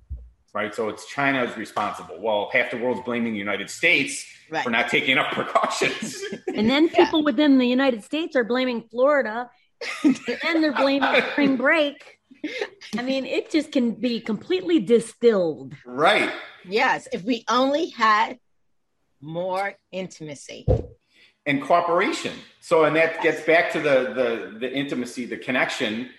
right? 0.55 0.75
So 0.75 0.89
it's 0.89 1.07
China's 1.07 1.57
responsible. 1.57 2.17
Well, 2.21 2.49
half 2.53 2.71
the 2.71 2.79
world's 2.79 3.03
blaming 3.05 3.33
the 3.33 3.39
United 3.39 3.69
States 3.71 4.25
right. 4.51 4.65
for 4.65 4.71
not 4.71 4.89
taking 4.89 5.11
enough 5.13 5.33
precautions. 5.33 6.23
And 6.57 6.71
then 6.71 6.85
Yeah. 6.93 7.05
people 7.05 7.25
within 7.25 7.59
the 7.59 7.67
United 7.67 8.05
States 8.05 8.37
are 8.37 8.45
blaming 8.45 8.83
Florida, 8.91 9.51
and 10.05 10.19
then 10.43 10.61
they're 10.63 10.73
blaming 10.73 11.21
spring 11.33 11.57
break. 11.57 12.21
I 12.99 13.03
mean, 13.03 13.27
it 13.27 13.51
just 13.51 13.73
can 13.73 13.93
be 13.93 14.21
completely 14.21 14.81
distilled. 14.81 15.75
right. 15.85 16.31
Yes, 16.67 17.07
if 17.13 17.23
we 17.25 17.45
only 17.49 17.91
had 17.91 18.39
more 19.21 19.75
intimacy. 19.93 20.67
and 21.47 21.63
cooperation. 21.63 22.33
So, 22.61 22.85
and 22.85 22.97
that 22.97 23.23
gets 23.23 23.43
back 23.43 23.71
to 23.73 23.81
the 23.81 24.13
the 24.15 24.59
the 24.61 24.73
intimacy, 24.73 25.27
the 25.27 25.37
connection. 25.37 26.11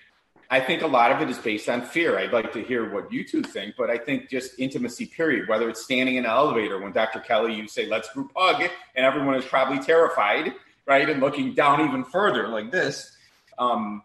I 0.52 0.60
think 0.60 0.84
a 0.84 0.88
lot 0.88 1.12
of 1.12 1.22
it 1.22 1.30
is 1.30 1.40
based 1.40 1.68
on 1.68 1.82
fear. 1.82 2.20
I'd 2.20 2.32
like 2.32 2.54
to 2.54 2.62
hear 2.62 2.94
what 2.94 3.12
you 3.12 3.24
two 3.24 3.42
think, 3.42 3.74
but 3.76 3.90
I 3.90 3.98
think 3.98 4.30
just 4.30 4.60
intimacy, 4.60 5.08
period. 5.08 5.50
Whether 5.50 5.68
it's 5.70 5.84
standing 5.84 6.16
in 6.16 6.26
an 6.26 6.30
elevator 6.30 6.80
when 6.80 6.92
Dr. 6.92 7.20
Kelly, 7.20 7.56
you 7.56 7.68
say, 7.68 7.88
let's 7.88 8.14
group 8.14 8.32
hug, 8.36 8.62
and 8.96 9.06
everyone 9.06 9.34
is 9.36 9.46
probably 9.46 9.80
terrified, 9.80 10.54
right? 10.86 11.10
And 11.10 11.20
looking 11.20 11.56
down 11.56 11.82
even 11.82 12.04
further 12.04 12.48
like 12.48 12.70
this. 12.72 13.18
Um, 13.58 14.04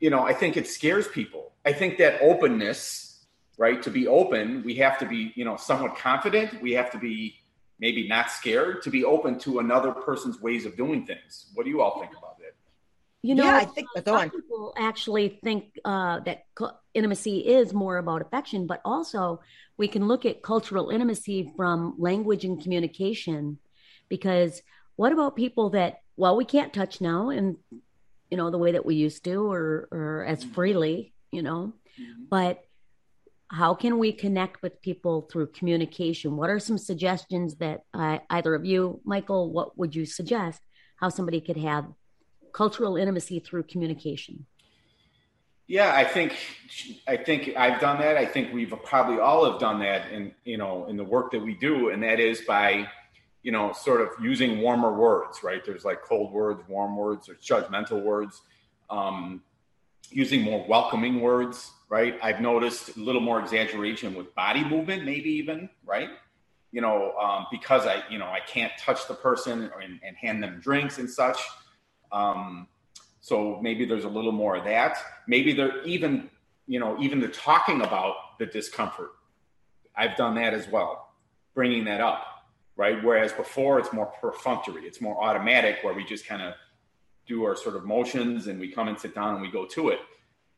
you 0.00 0.10
know, 0.10 0.22
I 0.22 0.32
think 0.32 0.56
it 0.56 0.66
scares 0.66 1.08
people. 1.08 1.52
I 1.64 1.72
think 1.72 1.98
that 1.98 2.20
openness, 2.22 3.26
right? 3.56 3.82
To 3.82 3.90
be 3.90 4.06
open, 4.06 4.62
we 4.64 4.74
have 4.76 4.98
to 4.98 5.06
be, 5.06 5.32
you 5.34 5.44
know, 5.44 5.56
somewhat 5.56 5.96
confident. 5.96 6.62
We 6.62 6.72
have 6.72 6.90
to 6.92 6.98
be 6.98 7.36
maybe 7.80 8.08
not 8.08 8.30
scared 8.30 8.82
to 8.82 8.90
be 8.90 9.04
open 9.04 9.38
to 9.40 9.58
another 9.58 9.92
person's 9.92 10.40
ways 10.40 10.66
of 10.66 10.76
doing 10.76 11.06
things. 11.06 11.50
What 11.54 11.64
do 11.64 11.70
you 11.70 11.80
all 11.80 12.00
think 12.00 12.12
about 12.12 12.38
that? 12.38 12.54
You 13.22 13.34
know, 13.34 13.44
yeah, 13.44 13.56
I 13.56 13.64
think. 13.64 13.88
Go 13.94 14.02
some 14.04 14.16
on. 14.16 14.30
people 14.30 14.74
actually 14.76 15.40
think 15.42 15.78
uh, 15.84 16.20
that 16.20 16.44
cu- 16.54 16.70
intimacy 16.94 17.40
is 17.40 17.72
more 17.72 17.98
about 17.98 18.22
affection, 18.22 18.66
but 18.66 18.80
also 18.84 19.40
we 19.76 19.88
can 19.88 20.06
look 20.06 20.24
at 20.24 20.42
cultural 20.42 20.90
intimacy 20.90 21.52
from 21.56 21.94
language 21.98 22.44
and 22.44 22.62
communication. 22.62 23.58
Because 24.08 24.62
what 24.96 25.12
about 25.12 25.36
people 25.36 25.70
that, 25.70 26.02
well, 26.16 26.36
we 26.36 26.44
can't 26.44 26.72
touch 26.72 27.00
now, 27.00 27.30
and 27.30 27.56
you 28.30 28.36
know 28.36 28.50
the 28.50 28.58
way 28.58 28.72
that 28.72 28.86
we 28.86 28.94
used 28.94 29.24
to, 29.24 29.50
or 29.50 29.88
or 29.90 30.24
as 30.26 30.44
freely, 30.44 31.12
you 31.30 31.42
know, 31.42 31.72
but 32.30 32.64
how 33.50 33.74
can 33.74 33.98
we 33.98 34.12
connect 34.12 34.62
with 34.62 34.82
people 34.82 35.22
through 35.22 35.46
communication? 35.48 36.36
What 36.36 36.50
are 36.50 36.58
some 36.58 36.76
suggestions 36.76 37.56
that 37.56 37.80
uh, 37.94 38.18
either 38.28 38.54
of 38.54 38.64
you, 38.64 39.00
Michael, 39.04 39.50
what 39.50 39.78
would 39.78 39.94
you 39.94 40.04
suggest 40.04 40.60
how 40.96 41.08
somebody 41.08 41.40
could 41.40 41.56
have 41.56 41.86
cultural 42.52 42.96
intimacy 42.96 43.40
through 43.40 43.62
communication? 43.62 44.44
Yeah, 45.66 45.94
I 45.94 46.04
think 46.04 46.34
I 47.06 47.16
think 47.16 47.52
I've 47.56 47.80
done 47.80 47.98
that. 48.00 48.16
I 48.16 48.24
think 48.24 48.52
we've 48.54 48.72
probably 48.84 49.18
all 49.18 49.50
have 49.50 49.60
done 49.60 49.80
that 49.80 50.10
in 50.10 50.32
you 50.44 50.56
know 50.56 50.86
in 50.86 50.96
the 50.96 51.04
work 51.04 51.30
that 51.32 51.40
we 51.40 51.54
do, 51.54 51.90
and 51.90 52.02
that 52.02 52.20
is 52.20 52.40
by 52.42 52.88
you 53.42 53.52
know 53.52 53.72
sort 53.72 54.00
of 54.00 54.08
using 54.22 54.60
warmer 54.60 54.92
words. 54.92 55.42
Right? 55.42 55.64
There's 55.64 55.84
like 55.84 56.02
cold 56.02 56.32
words, 56.32 56.62
warm 56.68 56.96
words, 56.96 57.26
there's 57.26 57.40
judgmental 57.40 58.02
words. 58.02 58.40
Um, 58.90 59.42
using 60.10 60.42
more 60.42 60.64
welcoming 60.66 61.20
words. 61.20 61.70
Right? 61.88 62.18
I've 62.22 62.40
noticed 62.40 62.96
a 62.96 63.00
little 63.00 63.20
more 63.20 63.40
exaggeration 63.40 64.14
with 64.14 64.34
body 64.34 64.64
movement, 64.64 65.04
maybe 65.04 65.30
even 65.30 65.70
right. 65.84 66.10
You 66.70 66.82
know, 66.82 67.12
um, 67.16 67.46
because 67.50 67.86
I 67.86 68.02
you 68.10 68.18
know 68.18 68.26
I 68.26 68.40
can't 68.46 68.72
touch 68.78 69.08
the 69.08 69.14
person 69.14 69.70
and, 69.82 70.00
and 70.02 70.16
hand 70.16 70.42
them 70.42 70.60
drinks 70.60 70.98
and 70.98 71.08
such. 71.08 71.38
Um, 72.12 72.68
so 73.28 73.58
maybe 73.60 73.84
there's 73.84 74.04
a 74.04 74.08
little 74.08 74.32
more 74.32 74.56
of 74.56 74.64
that. 74.64 74.96
Maybe 75.26 75.52
they're 75.52 75.82
even, 75.82 76.30
you 76.66 76.80
know, 76.80 76.98
even 76.98 77.20
the 77.20 77.28
talking 77.28 77.82
about 77.82 78.38
the 78.38 78.46
discomfort. 78.46 79.10
I've 79.94 80.16
done 80.16 80.36
that 80.36 80.54
as 80.54 80.66
well, 80.68 81.12
bringing 81.54 81.84
that 81.84 82.00
up, 82.00 82.24
right? 82.78 83.02
Whereas 83.02 83.32
before 83.32 83.80
it's 83.80 83.92
more 83.92 84.06
perfunctory, 84.06 84.84
it's 84.84 85.00
more 85.00 85.22
automatic 85.22 85.78
where 85.82 85.92
we 85.92 86.04
just 86.04 86.26
kind 86.26 86.40
of 86.40 86.54
do 87.26 87.44
our 87.44 87.56
sort 87.56 87.74
of 87.74 87.84
motions 87.84 88.46
and 88.46 88.58
we 88.58 88.70
come 88.70 88.86
and 88.88 88.98
sit 88.98 89.14
down 89.14 89.34
and 89.34 89.42
we 89.42 89.50
go 89.50 89.66
to 89.66 89.88
it. 89.90 89.98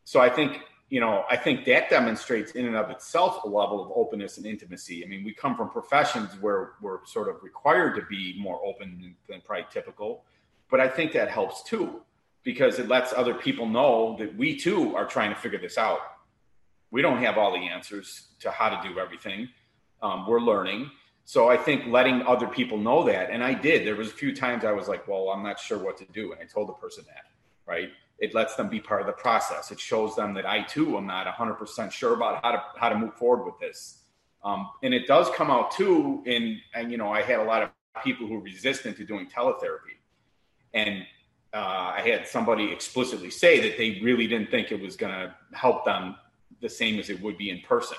So 0.05 0.21
I 0.21 0.29
think, 0.29 0.61
you 0.91 1.01
know, 1.01 1.25
I 1.31 1.37
think 1.37 1.65
that 1.65 1.89
demonstrates 1.89 2.53
in 2.53 2.67
and 2.67 2.77
of 2.77 2.91
itself 2.91 3.43
a 3.45 3.49
level 3.49 3.83
of 3.83 3.91
openness 3.97 4.37
and 4.37 4.47
intimacy. 4.47 5.03
I 5.03 5.09
mean, 5.09 5.25
we 5.25 5.33
come 5.33 5.57
from 5.57 5.71
professions 5.71 6.29
where 6.43 6.73
we're 6.83 7.05
sort 7.07 7.29
of 7.29 7.43
required 7.43 7.97
to 7.97 8.03
be 8.07 8.37
more 8.39 8.61
open 8.65 9.17
than 9.27 9.41
probably 9.41 9.67
typical, 9.71 10.25
but 10.71 10.79
I 10.79 10.89
think 10.89 11.13
that 11.13 11.31
helps 11.31 11.63
too 11.63 12.03
because 12.43 12.79
it 12.79 12.87
lets 12.87 13.15
other 13.15 13.35
people 13.35 13.67
know 13.67 14.17
that 14.19 14.37
we 14.37 14.57
too 14.57 14.95
are 14.95 15.07
trying 15.07 15.31
to 15.31 15.41
figure 15.41 15.59
this 15.59 15.79
out. 15.79 16.01
We 16.91 17.01
don't 17.01 17.23
have 17.23 17.39
all 17.39 17.53
the 17.53 17.67
answers 17.67 18.29
to 18.41 18.51
how 18.51 18.69
to 18.69 18.89
do 18.89 18.99
everything. 18.99 19.49
Um, 20.03 20.27
we're 20.27 20.41
learning 20.41 20.91
so 21.25 21.49
I 21.49 21.57
think 21.57 21.87
letting 21.87 22.23
other 22.23 22.47
people 22.47 22.79
know 22.79 23.05
that, 23.05 23.31
and 23.31 23.43
I 23.43 23.55
did. 23.55 23.87
There 23.87 23.97
was 23.97 24.09
a 24.09 24.13
few 24.13 24.35
times 24.35 24.65
I 24.65 24.73
was 24.73 24.89
like, 24.89 25.07
"Well, 25.07 25.31
I'm 25.31 25.43
not 25.43 25.59
sure 25.59 25.79
what 25.79 25.97
to 25.99 26.05
do," 26.07 26.33
and 26.33 26.41
I 26.41 26.45
told 26.45 26.69
the 26.69 26.73
person 26.75 27.05
that. 27.07 27.27
Right? 27.67 27.91
It 28.19 28.35
lets 28.35 28.55
them 28.57 28.69
be 28.69 28.81
part 28.81 29.01
of 29.01 29.07
the 29.07 29.15
process. 29.15 29.71
It 29.71 29.81
shows 29.81 30.15
them 30.15 30.35
that 30.35 30.45
I 30.45 30.63
too 30.63 30.97
am 30.97 31.07
not 31.07 31.27
100% 31.27 31.91
sure 31.93 32.15
about 32.15 32.45
how 32.45 32.53
to 32.53 32.63
how 32.77 32.89
to 32.89 32.99
move 32.99 33.15
forward 33.15 33.45
with 33.45 33.59
this. 33.61 34.03
Um, 34.43 34.71
and 34.83 34.93
it 34.93 35.07
does 35.07 35.31
come 35.31 35.51
out 35.51 35.71
too. 35.71 36.23
In 36.27 36.61
and 36.75 36.91
you 36.91 36.99
know, 36.99 37.11
I 37.13 37.23
had 37.23 37.39
a 37.39 37.45
lot 37.45 37.63
of 37.63 37.71
people 38.03 38.27
who 38.27 38.35
were 38.35 38.41
resistant 38.41 38.97
to 38.97 39.05
doing 39.05 39.27
teletherapy, 39.27 39.97
and 40.75 41.07
uh, 41.53 41.93
I 41.97 42.03
had 42.05 42.27
somebody 42.27 42.73
explicitly 42.73 43.31
say 43.31 43.61
that 43.61 43.77
they 43.77 44.01
really 44.03 44.27
didn't 44.27 44.51
think 44.51 44.71
it 44.71 44.81
was 44.81 44.97
going 44.97 45.13
to 45.13 45.35
help 45.53 45.85
them 45.85 46.17
the 46.61 46.69
same 46.69 46.99
as 46.99 47.11
it 47.11 47.21
would 47.23 47.37
be 47.37 47.51
in 47.51 47.61
person. 47.61 47.97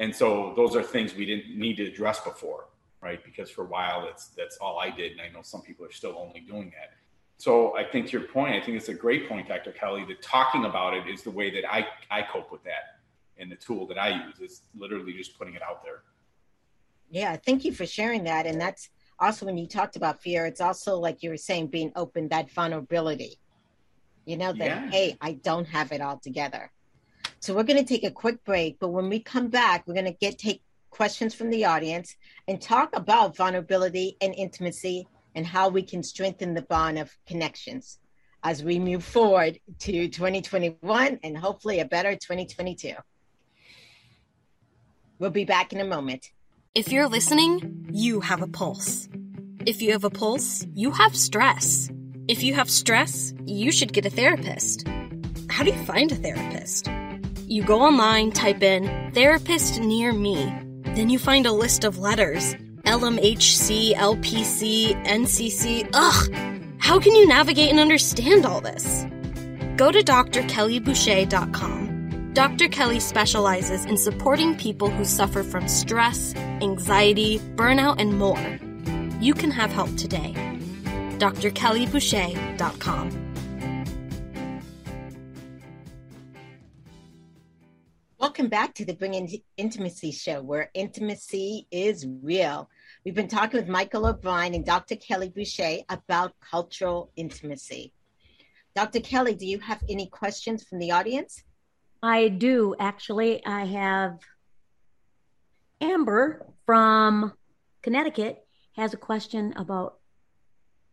And 0.00 0.16
so 0.16 0.54
those 0.56 0.74
are 0.74 0.82
things 0.82 1.14
we 1.14 1.26
didn't 1.26 1.54
need 1.54 1.76
to 1.76 1.84
address 1.84 2.20
before, 2.20 2.68
right? 3.02 3.22
Because 3.22 3.50
for 3.50 3.64
a 3.64 3.66
while, 3.66 4.02
that's 4.06 4.28
that's 4.28 4.56
all 4.56 4.78
I 4.78 4.90
did, 4.90 5.12
and 5.12 5.20
I 5.20 5.28
know 5.28 5.42
some 5.42 5.60
people 5.60 5.84
are 5.84 5.92
still 5.92 6.16
only 6.18 6.40
doing 6.40 6.70
that. 6.70 6.94
So 7.36 7.76
I 7.76 7.84
think 7.84 8.06
to 8.06 8.12
your 8.12 8.26
point, 8.26 8.54
I 8.54 8.64
think 8.64 8.78
it's 8.78 8.88
a 8.88 8.94
great 8.94 9.28
point, 9.28 9.46
Dr. 9.46 9.72
Kelly. 9.72 10.06
That 10.08 10.22
talking 10.22 10.64
about 10.64 10.94
it 10.94 11.06
is 11.06 11.22
the 11.22 11.30
way 11.30 11.50
that 11.50 11.70
I 11.70 11.86
I 12.10 12.22
cope 12.22 12.50
with 12.50 12.64
that, 12.64 13.00
and 13.36 13.52
the 13.52 13.56
tool 13.56 13.86
that 13.88 13.98
I 13.98 14.24
use 14.26 14.40
is 14.40 14.62
literally 14.74 15.12
just 15.12 15.38
putting 15.38 15.52
it 15.52 15.62
out 15.62 15.84
there. 15.84 16.02
Yeah, 17.10 17.36
thank 17.36 17.66
you 17.66 17.72
for 17.72 17.84
sharing 17.84 18.24
that, 18.24 18.46
and 18.46 18.58
that's 18.58 18.88
also 19.18 19.44
when 19.44 19.58
you 19.58 19.66
talked 19.66 19.96
about 19.96 20.22
fear. 20.22 20.46
It's 20.46 20.62
also 20.62 20.96
like 20.96 21.22
you 21.22 21.28
were 21.28 21.36
saying, 21.36 21.66
being 21.66 21.92
open, 21.94 22.28
that 22.28 22.50
vulnerability. 22.50 23.38
You 24.24 24.38
know 24.38 24.54
that 24.54 24.64
yeah. 24.64 24.90
hey, 24.90 25.18
I 25.20 25.32
don't 25.32 25.66
have 25.66 25.92
it 25.92 26.00
all 26.00 26.16
together 26.16 26.70
so 27.40 27.54
we're 27.54 27.64
going 27.64 27.82
to 27.82 27.88
take 27.88 28.04
a 28.04 28.10
quick 28.10 28.44
break, 28.44 28.78
but 28.78 28.88
when 28.88 29.08
we 29.08 29.18
come 29.18 29.48
back, 29.48 29.86
we're 29.86 29.94
going 29.94 30.06
to 30.06 30.12
get 30.12 30.38
take 30.38 30.62
questions 30.90 31.34
from 31.34 31.48
the 31.50 31.64
audience 31.64 32.16
and 32.46 32.60
talk 32.60 32.94
about 32.94 33.36
vulnerability 33.36 34.16
and 34.20 34.34
intimacy 34.34 35.08
and 35.34 35.46
how 35.46 35.68
we 35.68 35.82
can 35.82 36.02
strengthen 36.02 36.54
the 36.54 36.62
bond 36.62 36.98
of 36.98 37.16
connections 37.26 37.98
as 38.42 38.62
we 38.62 38.78
move 38.78 39.04
forward 39.04 39.58
to 39.78 40.08
2021 40.08 41.20
and 41.22 41.38
hopefully 41.38 41.80
a 41.80 41.84
better 41.84 42.12
2022. 42.12 42.92
We'll 45.18 45.30
be 45.30 45.44
back 45.44 45.72
in 45.72 45.80
a 45.80 45.84
moment. 45.84 46.30
If 46.74 46.92
you're 46.92 47.08
listening, 47.08 47.88
you 47.90 48.20
have 48.20 48.42
a 48.42 48.46
pulse. 48.46 49.08
If 49.66 49.80
you 49.82 49.92
have 49.92 50.04
a 50.04 50.10
pulse, 50.10 50.66
you 50.74 50.90
have 50.90 51.16
stress. 51.16 51.90
If 52.28 52.42
you 52.42 52.54
have 52.54 52.70
stress, 52.70 53.32
you 53.44 53.72
should 53.72 53.92
get 53.92 54.06
a 54.06 54.10
therapist. 54.10 54.86
How 55.48 55.64
do 55.64 55.70
you 55.70 55.84
find 55.84 56.12
a 56.12 56.14
therapist? 56.14 56.88
You 57.50 57.62
go 57.64 57.82
online, 57.82 58.30
type 58.30 58.62
in 58.62 59.10
therapist 59.12 59.80
near 59.80 60.12
me. 60.12 60.54
Then 60.94 61.10
you 61.10 61.18
find 61.18 61.46
a 61.46 61.52
list 61.52 61.82
of 61.82 61.98
letters 61.98 62.54
LMHC, 62.84 63.96
LPC, 63.96 64.94
NCC. 65.04 65.90
Ugh! 65.92 66.32
How 66.78 67.00
can 67.00 67.16
you 67.16 67.26
navigate 67.26 67.70
and 67.70 67.80
understand 67.80 68.46
all 68.46 68.60
this? 68.60 69.04
Go 69.76 69.90
to 69.90 69.98
drkellyboucher.com. 69.98 72.30
Dr. 72.34 72.68
Kelly 72.68 73.00
specializes 73.00 73.84
in 73.84 73.96
supporting 73.96 74.56
people 74.56 74.88
who 74.88 75.04
suffer 75.04 75.42
from 75.42 75.66
stress, 75.66 76.32
anxiety, 76.36 77.40
burnout, 77.56 77.96
and 77.98 78.16
more. 78.16 78.60
You 79.20 79.34
can 79.34 79.50
have 79.50 79.72
help 79.72 79.96
today. 79.96 80.34
drkellyboucher.com. 81.18 83.29
Welcome 88.40 88.48
back 88.58 88.74
to 88.76 88.86
the 88.86 88.94
Bringing 88.94 89.42
Intimacy 89.58 90.12
Show, 90.12 90.40
where 90.40 90.70
intimacy 90.72 91.66
is 91.70 92.06
real. 92.22 92.70
We've 93.04 93.14
been 93.14 93.28
talking 93.28 93.60
with 93.60 93.68
Michael 93.68 94.06
O'Brien 94.06 94.54
and 94.54 94.64
Dr. 94.64 94.96
Kelly 94.96 95.28
Boucher 95.28 95.80
about 95.90 96.32
cultural 96.40 97.12
intimacy. 97.16 97.92
Dr. 98.74 99.00
Kelly, 99.00 99.34
do 99.34 99.44
you 99.44 99.58
have 99.58 99.82
any 99.90 100.06
questions 100.06 100.64
from 100.64 100.78
the 100.78 100.92
audience? 100.92 101.44
I 102.02 102.28
do. 102.28 102.74
Actually, 102.80 103.44
I 103.44 103.66
have 103.66 104.20
Amber 105.82 106.46
from 106.64 107.34
Connecticut 107.82 108.42
has 108.74 108.94
a 108.94 108.96
question 108.96 109.52
about, 109.56 109.98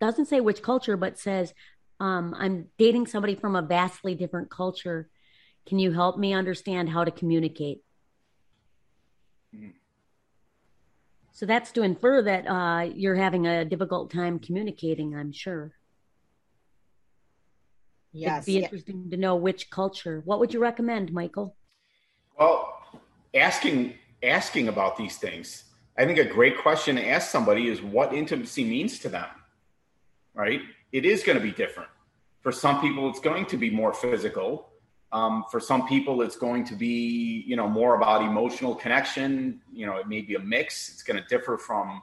doesn't 0.01 0.25
say 0.25 0.41
which 0.41 0.61
culture, 0.61 0.97
but 0.97 1.17
says, 1.17 1.53
um, 2.01 2.35
I'm 2.37 2.65
dating 2.77 3.07
somebody 3.07 3.35
from 3.35 3.55
a 3.55 3.61
vastly 3.61 4.15
different 4.15 4.49
culture 4.51 5.07
can 5.68 5.80
you 5.80 5.91
help 5.91 6.18
me 6.18 6.34
understand 6.34 6.89
how 6.89 7.03
to 7.03 7.11
communicate? 7.11 7.84
Mm-hmm. 9.55 9.70
So 11.34 11.45
that's 11.45 11.72
to 11.74 11.84
infer 11.84 12.22
that 12.24 12.47
uh, 12.47 12.89
you're 12.95 13.15
having 13.15 13.45
a 13.45 13.63
difficult 13.63 14.11
time 14.11 14.39
communicating, 14.39 15.15
I'm 15.15 15.32
sure. 15.32 15.74
Yes. 18.11 18.43
It'd 18.43 18.45
be 18.45 18.63
interesting 18.63 19.09
to 19.11 19.18
know 19.18 19.36
which 19.36 19.70
culture. 19.70 20.22
What 20.26 20.39
would 20.39 20.53
you 20.53 20.59
recommend, 20.59 21.13
Michael? 21.13 21.55
Well, 22.39 22.74
asking 23.36 23.93
asking 24.24 24.68
about 24.68 24.97
these 24.97 25.18
things. 25.18 25.65
I 25.95 26.05
think 26.05 26.18
a 26.18 26.26
great 26.26 26.57
question 26.57 26.95
to 26.95 27.07
ask 27.07 27.30
somebody 27.30 27.68
is 27.68 27.82
what 27.84 28.13
intimacy 28.13 28.63
means 28.63 28.97
to 28.99 29.09
them. 29.09 29.28
Right? 30.34 30.61
It 30.91 31.05
is 31.05 31.24
going 31.24 31.38
to 31.38 31.43
be 31.43 31.51
different. 31.51 31.89
For 32.41 32.51
some 32.51 32.82
people, 32.82 33.09
it's 33.09 33.20
going 33.20 33.45
to 33.47 33.57
be 33.57 33.70
more 33.70 33.93
physical. 33.93 34.70
Um, 35.11 35.45
for 35.49 35.59
some 35.59 35.87
people, 35.87 36.21
it's 36.21 36.35
going 36.35 36.65
to 36.65 36.75
be, 36.75 37.43
you 37.47 37.55
know, 37.55 37.67
more 37.67 37.95
about 37.95 38.21
emotional 38.23 38.75
connection. 38.75 39.61
You 39.71 39.85
know, 39.85 39.97
it 39.97 40.07
may 40.07 40.21
be 40.21 40.35
a 40.35 40.39
mix. 40.39 40.89
It's 40.89 41.03
going 41.03 41.21
to 41.21 41.27
differ 41.27 41.57
from 41.57 42.01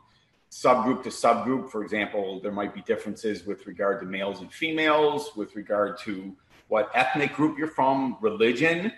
subgroup 0.51 1.03
to 1.03 1.11
subgroup. 1.11 1.71
For 1.71 1.83
example, 1.83 2.41
there 2.41 2.53
might 2.53 2.75
be 2.75 2.81
differences 2.83 3.45
with 3.45 3.67
regard 3.67 4.01
to 4.01 4.07
males 4.07 4.41
and 4.41 4.53
females, 4.53 5.31
with 5.37 5.55
regard 5.55 5.99
to 6.01 6.35
what 6.69 6.91
ethnic 6.95 7.35
group 7.35 7.59
you're 7.59 7.69
from, 7.69 8.17
religion. 8.21 8.93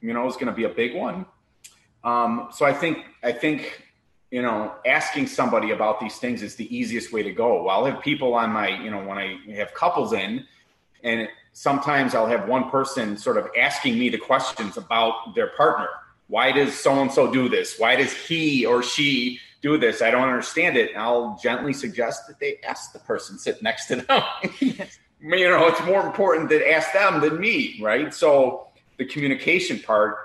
You 0.00 0.12
know, 0.12 0.26
is 0.26 0.34
going 0.34 0.48
to 0.48 0.52
be 0.52 0.64
a 0.64 0.68
big 0.68 0.94
one. 0.94 1.24
Um, 2.04 2.48
so 2.52 2.66
I 2.66 2.74
think 2.74 2.98
I 3.22 3.32
think 3.32 3.88
you 4.30 4.42
know 4.42 4.74
asking 4.84 5.28
somebody 5.28 5.70
about 5.70 5.98
these 5.98 6.18
things 6.18 6.42
is 6.42 6.56
the 6.56 6.76
easiest 6.76 7.12
way 7.12 7.22
to 7.22 7.32
go. 7.32 7.68
I'll 7.68 7.86
have 7.86 8.02
people 8.02 8.34
on 8.34 8.50
my 8.50 8.68
you 8.68 8.90
know 8.90 9.02
when 9.02 9.16
I 9.16 9.38
have 9.54 9.72
couples 9.72 10.12
in, 10.12 10.44
and 11.02 11.26
sometimes 11.54 12.14
I'll 12.14 12.26
have 12.26 12.48
one 12.48 12.68
person 12.68 13.16
sort 13.16 13.38
of 13.38 13.48
asking 13.56 13.98
me 13.98 14.10
the 14.10 14.18
questions 14.18 14.76
about 14.76 15.34
their 15.34 15.48
partner. 15.56 15.88
Why 16.26 16.52
does 16.52 16.74
so 16.74 17.00
and 17.00 17.10
so 17.10 17.32
do 17.32 17.48
this? 17.48 17.78
Why 17.78 17.96
does 17.96 18.12
he 18.12 18.66
or 18.66 18.82
she 18.82 19.38
do 19.62 19.78
this? 19.78 20.02
I 20.02 20.10
don't 20.10 20.28
understand 20.28 20.76
it. 20.76 20.96
I'll 20.96 21.38
gently 21.42 21.72
suggest 21.72 22.26
that 22.26 22.40
they 22.40 22.58
ask 22.66 22.92
the 22.92 22.98
person 22.98 23.38
sit 23.38 23.62
next 23.62 23.86
to 23.86 23.96
them. 23.96 24.22
you 24.60 25.48
know, 25.48 25.66
it's 25.68 25.82
more 25.84 26.04
important 26.04 26.50
to 26.50 26.72
ask 26.72 26.92
them 26.92 27.20
than 27.20 27.38
me, 27.38 27.78
right? 27.80 28.12
So 28.12 28.68
the 28.98 29.04
communication 29.04 29.78
part, 29.78 30.16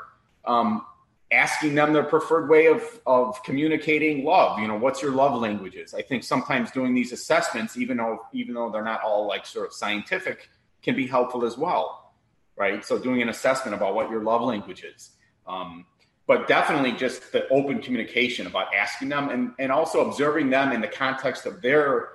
um, 0.46 0.84
asking 1.32 1.76
them 1.76 1.94
their 1.94 2.04
preferred 2.04 2.50
way 2.50 2.66
of 2.66 2.82
of 3.06 3.42
communicating 3.44 4.26
love. 4.26 4.58
You 4.58 4.68
know, 4.68 4.78
what's 4.78 5.02
your 5.02 5.12
love 5.12 5.40
languages? 5.40 5.94
I 5.94 6.02
think 6.02 6.24
sometimes 6.24 6.72
doing 6.72 6.96
these 6.96 7.12
assessments, 7.12 7.78
even 7.78 7.98
though 7.98 8.20
even 8.34 8.56
though 8.56 8.72
they're 8.72 8.84
not 8.84 9.02
all 9.04 9.28
like 9.28 9.46
sort 9.46 9.68
of 9.68 9.74
scientific, 9.74 10.50
can 10.82 10.96
be 10.96 11.08
helpful 11.08 11.46
as 11.46 11.58
well, 11.58 12.14
right? 12.56 12.84
So 12.84 12.98
doing 12.98 13.22
an 13.22 13.30
assessment 13.30 13.76
about 13.76 13.96
what 13.96 14.10
your 14.10 14.24
love 14.24 14.42
language 14.42 14.84
is. 14.84 15.12
Um, 15.48 15.86
but 16.28 16.48
definitely 16.48 16.92
just 16.92 17.32
the 17.32 17.48
open 17.50 17.82
communication 17.82 18.46
about 18.46 18.74
asking 18.74 19.10
them 19.10 19.30
and, 19.30 19.52
and 19.58 19.72
also 19.72 20.08
observing 20.08 20.52
them 20.52 20.72
in 20.72 20.80
the 20.80 20.88
context 20.88 21.48
of 21.48 21.62
their 21.62 22.10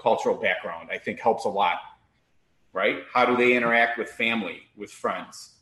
cultural 0.00 0.36
background, 0.36 0.88
I 0.92 0.98
think 0.98 1.18
helps 1.18 1.46
a 1.46 1.48
lot, 1.48 1.78
right? 2.72 2.98
How 3.12 3.26
do 3.26 3.36
they 3.36 3.54
interact 3.54 3.98
with 3.98 4.08
family, 4.08 4.60
with 4.76 4.92
friends, 4.92 5.56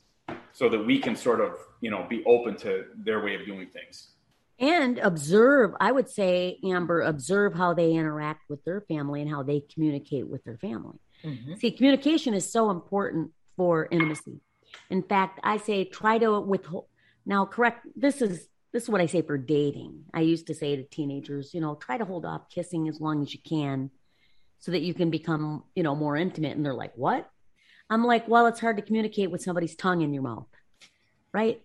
so 0.53 0.69
that 0.69 0.85
we 0.85 0.99
can 0.99 1.17
sort 1.17 1.41
of, 1.41 1.59
you 1.81 1.91
know, 1.91 2.07
be 2.09 2.23
open 2.25 2.57
to 2.57 2.85
their 2.97 3.25
way 3.25 3.35
of 3.35 3.47
doing 3.47 3.69
things. 3.69 4.11
And 4.59 4.99
observe, 4.99 5.73
I 5.81 5.91
would 5.91 6.09
say, 6.09 6.59
Amber, 6.65 7.01
observe 7.01 7.55
how 7.55 7.75
they 7.75 7.93
interact 7.93 8.49
with 8.49 8.65
their 8.65 8.81
family 8.83 9.21
and 9.21 9.31
how 9.31 9.43
they 9.43 9.61
communicate 9.61 10.29
with 10.29 10.45
their 10.45 10.57
family. 10.59 10.99
Mm-hmm. 11.25 11.55
See, 11.55 11.71
communication 11.71 12.35
is 12.35 12.51
so 12.51 12.71
important 12.71 13.31
for 13.57 13.89
intimacy. 13.91 14.41
In 14.91 15.03
fact, 15.03 15.41
I 15.43 15.57
say 15.57 15.85
try 15.85 16.19
to 16.19 16.41
withhold. 16.41 16.87
Now, 17.27 17.47
correct. 17.47 17.87
This 17.97 18.21
is 18.21 18.49
this 18.73 18.83
is 18.85 18.89
what 18.89 19.01
I 19.01 19.07
say 19.07 19.23
for 19.23 19.39
dating. 19.39 20.05
I 20.13 20.21
used 20.21 20.49
to 20.49 20.55
say 20.55 20.75
to 20.75 20.83
teenagers, 20.83 21.55
you 21.55 21.61
know, 21.61 21.77
try 21.77 21.97
to 21.97 22.05
hold 22.05 22.27
off 22.27 22.49
kissing 22.51 22.89
as 22.89 23.01
long 23.01 23.23
as 23.23 23.33
you 23.33 23.39
can 23.41 23.91
so 24.59 24.73
that 24.73 24.83
you 24.83 24.95
can 24.95 25.11
become, 25.11 25.63
you 25.77 25.85
know, 25.85 25.95
more 25.95 26.17
intimate. 26.17 26.57
And 26.57 26.67
they're 26.67 26.75
like, 26.75 26.93
what? 26.97 27.31
I'm 27.89 28.05
like, 28.05 28.27
well, 28.27 28.47
it's 28.47 28.61
hard 28.61 28.77
to 28.79 28.83
communicate 28.83 29.31
with 29.31 29.43
somebody's 29.43 29.77
tongue 29.77 30.03
in 30.03 30.13
your 30.13 30.25
mouth, 30.25 30.49
right? 31.33 31.63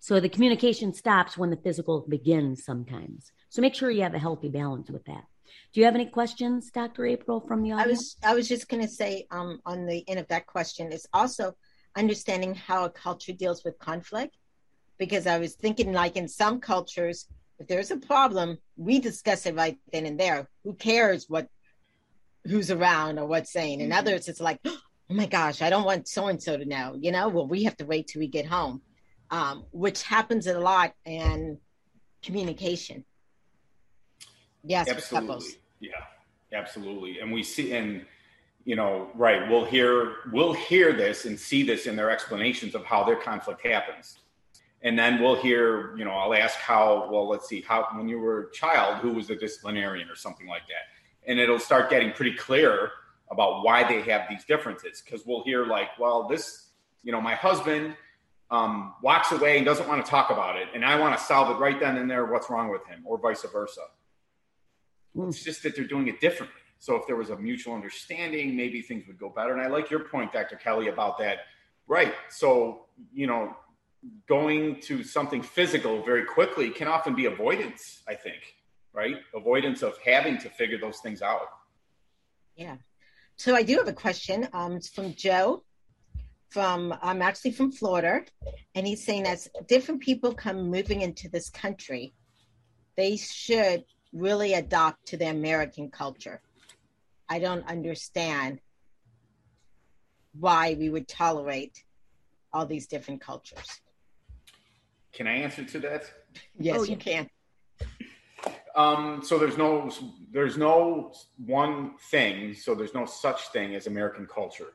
So 0.00 0.20
the 0.20 0.28
communication 0.28 0.92
stops 0.92 1.38
when 1.38 1.50
the 1.50 1.56
physical 1.56 2.04
begins 2.08 2.64
sometimes. 2.64 3.32
So 3.48 3.62
make 3.62 3.74
sure 3.74 3.90
you 3.90 4.02
have 4.02 4.14
a 4.14 4.18
healthy 4.18 4.48
balance 4.48 4.90
with 4.90 5.04
that. 5.06 5.24
Do 5.72 5.80
you 5.80 5.86
have 5.86 5.94
any 5.94 6.06
questions, 6.06 6.70
Dr. 6.70 7.06
April, 7.06 7.40
from 7.40 7.62
the 7.62 7.72
audience? 7.72 7.86
I 7.86 7.90
was 7.90 8.16
I 8.32 8.34
was 8.34 8.48
just 8.48 8.68
going 8.68 8.82
to 8.82 8.88
say 8.88 9.26
um, 9.30 9.60
on 9.64 9.86
the 9.86 10.08
end 10.08 10.20
of 10.20 10.28
that 10.28 10.46
question 10.46 10.92
is 10.92 11.06
also 11.12 11.54
understanding 11.96 12.54
how 12.54 12.84
a 12.84 12.90
culture 12.90 13.32
deals 13.32 13.64
with 13.64 13.78
conflict 13.78 14.36
because 14.98 15.26
I 15.26 15.38
was 15.38 15.54
thinking 15.54 15.92
like 15.92 16.16
in 16.16 16.28
some 16.28 16.60
cultures, 16.60 17.26
if 17.58 17.66
there's 17.66 17.90
a 17.90 17.96
problem, 17.96 18.58
we 18.76 19.00
discuss 19.00 19.46
it 19.46 19.56
right 19.56 19.78
then 19.92 20.06
and 20.06 20.20
there. 20.20 20.48
Who 20.64 20.74
cares 20.74 21.26
what 21.28 21.48
who's 22.44 22.70
around 22.70 23.18
or 23.18 23.26
what's 23.26 23.52
saying? 23.52 23.80
In 23.80 23.90
mm-hmm. 23.90 23.98
others, 23.98 24.28
it's 24.28 24.40
like, 24.40 24.60
oh 24.64 24.78
my 25.08 25.26
gosh, 25.26 25.62
I 25.62 25.70
don't 25.70 25.84
want 25.84 26.06
so 26.06 26.28
and 26.28 26.42
so 26.42 26.56
to 26.56 26.64
know. 26.64 26.96
You 26.98 27.12
know, 27.12 27.28
well, 27.28 27.46
we 27.46 27.64
have 27.64 27.76
to 27.78 27.86
wait 27.86 28.08
till 28.08 28.20
we 28.20 28.28
get 28.28 28.46
home, 28.46 28.82
um, 29.30 29.64
which 29.72 30.02
happens 30.02 30.46
a 30.46 30.58
lot 30.58 30.92
in 31.04 31.58
communication. 32.22 33.04
Yes, 34.64 34.88
absolutely. 34.88 35.58
Yeah, 35.80 35.90
absolutely. 36.52 37.20
And 37.20 37.32
we 37.32 37.42
see, 37.42 37.72
and 37.72 38.04
you 38.64 38.76
know, 38.76 39.10
right, 39.14 39.48
we'll 39.48 39.64
hear 39.64 40.16
we'll 40.32 40.52
hear 40.52 40.92
this 40.92 41.24
and 41.24 41.38
see 41.38 41.62
this 41.62 41.86
in 41.86 41.96
their 41.96 42.10
explanations 42.10 42.74
of 42.74 42.84
how 42.84 43.04
their 43.04 43.16
conflict 43.16 43.66
happens 43.66 44.20
and 44.82 44.98
then 44.98 45.20
we'll 45.20 45.36
hear, 45.36 45.96
you 45.96 46.04
know, 46.04 46.12
I'll 46.12 46.34
ask 46.34 46.56
how, 46.56 47.08
well, 47.10 47.28
let's 47.28 47.48
see, 47.48 47.60
how, 47.60 47.86
when 47.92 48.08
you 48.08 48.18
were 48.18 48.44
a 48.44 48.52
child, 48.52 48.98
who 48.98 49.12
was 49.12 49.28
the 49.28 49.36
disciplinarian 49.36 50.08
or 50.08 50.16
something 50.16 50.46
like 50.46 50.62
that. 50.68 51.30
And 51.30 51.38
it'll 51.38 51.58
start 51.58 51.90
getting 51.90 52.12
pretty 52.12 52.34
clear 52.34 52.90
about 53.30 53.62
why 53.62 53.86
they 53.86 54.00
have 54.10 54.22
these 54.28 54.44
differences. 54.44 55.02
Cause 55.08 55.24
we'll 55.26 55.44
hear 55.44 55.66
like, 55.66 55.88
well, 55.98 56.26
this, 56.26 56.68
you 57.02 57.12
know, 57.12 57.20
my 57.20 57.34
husband 57.34 57.94
um, 58.50 58.94
walks 59.02 59.32
away 59.32 59.58
and 59.58 59.66
doesn't 59.66 59.86
want 59.86 60.04
to 60.04 60.10
talk 60.10 60.30
about 60.30 60.56
it. 60.56 60.68
And 60.74 60.84
I 60.84 60.98
want 60.98 61.16
to 61.16 61.22
solve 61.22 61.54
it 61.54 61.60
right 61.60 61.78
then 61.78 61.98
and 61.98 62.10
there. 62.10 62.24
What's 62.24 62.48
wrong 62.48 62.70
with 62.70 62.84
him 62.86 63.02
or 63.04 63.18
vice 63.18 63.44
versa. 63.52 63.82
It's 65.16 65.42
just 65.42 65.62
that 65.62 65.74
they're 65.74 65.84
doing 65.84 66.08
it 66.08 66.20
differently. 66.20 66.60
So 66.78 66.96
if 66.96 67.06
there 67.06 67.16
was 67.16 67.30
a 67.30 67.36
mutual 67.36 67.74
understanding, 67.74 68.56
maybe 68.56 68.80
things 68.80 69.06
would 69.06 69.18
go 69.18 69.28
better. 69.28 69.52
And 69.52 69.60
I 69.60 69.66
like 69.66 69.90
your 69.90 70.00
point, 70.00 70.32
Dr. 70.32 70.56
Kelly, 70.56 70.88
about 70.88 71.18
that. 71.18 71.40
Right. 71.86 72.14
So, 72.30 72.86
you 73.12 73.26
know, 73.26 73.54
going 74.28 74.80
to 74.80 75.02
something 75.04 75.42
physical 75.42 76.02
very 76.02 76.24
quickly 76.24 76.70
can 76.70 76.88
often 76.88 77.14
be 77.14 77.26
avoidance, 77.26 78.02
I 78.08 78.14
think, 78.14 78.54
right? 78.92 79.16
Avoidance 79.34 79.82
of 79.82 79.98
having 79.98 80.38
to 80.38 80.48
figure 80.48 80.78
those 80.78 80.98
things 80.98 81.20
out. 81.20 81.48
Yeah. 82.56 82.76
So 83.36 83.54
I 83.54 83.62
do 83.62 83.76
have 83.76 83.88
a 83.88 83.92
question. 83.92 84.48
Um, 84.52 84.72
it's 84.72 84.88
from 84.88 85.14
Joe. 85.14 85.64
From 86.50 86.94
I'm 87.00 87.22
actually 87.22 87.52
from 87.52 87.70
Florida, 87.70 88.24
and 88.74 88.84
he's 88.84 89.04
saying 89.04 89.24
as 89.24 89.48
different 89.68 90.02
people 90.02 90.34
come 90.34 90.68
moving 90.68 91.00
into 91.02 91.28
this 91.28 91.48
country, 91.48 92.12
they 92.96 93.16
should 93.16 93.84
really 94.12 94.54
adopt 94.54 95.06
to 95.06 95.16
the 95.16 95.28
American 95.28 95.90
culture. 95.90 96.40
I 97.28 97.38
don't 97.38 97.66
understand 97.68 98.60
why 100.38 100.76
we 100.78 100.90
would 100.90 101.08
tolerate 101.08 101.84
all 102.52 102.66
these 102.66 102.86
different 102.86 103.20
cultures. 103.20 103.80
Can 105.12 105.26
I 105.26 105.34
answer 105.34 105.64
to 105.64 105.78
that? 105.80 106.10
Yes, 106.58 106.78
oh, 106.80 106.82
you 106.84 106.96
can. 106.96 107.28
Um, 108.76 109.20
so 109.24 109.38
there's 109.38 109.58
no 109.58 109.90
there's 110.32 110.56
no 110.56 111.12
one 111.44 111.92
thing. 112.10 112.54
So 112.54 112.74
there's 112.74 112.94
no 112.94 113.04
such 113.04 113.48
thing 113.48 113.74
as 113.74 113.86
American 113.86 114.26
culture. 114.26 114.72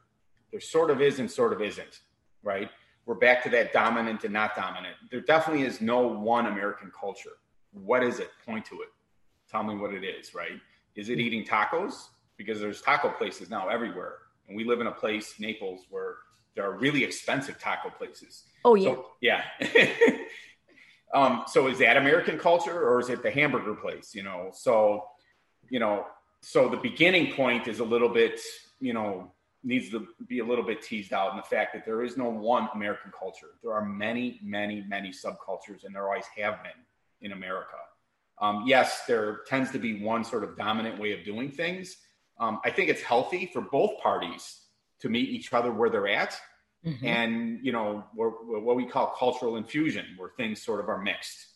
There 0.52 0.60
sort 0.60 0.92
of 0.92 1.02
is 1.02 1.20
and 1.20 1.32
sort 1.32 1.54
of 1.54 1.62
isn't. 1.62 2.02
Right? 2.44 2.70
We're 3.06 3.16
back 3.16 3.44
to 3.44 3.50
that 3.50 3.72
dominant 3.72 4.24
and 4.24 4.34
not 4.34 4.56
dominant. 4.56 4.96
There 5.12 5.22
definitely 5.22 5.66
is 5.66 5.80
no 5.80 6.00
one 6.08 6.48
American 6.48 6.92
culture. 6.98 7.38
What 7.72 8.04
is 8.04 8.20
it? 8.20 8.32
Point 8.46 8.66
to 8.66 8.82
it. 8.82 8.90
Tell 9.56 9.64
me 9.64 9.76
what 9.76 9.94
it 9.94 10.04
is. 10.04 10.36
Right? 10.36 10.60
Is 10.96 11.08
it 11.08 11.18
eating 11.18 11.46
tacos? 11.46 12.10
Because 12.36 12.60
there's 12.60 12.82
taco 12.82 13.10
places 13.10 13.50
now 13.50 13.70
everywhere, 13.70 14.16
and 14.50 14.58
we 14.58 14.66
live 14.66 14.82
in 14.82 14.88
a 14.88 14.92
place, 14.92 15.36
Naples, 15.40 15.86
where 15.90 16.16
there 16.56 16.66
are 16.66 16.78
really 16.78 17.06
expensive 17.06 17.58
taco 17.58 17.90
places. 17.90 18.44
Oh 18.66 18.76
yeah, 18.76 18.96
so, 18.96 19.06
yeah. 19.22 19.44
um, 21.14 21.46
so 21.48 21.68
is 21.68 21.80
that 21.80 21.96
American 21.96 22.38
culture 22.38 22.86
or 22.86 23.00
is 23.00 23.08
it 23.08 23.24
the 23.24 23.32
hamburger 23.32 23.76
place? 23.76 24.14
You 24.14 24.24
know, 24.24 24.50
so 24.52 25.06
you 25.70 25.80
know, 25.80 26.06
so 26.42 26.68
the 26.68 26.76
beginning 26.76 27.32
point 27.32 27.70
is 27.70 27.80
a 27.80 27.86
little 27.86 28.10
bit, 28.10 28.42
you 28.82 28.92
know, 28.92 29.32
needs 29.64 29.90
to 29.92 30.06
be 30.28 30.40
a 30.40 30.46
little 30.46 30.66
bit 30.66 30.82
teased 30.82 31.14
out 31.14 31.32
in 31.32 31.38
the 31.38 31.44
fact 31.44 31.74
that 31.76 31.86
there 31.86 32.04
is 32.04 32.18
no 32.18 32.28
one 32.30 32.68
American 32.76 33.10
culture. 33.18 33.52
There 33.64 33.72
are 33.72 33.86
many, 33.86 34.38
many, 34.44 34.84
many 34.86 35.12
subcultures, 35.12 35.86
and 35.86 35.96
there 35.96 36.04
always 36.04 36.26
have 36.36 36.62
been 36.62 36.84
in 37.22 37.32
America. 37.32 37.78
Um, 38.42 38.64
yes, 38.68 39.04
there 39.08 39.40
tends 39.48 39.72
to 39.72 39.80
be 39.80 40.04
one 40.04 40.24
sort 40.24 40.44
of 40.44 40.58
dominant 40.58 41.00
way 41.00 41.14
of 41.14 41.24
doing 41.24 41.52
things. 41.52 41.96
Um, 42.40 42.60
I 42.66 42.70
think 42.70 42.90
it's 42.90 43.02
healthy 43.02 43.50
for 43.54 43.62
both 43.62 44.00
parties 44.02 44.62
to 45.00 45.10
meet 45.10 45.30
each 45.30 45.54
other 45.54 45.72
where 45.72 45.90
they're 45.90 46.08
at. 46.08 46.40
Mm-hmm. 46.86 47.08
And, 47.08 47.60
you 47.64 47.72
know, 47.72 48.04
what 48.14 48.76
we 48.76 48.86
call 48.86 49.08
cultural 49.18 49.56
infusion, 49.56 50.06
where 50.18 50.30
things 50.38 50.62
sort 50.62 50.80
of 50.80 50.90
are 50.90 51.02
mixed. 51.02 51.48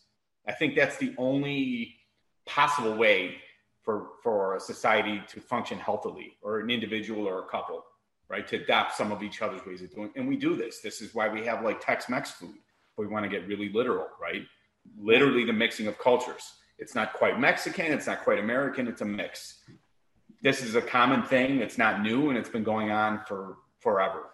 I 0.48 0.52
think 0.52 0.74
that's 0.74 0.96
the 0.96 1.14
only 1.18 1.96
possible 2.46 2.96
way 2.96 3.36
for, 3.82 4.08
for 4.22 4.56
a 4.56 4.60
society 4.60 5.22
to 5.28 5.40
function 5.40 5.78
healthily, 5.78 6.36
or 6.42 6.60
an 6.60 6.70
individual 6.70 7.28
or 7.28 7.40
a 7.40 7.46
couple, 7.46 7.84
right? 8.28 8.46
To 8.48 8.56
adapt 8.56 8.96
some 8.96 9.12
of 9.12 9.22
each 9.22 9.40
other's 9.40 9.64
ways 9.64 9.82
of 9.82 9.94
doing. 9.94 10.10
And 10.16 10.26
we 10.26 10.36
do 10.36 10.56
this. 10.56 10.80
This 10.80 11.00
is 11.00 11.14
why 11.14 11.28
we 11.28 11.44
have 11.46 11.62
like 11.62 11.84
Tex-Mex 11.84 12.32
food. 12.32 12.56
We 12.96 13.06
want 13.06 13.24
to 13.24 13.30
get 13.30 13.46
really 13.46 13.70
literal, 13.70 14.08
right? 14.20 14.42
Literally 14.98 15.44
the 15.44 15.52
mixing 15.52 15.86
of 15.86 15.98
cultures. 15.98 16.42
It's 16.80 16.94
not 16.94 17.12
quite 17.12 17.38
Mexican. 17.38 17.92
It's 17.92 18.08
not 18.08 18.24
quite 18.24 18.38
American. 18.38 18.88
It's 18.88 19.02
a 19.02 19.04
mix 19.04 19.60
this 20.42 20.62
is 20.62 20.74
a 20.74 20.82
common 20.82 21.22
thing. 21.22 21.58
It's 21.58 21.78
not 21.78 22.02
new, 22.02 22.28
and 22.30 22.38
it's 22.38 22.48
been 22.48 22.64
going 22.64 22.90
on 22.90 23.20
for 23.26 23.58
forever. 23.80 24.30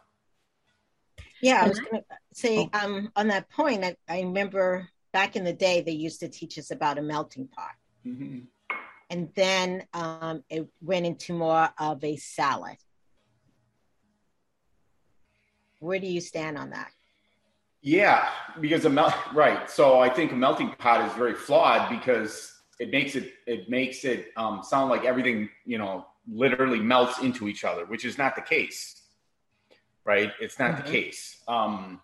Yeah, 1.42 1.62
I 1.64 1.68
was 1.68 1.80
going 1.80 2.02
to 2.02 2.04
say 2.32 2.68
oh. 2.72 2.78
um, 2.78 3.12
on 3.16 3.28
that 3.28 3.50
point. 3.50 3.84
I, 3.84 3.96
I, 4.08 4.20
remember 4.20 4.88
back 5.12 5.36
in 5.36 5.44
the 5.44 5.52
day 5.52 5.82
they 5.82 5.92
used 5.92 6.20
to 6.20 6.28
teach 6.28 6.58
us 6.58 6.70
about 6.70 6.98
a 6.98 7.02
melting 7.02 7.48
pot, 7.48 7.74
mm-hmm. 8.06 8.40
and 9.10 9.28
then 9.34 9.84
um, 9.92 10.44
it 10.48 10.66
went 10.80 11.06
into 11.06 11.34
more 11.34 11.68
of 11.78 12.02
a 12.04 12.16
salad. 12.16 12.76
Where 15.80 15.98
do 15.98 16.06
you 16.06 16.20
stand 16.20 16.56
on 16.56 16.70
that? 16.70 16.90
Yeah, 17.86 18.30
because 18.60 18.84
a 18.84 18.90
melt 18.90 19.14
right. 19.32 19.70
So 19.70 20.00
I 20.00 20.08
think 20.08 20.32
a 20.32 20.34
melting 20.34 20.70
pot 20.72 21.08
is 21.08 21.16
very 21.16 21.34
flawed 21.34 21.88
because 21.88 22.52
it 22.80 22.90
makes 22.90 23.14
it 23.14 23.34
it 23.46 23.70
makes 23.70 24.04
it 24.04 24.32
um, 24.36 24.64
sound 24.64 24.90
like 24.90 25.04
everything 25.04 25.48
you 25.64 25.78
know 25.78 26.04
literally 26.28 26.80
melts 26.80 27.20
into 27.20 27.46
each 27.46 27.62
other, 27.62 27.86
which 27.86 28.04
is 28.04 28.18
not 28.18 28.34
the 28.34 28.42
case, 28.42 29.02
right? 30.04 30.32
It's 30.40 30.58
not 30.58 30.72
mm-hmm. 30.72 30.84
the 30.84 30.90
case. 30.90 31.40
Um, 31.46 32.00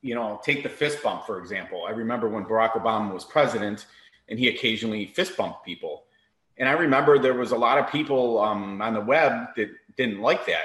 you 0.00 0.14
know, 0.14 0.40
take 0.42 0.62
the 0.62 0.70
fist 0.70 1.02
bump 1.02 1.26
for 1.26 1.38
example. 1.38 1.84
I 1.86 1.90
remember 1.90 2.30
when 2.30 2.46
Barack 2.46 2.72
Obama 2.72 3.12
was 3.12 3.26
president, 3.26 3.84
and 4.30 4.38
he 4.38 4.48
occasionally 4.48 5.04
fist 5.04 5.36
bumped 5.36 5.62
people, 5.62 6.04
and 6.56 6.66
I 6.66 6.72
remember 6.72 7.18
there 7.18 7.34
was 7.34 7.50
a 7.50 7.58
lot 7.58 7.76
of 7.76 7.92
people 7.92 8.40
um, 8.40 8.80
on 8.80 8.94
the 8.94 9.02
web 9.02 9.48
that 9.56 9.68
didn't 9.98 10.22
like 10.22 10.46
that. 10.46 10.64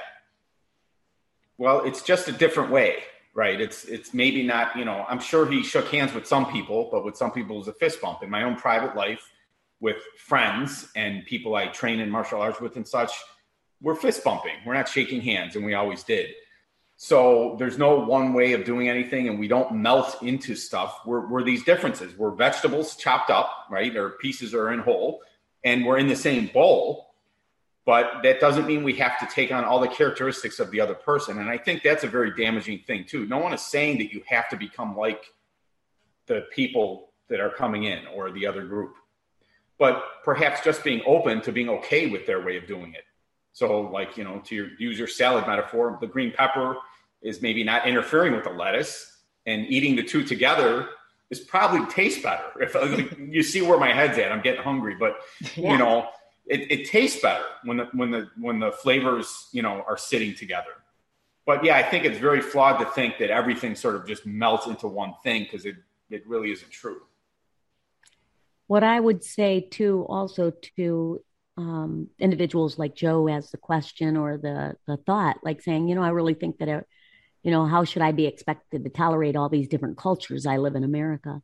Well, 1.58 1.82
it's 1.84 2.02
just 2.02 2.30
a 2.30 2.32
different 2.32 2.72
way, 2.72 3.04
right? 3.38 3.62
It's 3.62 3.86
it's 3.86 4.16
maybe 4.16 4.42
not, 4.42 4.76
you 4.76 4.84
know, 4.84 5.06
I'm 5.08 5.20
sure 5.20 5.50
he 5.50 5.62
shook 5.62 5.88
hands 5.90 6.12
with 6.14 6.26
some 6.26 6.52
people, 6.52 6.90
but 6.92 7.06
with 7.06 7.16
some 7.16 7.32
people 7.32 7.56
it 7.56 7.60
was 7.60 7.68
a 7.68 7.74
fist 7.74 8.02
bump. 8.02 8.24
In 8.24 8.32
my 8.32 8.44
own 8.44 8.56
private 8.56 8.96
life, 8.96 9.32
with 9.80 9.98
friends 10.18 10.90
and 10.96 11.24
people 11.26 11.56
I 11.56 11.68
train 11.68 12.00
in 12.00 12.10
martial 12.10 12.42
arts 12.42 12.60
with 12.60 12.76
and 12.76 12.88
such, 12.88 13.12
we're 13.80 13.96
fist 13.96 14.24
bumping. 14.24 14.56
We're 14.66 14.74
not 14.74 14.90
shaking 14.90 15.22
hands, 15.22 15.56
and 15.56 15.64
we 15.64 15.76
always 15.76 16.04
did. 16.04 16.32
So 16.98 17.56
there's 17.60 17.78
no 17.78 18.00
one 18.00 18.34
way 18.34 18.54
of 18.54 18.66
doing 18.66 18.90
anything, 18.90 19.28
and 19.30 19.38
we 19.38 19.48
don't 19.48 19.72
melt 19.76 20.18
into 20.24 20.56
stuff. 20.56 21.02
We're, 21.06 21.28
we're 21.28 21.44
these 21.44 21.64
differences. 21.64 22.18
We're 22.18 22.32
vegetables 22.32 22.96
chopped 22.96 23.30
up, 23.30 23.68
right? 23.70 23.96
Or 23.96 24.18
pieces 24.20 24.56
are 24.56 24.74
in 24.74 24.80
whole, 24.80 25.22
and 25.64 25.86
we're 25.86 26.00
in 26.00 26.08
the 26.08 26.16
same 26.16 26.48
bowl 26.48 27.07
but 27.88 28.22
that 28.22 28.42
doesn't 28.42 28.68
mean 28.68 28.84
we 28.84 28.94
have 28.94 29.18
to 29.18 29.26
take 29.34 29.50
on 29.52 29.64
all 29.64 29.80
the 29.80 29.88
characteristics 29.88 30.60
of 30.60 30.70
the 30.70 30.80
other 30.80 30.94
person 30.94 31.40
and 31.40 31.50
i 31.50 31.58
think 31.58 31.82
that's 31.82 32.04
a 32.04 32.08
very 32.08 32.36
damaging 32.36 32.80
thing 32.86 33.04
too 33.04 33.26
no 33.26 33.40
one 33.40 33.54
is 33.54 33.62
saying 33.62 33.98
that 33.98 34.14
you 34.14 34.22
have 34.28 34.48
to 34.50 34.56
become 34.56 34.96
like 34.96 35.24
the 36.28 36.46
people 36.52 37.10
that 37.30 37.40
are 37.40 37.50
coming 37.50 37.86
in 37.86 38.06
or 38.14 38.30
the 38.30 38.46
other 38.46 38.64
group 38.64 38.94
but 39.80 40.04
perhaps 40.24 40.64
just 40.64 40.84
being 40.84 41.02
open 41.08 41.42
to 41.42 41.52
being 41.52 41.70
okay 41.70 42.08
with 42.08 42.28
their 42.28 42.46
way 42.46 42.58
of 42.58 42.68
doing 42.68 42.94
it 42.94 43.06
so 43.54 43.82
like 43.82 44.18
you 44.18 44.24
know 44.24 44.40
to 44.46 44.54
your, 44.54 44.68
use 44.78 45.00
your 45.00 45.08
salad 45.08 45.48
metaphor 45.48 45.98
the 46.02 46.08
green 46.08 46.32
pepper 46.32 46.76
is 47.24 47.42
maybe 47.42 47.64
not 47.64 47.88
interfering 47.88 48.34
with 48.34 48.44
the 48.44 48.52
lettuce 48.52 49.18
and 49.48 49.66
eating 49.68 49.96
the 49.96 50.04
two 50.04 50.24
together 50.24 50.90
is 51.30 51.42
probably 51.42 51.86
tastes 51.88 52.24
better. 52.24 52.44
If 52.62 53.18
you 53.20 53.44
see 53.44 53.62
where 53.62 53.78
my 53.78 53.92
head's 53.92 54.18
at, 54.18 54.32
I'm 54.32 54.42
getting 54.42 54.62
hungry, 54.62 54.96
but 54.98 55.18
yeah. 55.58 55.74
you 55.74 55.78
know, 55.78 56.08
it, 56.50 56.72
it 56.72 56.90
tastes 56.90 57.22
better 57.22 57.46
when 57.64 57.78
the 57.78 57.86
when 57.94 58.12
the 58.12 58.30
when 58.40 58.60
the 58.60 58.72
flavors 58.72 59.48
you 59.52 59.62
know 59.62 59.84
are 59.88 59.98
sitting 59.98 60.34
together. 60.34 60.72
But 61.46 61.64
yeah, 61.64 61.78
I 61.78 61.84
think 61.84 62.04
it's 62.04 62.18
very 62.18 62.42
flawed 62.42 62.80
to 62.80 62.86
think 62.86 63.20
that 63.20 63.30
everything 63.30 63.76
sort 63.76 63.96
of 63.96 64.06
just 64.06 64.26
melts 64.26 64.68
into 64.68 64.88
one 64.88 65.14
thing 65.24 65.44
because 65.44 65.66
it 65.66 65.76
it 66.10 66.28
really 66.28 66.52
isn't 66.52 66.72
true. 66.72 67.02
What 68.68 68.84
I 68.84 69.00
would 69.00 69.24
say 69.24 69.62
too, 69.62 70.06
also 70.10 70.52
to 70.78 71.22
um, 71.58 72.10
individuals 72.20 72.78
like 72.78 72.96
Joe 72.96 73.28
as 73.28 73.50
the 73.50 73.58
question 73.58 74.18
or 74.18 74.38
the 74.38 74.76
the 74.86 74.98
thought, 74.98 75.38
like 75.44 75.62
saying, 75.62 75.88
you 75.88 75.96
know, 75.96 76.04
I 76.04 76.10
really 76.10 76.34
think 76.34 76.60
that, 76.60 76.68
it, 76.68 76.88
you 77.44 77.52
know, 77.52 77.66
how 77.66 77.84
should 77.84 78.02
I 78.02 78.12
be 78.12 78.26
expected 78.26 78.84
to 78.84 78.90
tolerate 78.90 79.36
all 79.36 79.50
these 79.50 79.68
different 79.68 79.98
cultures? 79.98 80.46
I 80.46 80.58
live 80.58 80.76
in 80.76 80.84
America. 80.84 81.42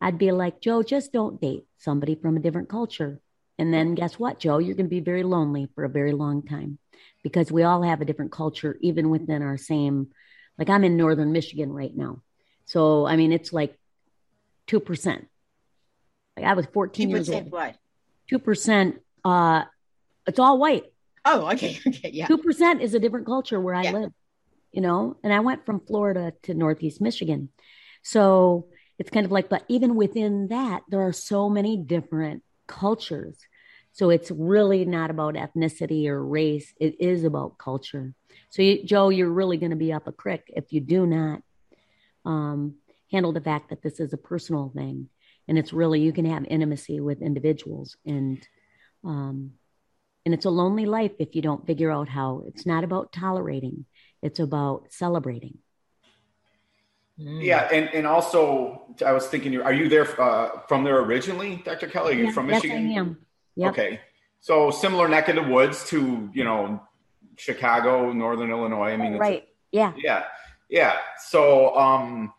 I'd 0.00 0.18
be 0.18 0.32
like, 0.32 0.60
Joe, 0.60 0.82
just 0.82 1.12
don't 1.12 1.40
date 1.40 1.64
somebody 1.78 2.14
from 2.16 2.36
a 2.36 2.40
different 2.40 2.68
culture. 2.68 3.20
And 3.58 3.72
then 3.72 3.94
guess 3.94 4.18
what, 4.18 4.40
Joe? 4.40 4.58
You're 4.58 4.74
going 4.74 4.86
to 4.86 4.90
be 4.90 5.00
very 5.00 5.22
lonely 5.22 5.68
for 5.74 5.84
a 5.84 5.88
very 5.88 6.12
long 6.12 6.42
time 6.42 6.78
because 7.22 7.52
we 7.52 7.62
all 7.62 7.82
have 7.82 8.00
a 8.00 8.04
different 8.04 8.32
culture, 8.32 8.76
even 8.80 9.10
within 9.10 9.42
our 9.42 9.56
same. 9.56 10.08
Like 10.58 10.70
I'm 10.70 10.84
in 10.84 10.96
northern 10.96 11.32
Michigan 11.32 11.72
right 11.72 11.94
now. 11.94 12.22
So, 12.66 13.06
I 13.06 13.16
mean, 13.16 13.32
it's 13.32 13.52
like 13.52 13.78
2%. 14.68 15.26
Like 16.36 16.46
I 16.46 16.54
was 16.54 16.66
14 16.72 17.10
years 17.10 17.30
old. 17.30 17.50
What? 17.50 17.76
2%. 18.32 18.98
Uh, 19.24 19.64
it's 20.26 20.38
all 20.38 20.58
white. 20.58 20.84
Oh, 21.24 21.50
okay. 21.52 21.78
Okay. 21.86 22.10
Yeah. 22.12 22.26
2% 22.26 22.80
is 22.80 22.94
a 22.94 22.98
different 22.98 23.26
culture 23.26 23.60
where 23.60 23.74
I 23.74 23.82
yeah. 23.82 23.92
live, 23.92 24.10
you 24.72 24.80
know, 24.80 25.16
and 25.22 25.32
I 25.32 25.40
went 25.40 25.64
from 25.64 25.80
Florida 25.80 26.32
to 26.42 26.54
Northeast 26.54 27.00
Michigan. 27.00 27.50
So 28.02 28.68
it's 28.98 29.10
kind 29.10 29.24
of 29.24 29.32
like, 29.32 29.48
but 29.48 29.64
even 29.68 29.94
within 29.94 30.48
that, 30.48 30.82
there 30.88 31.06
are 31.06 31.12
so 31.12 31.48
many 31.48 31.76
different 31.76 32.42
cultures. 32.66 33.36
So 33.92 34.10
it's 34.10 34.30
really 34.30 34.84
not 34.84 35.10
about 35.10 35.34
ethnicity 35.34 36.08
or 36.08 36.24
race. 36.24 36.72
It 36.80 37.00
is 37.00 37.24
about 37.24 37.58
culture. 37.58 38.12
So, 38.50 38.62
you, 38.62 38.84
Joe, 38.84 39.08
you're 39.08 39.30
really 39.30 39.56
going 39.56 39.70
to 39.70 39.76
be 39.76 39.92
up 39.92 40.08
a 40.08 40.12
creek 40.12 40.42
if 40.48 40.72
you 40.72 40.80
do 40.80 41.06
not 41.06 41.42
um, 42.24 42.74
handle 43.12 43.32
the 43.32 43.40
fact 43.40 43.70
that 43.70 43.82
this 43.82 44.00
is 44.00 44.12
a 44.12 44.18
personal 44.18 44.72
thing. 44.74 45.08
And 45.46 45.58
it's 45.58 45.72
really, 45.72 46.00
you 46.00 46.12
can 46.12 46.24
have 46.24 46.44
intimacy 46.46 47.00
with 47.00 47.22
individuals. 47.22 47.96
And, 48.04 48.46
um, 49.04 49.52
and 50.24 50.34
it's 50.34 50.46
a 50.46 50.50
lonely 50.50 50.86
life 50.86 51.12
if 51.18 51.36
you 51.36 51.42
don't 51.42 51.66
figure 51.66 51.90
out 51.90 52.08
how 52.08 52.44
it's 52.48 52.66
not 52.66 52.82
about 52.82 53.12
tolerating, 53.12 53.84
it's 54.22 54.40
about 54.40 54.86
celebrating. 54.90 55.58
Mm. 57.18 57.44
Yeah, 57.44 57.68
and, 57.72 57.88
and 57.94 58.06
also 58.06 58.94
I 59.04 59.12
was 59.12 59.26
thinking, 59.26 59.60
are 59.60 59.72
you 59.72 59.88
there 59.88 60.20
uh, 60.20 60.60
from 60.66 60.82
there 60.82 60.98
originally, 60.98 61.62
Dr. 61.64 61.86
Kelly? 61.86 62.14
Are 62.14 62.18
you 62.18 62.24
yeah, 62.26 62.32
from 62.32 62.46
Michigan? 62.46 62.88
Yes, 62.88 62.96
I 62.96 63.00
am. 63.00 63.18
Yep. 63.56 63.70
Okay, 63.70 64.00
so 64.40 64.70
similar 64.72 65.06
neck 65.06 65.28
of 65.28 65.36
the 65.36 65.42
woods 65.42 65.84
to 65.90 66.28
you 66.32 66.42
know 66.42 66.82
Chicago, 67.36 68.12
Northern 68.12 68.50
Illinois. 68.50 68.90
I 68.90 68.96
mean, 68.96 69.14
right? 69.14 69.46
Yeah, 69.70 69.92
yeah, 69.96 70.24
yeah. 70.68 70.96
So 71.18 71.76
um, 71.76 72.32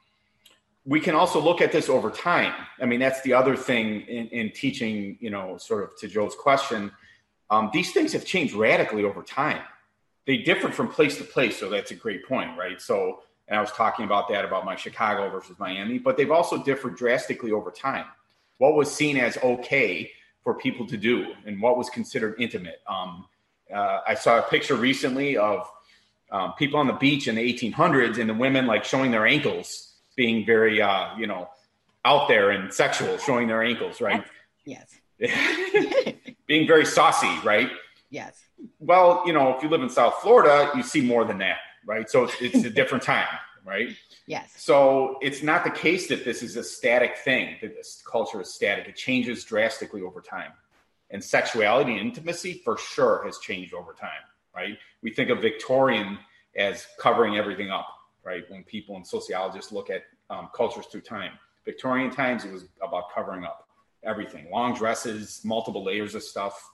we 0.84 0.99
can 0.99 1.15
also 1.15 1.39
look 1.39 1.61
at 1.61 1.71
this 1.71 1.88
over 1.88 2.11
time. 2.11 2.53
I 2.82 2.86
mean, 2.86 2.99
that's 2.99 3.21
the 3.21 3.34
other 3.34 3.55
thing 3.55 4.01
in, 4.01 4.28
in 4.28 4.51
teaching. 4.51 5.17
You 5.21 5.30
know, 5.30 5.55
sort 5.57 5.86
of 5.86 5.97
to 5.99 6.09
Joe's 6.09 6.36
question, 6.36 6.91
um, 7.49 7.69
these 7.71 7.93
things 7.93 8.11
have 8.11 8.26
changed 8.26 8.53
radically 8.53 9.05
over 9.05 9.23
time. 9.23 9.61
They 10.28 10.38
differ 10.38 10.69
from 10.69 10.89
place 10.89 11.17
to 11.19 11.23
place, 11.23 11.57
so 11.57 11.69
that's 11.69 11.91
a 11.91 11.95
great 11.95 12.28
point, 12.28 12.57
right? 12.57 12.82
So 12.82 13.21
and 13.48 13.58
I 13.58 13.62
was 13.62 13.72
talking 13.72 14.06
about 14.06 14.28
that 14.30 14.43
about 14.43 14.66
my 14.66 14.76
Chicago 14.76 15.30
versus 15.30 15.58
Miami, 15.60 16.00
but 16.00 16.18
they've 16.18 16.32
also 16.32 16.62
differed 16.64 16.96
drastically 16.96 17.52
over 17.52 17.70
time. 17.72 18.06
What 18.58 18.76
was 18.76 18.93
seen 18.93 19.18
as 19.18 19.38
okay 19.38 20.12
for 20.43 20.56
people 20.56 20.88
to 20.88 20.98
do 20.98 21.34
and 21.46 21.62
what 21.62 21.78
was 21.78 21.89
considered 21.89 22.36
intimate. 22.39 22.82
Um, 22.88 23.26
uh, 23.74 24.00
I 24.08 24.16
saw 24.16 24.39
a 24.39 24.41
picture 24.43 24.76
recently 24.76 25.38
of 25.38 25.70
um, 26.32 26.54
people 26.54 26.80
on 26.80 26.88
the 26.88 26.93
beach 26.93 27.28
in 27.28 27.36
the 27.36 27.54
1800s 27.54 28.20
and 28.20 28.30
the 28.30 28.34
women 28.34 28.66
like 28.66 28.84
showing 28.84 29.12
their 29.12 29.28
ankles, 29.28 29.93
being 30.16 30.46
very, 30.46 30.82
uh, 30.82 31.16
you 31.18 31.28
know, 31.28 31.50
out 32.04 32.28
there 32.28 32.52
and 32.52 32.74
sexual, 32.74 33.18
showing 33.18 33.48
their 33.48 33.64
ankles, 33.64 34.02
right? 34.02 34.24
Yes. 34.66 34.96
being 36.48 36.68
very 36.68 36.86
saucy, 36.86 37.32
right? 37.43 37.70
Yes. 38.10 38.39
Well, 38.80 39.24
you 39.26 39.34
know, 39.34 39.56
if 39.56 39.64
you 39.64 39.70
live 39.70 39.82
in 39.82 39.89
South 39.89 40.16
Florida, 40.22 40.72
you 40.76 40.84
see 40.84 41.02
more 41.02 41.26
than 41.26 41.39
that 41.39 41.58
right? 41.86 42.10
So 42.10 42.26
it's, 42.26 42.36
it's 42.42 42.66
a 42.66 42.70
different 42.70 43.04
time, 43.04 43.28
right? 43.66 43.90
Yes. 44.28 44.54
So 44.58 45.18
it's 45.22 45.44
not 45.44 45.64
the 45.64 45.70
case 45.70 46.08
that 46.08 46.26
this 46.26 46.42
is 46.42 46.56
a 46.56 46.64
static 46.64 47.18
thing, 47.18 47.58
that 47.62 47.76
this 47.76 48.04
culture 48.10 48.42
is 48.42 48.54
static. 48.54 48.88
It 48.88 48.96
changes 48.96 49.44
drastically 49.44 50.02
over 50.02 50.22
time. 50.22 50.52
And 51.12 51.24
sexuality 51.24 51.92
and 51.98 52.02
intimacy 52.02 52.62
for 52.64 52.78
sure 52.78 53.24
has 53.26 53.38
changed 53.38 53.74
over 53.74 53.94
time, 53.94 54.10
right? 54.56 54.78
We 55.02 55.12
think 55.12 55.30
of 55.30 55.42
Victorian 55.42 56.18
as 56.56 56.88
covering 57.00 57.38
everything 57.38 57.70
up, 57.70 57.88
right? 58.24 58.44
When 58.50 58.64
people 58.64 58.96
and 58.96 59.06
sociologists 59.06 59.72
look 59.72 59.90
at 59.90 60.04
um, 60.30 60.50
cultures 60.56 60.88
through 60.88 61.02
time. 61.02 61.34
Victorian 61.64 62.12
times, 62.12 62.46
it 62.46 62.52
was 62.52 62.66
about 62.82 63.14
covering 63.14 63.44
up 63.44 63.68
everything 64.04 64.48
long 64.52 64.74
dresses, 64.74 65.42
multiple 65.44 65.84
layers 65.84 66.16
of 66.16 66.24
stuff. 66.24 66.72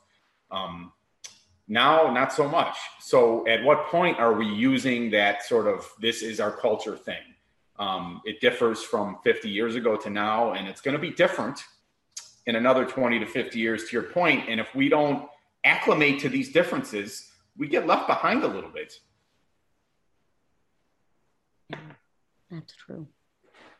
Um, 0.50 0.92
now, 1.72 2.12
not 2.12 2.34
so 2.34 2.50
much. 2.50 2.76
So, 3.00 3.48
at 3.48 3.64
what 3.64 3.86
point 3.86 4.20
are 4.20 4.34
we 4.34 4.46
using 4.46 5.10
that 5.12 5.42
sort 5.46 5.68
of 5.68 5.90
this 6.02 6.22
is 6.22 6.42
our 6.42 6.52
culture 6.52 6.98
thing? 6.98 7.24
Um, 7.80 8.22
it 8.26 8.42
differs 8.42 8.84
from 8.84 9.20
50 9.24 9.48
years 9.50 9.76
ago 9.76 9.96
to 9.96 10.10
now, 10.10 10.52
and 10.52 10.68
it's 10.68 10.82
going 10.82 10.98
to 10.98 11.02
be 11.02 11.12
different 11.12 11.64
in 12.46 12.58
another 12.58 12.86
20 12.86 13.20
to 13.20 13.26
50 13.26 13.58
years, 13.58 13.86
to 13.86 13.94
your 13.94 14.04
point. 14.04 14.50
And 14.50 14.60
if 14.60 14.76
we 14.76 14.90
don't 14.90 15.30
acclimate 15.64 16.20
to 16.20 16.30
these 16.30 16.52
differences, 16.52 17.32
we 17.58 17.70
get 17.70 17.88
left 17.88 18.06
behind 18.06 18.44
a 18.44 18.48
little 18.48 18.70
bit. 18.70 18.94
That's 22.50 22.76
true. 22.76 23.08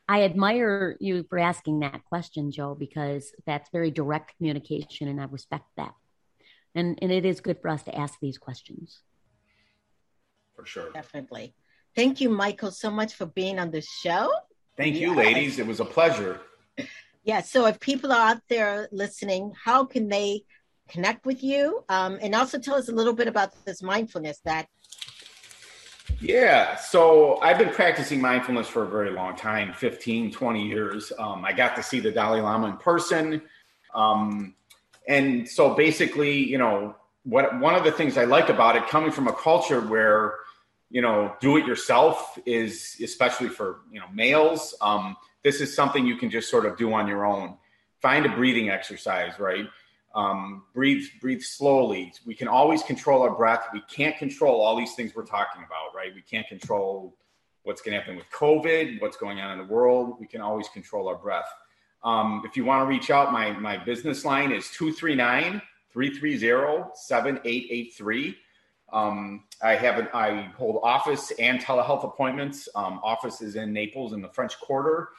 I 0.08 0.24
admire 0.24 0.96
you 1.02 1.26
for 1.30 1.40
asking 1.40 1.82
that 1.82 2.06
question, 2.06 2.52
Joe, 2.52 2.74
because 2.74 3.34
that's 3.46 3.70
very 3.70 3.92
direct 3.92 4.38
communication, 4.38 5.10
and 5.10 5.20
I 5.20 5.26
respect 5.26 5.66
that 5.76 5.94
and 6.76 6.98
and 7.02 7.12
it 7.12 7.26
is 7.26 7.42
good 7.42 7.60
for 7.62 7.70
us 7.70 7.84
to 7.84 7.96
ask 7.96 8.20
these 8.20 8.38
questions. 8.38 9.02
For 10.56 10.66
sure. 10.66 10.92
Definitely. 10.92 11.56
Thank 11.96 12.22
you 12.22 12.30
michael 12.30 12.72
so 12.72 12.90
much 12.90 13.14
for 13.14 13.26
being 13.26 13.60
on 13.60 13.72
the 13.72 13.82
show. 13.82 14.32
Thank 14.78 14.96
yes. 14.96 15.02
you 15.02 15.16
ladies. 15.16 15.60
It 15.60 15.68
was 15.68 15.80
a 15.80 15.86
pleasure. 15.86 16.42
Yeah 17.24 17.42
so 17.42 17.66
if 17.66 17.80
people 17.80 18.12
are 18.12 18.32
out 18.32 18.42
there 18.50 18.88
listening 18.92 19.54
how 19.64 19.86
can 19.86 20.08
they 20.08 20.44
connect 20.90 21.26
with 21.26 21.44
you? 21.44 21.84
Um, 21.90 22.20
and 22.22 22.36
also 22.36 22.60
tell 22.60 22.76
us 22.76 22.90
a 22.90 22.92
little 22.92 23.14
bit 23.14 23.28
about 23.28 23.54
this 23.66 23.82
mindfulness 23.82 24.40
that 24.44 24.68
yeah 26.20 26.76
so 26.76 27.40
i've 27.42 27.58
been 27.58 27.70
practicing 27.70 28.20
mindfulness 28.20 28.68
for 28.68 28.84
a 28.84 28.88
very 28.88 29.12
long 29.12 29.34
time 29.36 29.72
15 29.74 30.32
20 30.32 30.68
years. 30.68 31.12
Um, 31.18 31.46
i 31.46 31.54
got 31.54 31.76
to 31.76 31.84
see 31.84 32.00
the 32.00 32.12
dalai 32.12 32.42
lama 32.42 32.68
in 32.68 32.78
person. 32.78 33.42
Um, 33.94 34.56
and 35.08 35.48
so 35.48 35.74
basically, 35.74 36.38
you 36.38 36.58
know, 36.58 36.96
what 37.24 37.60
one 37.60 37.76
of 37.76 37.84
the 37.84 37.92
things 37.92 38.18
I 38.18 38.26
like 38.26 38.50
about 38.50 38.76
it 38.76 38.88
coming 38.88 39.12
from 39.12 39.28
a 39.28 39.34
culture 39.34 39.82
where, 39.82 40.36
you 40.90 41.02
know, 41.02 41.36
do 41.40 41.58
it 41.58 41.66
yourself 41.66 42.38
is 42.46 42.98
especially 43.02 43.50
for, 43.50 43.82
you 43.92 44.00
know, 44.00 44.08
males. 44.14 44.76
Um, 44.82 45.16
this 45.44 45.62
is 45.62 45.74
something 45.74 46.06
you 46.06 46.18
can 46.18 46.30
just 46.30 46.50
sort 46.50 46.66
of 46.66 46.78
do 46.78 46.94
on 46.94 47.08
your 47.08 47.26
own. 47.26 47.58
Find 48.02 48.26
a 48.26 48.30
breathing 48.30 48.70
exercise, 48.70 49.40
right? 49.40 49.68
Um, 50.14 50.64
breathe, 50.74 51.06
breathe 51.22 51.42
slowly. 51.42 52.14
We 52.26 52.36
can 52.36 52.48
always 52.48 52.84
control 52.84 53.22
our 53.22 53.32
breath. 53.32 53.68
We 53.74 53.82
can't 53.90 54.18
control 54.18 54.60
all 54.60 54.76
these 54.76 54.94
things 54.96 55.14
we're 55.16 55.26
talking 55.26 55.64
about, 55.64 55.96
right? 55.96 56.14
We 56.14 56.22
can't 56.22 56.48
control 56.48 57.16
what's 57.64 57.82
going 57.82 57.94
to 57.94 58.00
happen 58.00 58.18
with 58.18 58.30
COVID, 58.32 59.02
what's 59.02 59.18
going 59.18 59.40
on 59.40 59.52
in 59.52 59.66
the 59.66 59.72
world. 59.72 60.18
We 60.20 60.28
can 60.28 60.42
always 60.42 60.68
control 60.70 61.08
our 61.08 61.16
breath. 61.16 61.46
Um, 62.04 62.42
if 62.46 62.58
you 62.58 62.66
want 62.66 62.84
to 62.84 62.90
reach 62.90 63.12
out, 63.12 63.32
my, 63.32 63.52
my 63.52 63.78
business 63.78 64.26
line 64.26 64.52
is 64.52 64.70
239 64.72 65.62
330 65.94 66.90
7883. 66.96 68.38
Um, 68.92 69.44
I 69.62 69.76
have 69.76 70.10
I 70.14 70.52
hold 70.58 70.80
office 70.84 71.32
and 71.40 71.60
telehealth 71.60 72.04
appointments. 72.04 72.68
Um, 72.76 73.00
office 73.04 73.42
is 73.42 73.56
in 73.56 73.72
Naples 73.72 74.14
in 74.14 74.22
the 74.22 74.28
French 74.30 74.60
Quarter. 74.60 75.10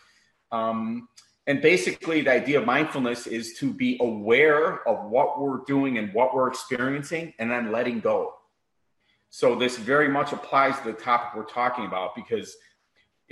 Um, 0.50 1.08
and 1.46 1.60
basically, 1.60 2.20
the 2.20 2.32
idea 2.32 2.60
of 2.60 2.66
mindfulness 2.66 3.26
is 3.26 3.54
to 3.54 3.72
be 3.72 3.96
aware 4.00 4.86
of 4.86 5.10
what 5.10 5.40
we're 5.40 5.64
doing 5.66 5.98
and 5.98 6.12
what 6.14 6.34
we're 6.34 6.48
experiencing 6.48 7.32
and 7.38 7.50
then 7.50 7.72
letting 7.72 8.00
go. 8.00 8.34
So, 9.30 9.56
this 9.56 9.76
very 9.78 10.08
much 10.08 10.32
applies 10.32 10.78
to 10.80 10.84
the 10.84 10.92
topic 10.92 11.30
we're 11.34 11.44
talking 11.44 11.86
about 11.86 12.14
because 12.14 12.56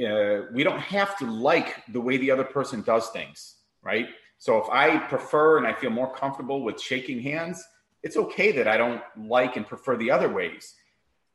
uh, 0.04 0.46
we 0.52 0.64
don't 0.64 0.80
have 0.80 1.16
to 1.18 1.26
like 1.30 1.84
the 1.92 2.00
way 2.00 2.16
the 2.16 2.30
other 2.30 2.44
person 2.44 2.82
does 2.82 3.08
things, 3.10 3.56
right? 3.82 4.08
So 4.38 4.56
if 4.58 4.70
I 4.70 4.98
prefer 4.98 5.58
and 5.58 5.66
I 5.66 5.74
feel 5.74 5.90
more 5.90 6.14
comfortable 6.14 6.62
with 6.62 6.80
shaking 6.80 7.20
hands, 7.20 7.62
it's 8.02 8.16
okay 8.16 8.52
that 8.52 8.66
I 8.66 8.76
don't 8.76 9.02
like 9.16 9.56
and 9.56 9.66
prefer 9.66 9.96
the 9.96 10.10
other 10.10 10.28
ways. 10.28 10.74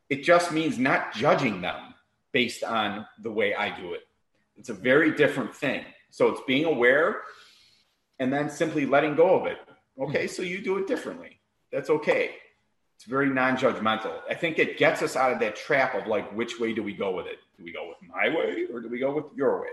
It 0.10 0.24
just 0.24 0.52
means 0.52 0.78
not 0.78 1.14
judging 1.14 1.62
them 1.62 1.94
based 2.32 2.64
on 2.64 3.06
the 3.22 3.32
way 3.32 3.54
I 3.54 3.76
do 3.80 3.94
it. 3.94 4.02
It's 4.58 4.70
a 4.70 4.74
very 4.74 5.12
different 5.12 5.54
thing. 5.56 5.86
So 6.10 6.30
it's 6.30 6.42
being 6.48 6.66
aware 6.66 7.22
and 8.20 8.32
then 8.32 8.50
simply 8.50 8.86
letting 8.86 9.16
go 9.16 9.40
of 9.40 9.46
it. 9.46 9.58
Okay, 10.00 10.28
so 10.28 10.42
you 10.42 10.62
do 10.62 10.78
it 10.78 10.88
differently. 10.88 11.40
That's 11.72 11.90
okay. 11.90 12.32
It's 12.96 13.06
very 13.06 13.30
non-judgmental. 13.30 14.22
I 14.30 14.34
think 14.34 14.58
it 14.58 14.78
gets 14.78 15.02
us 15.02 15.16
out 15.16 15.34
of 15.34 15.40
that 15.40 15.56
trap 15.56 15.96
of 15.96 16.08
like, 16.08 16.32
which 16.36 16.60
way 16.60 16.74
do 16.74 16.82
we 16.82 16.94
go 16.94 17.12
with 17.12 17.28
it? 17.28 17.40
Do 17.58 17.64
we 17.64 17.72
go 17.72 17.88
with 17.88 17.98
my 18.08 18.30
way 18.30 18.66
or 18.72 18.82
do 18.82 18.90
we 18.90 19.00
go 19.00 19.14
with 19.14 19.26
your 19.36 19.62
way? 19.62 19.68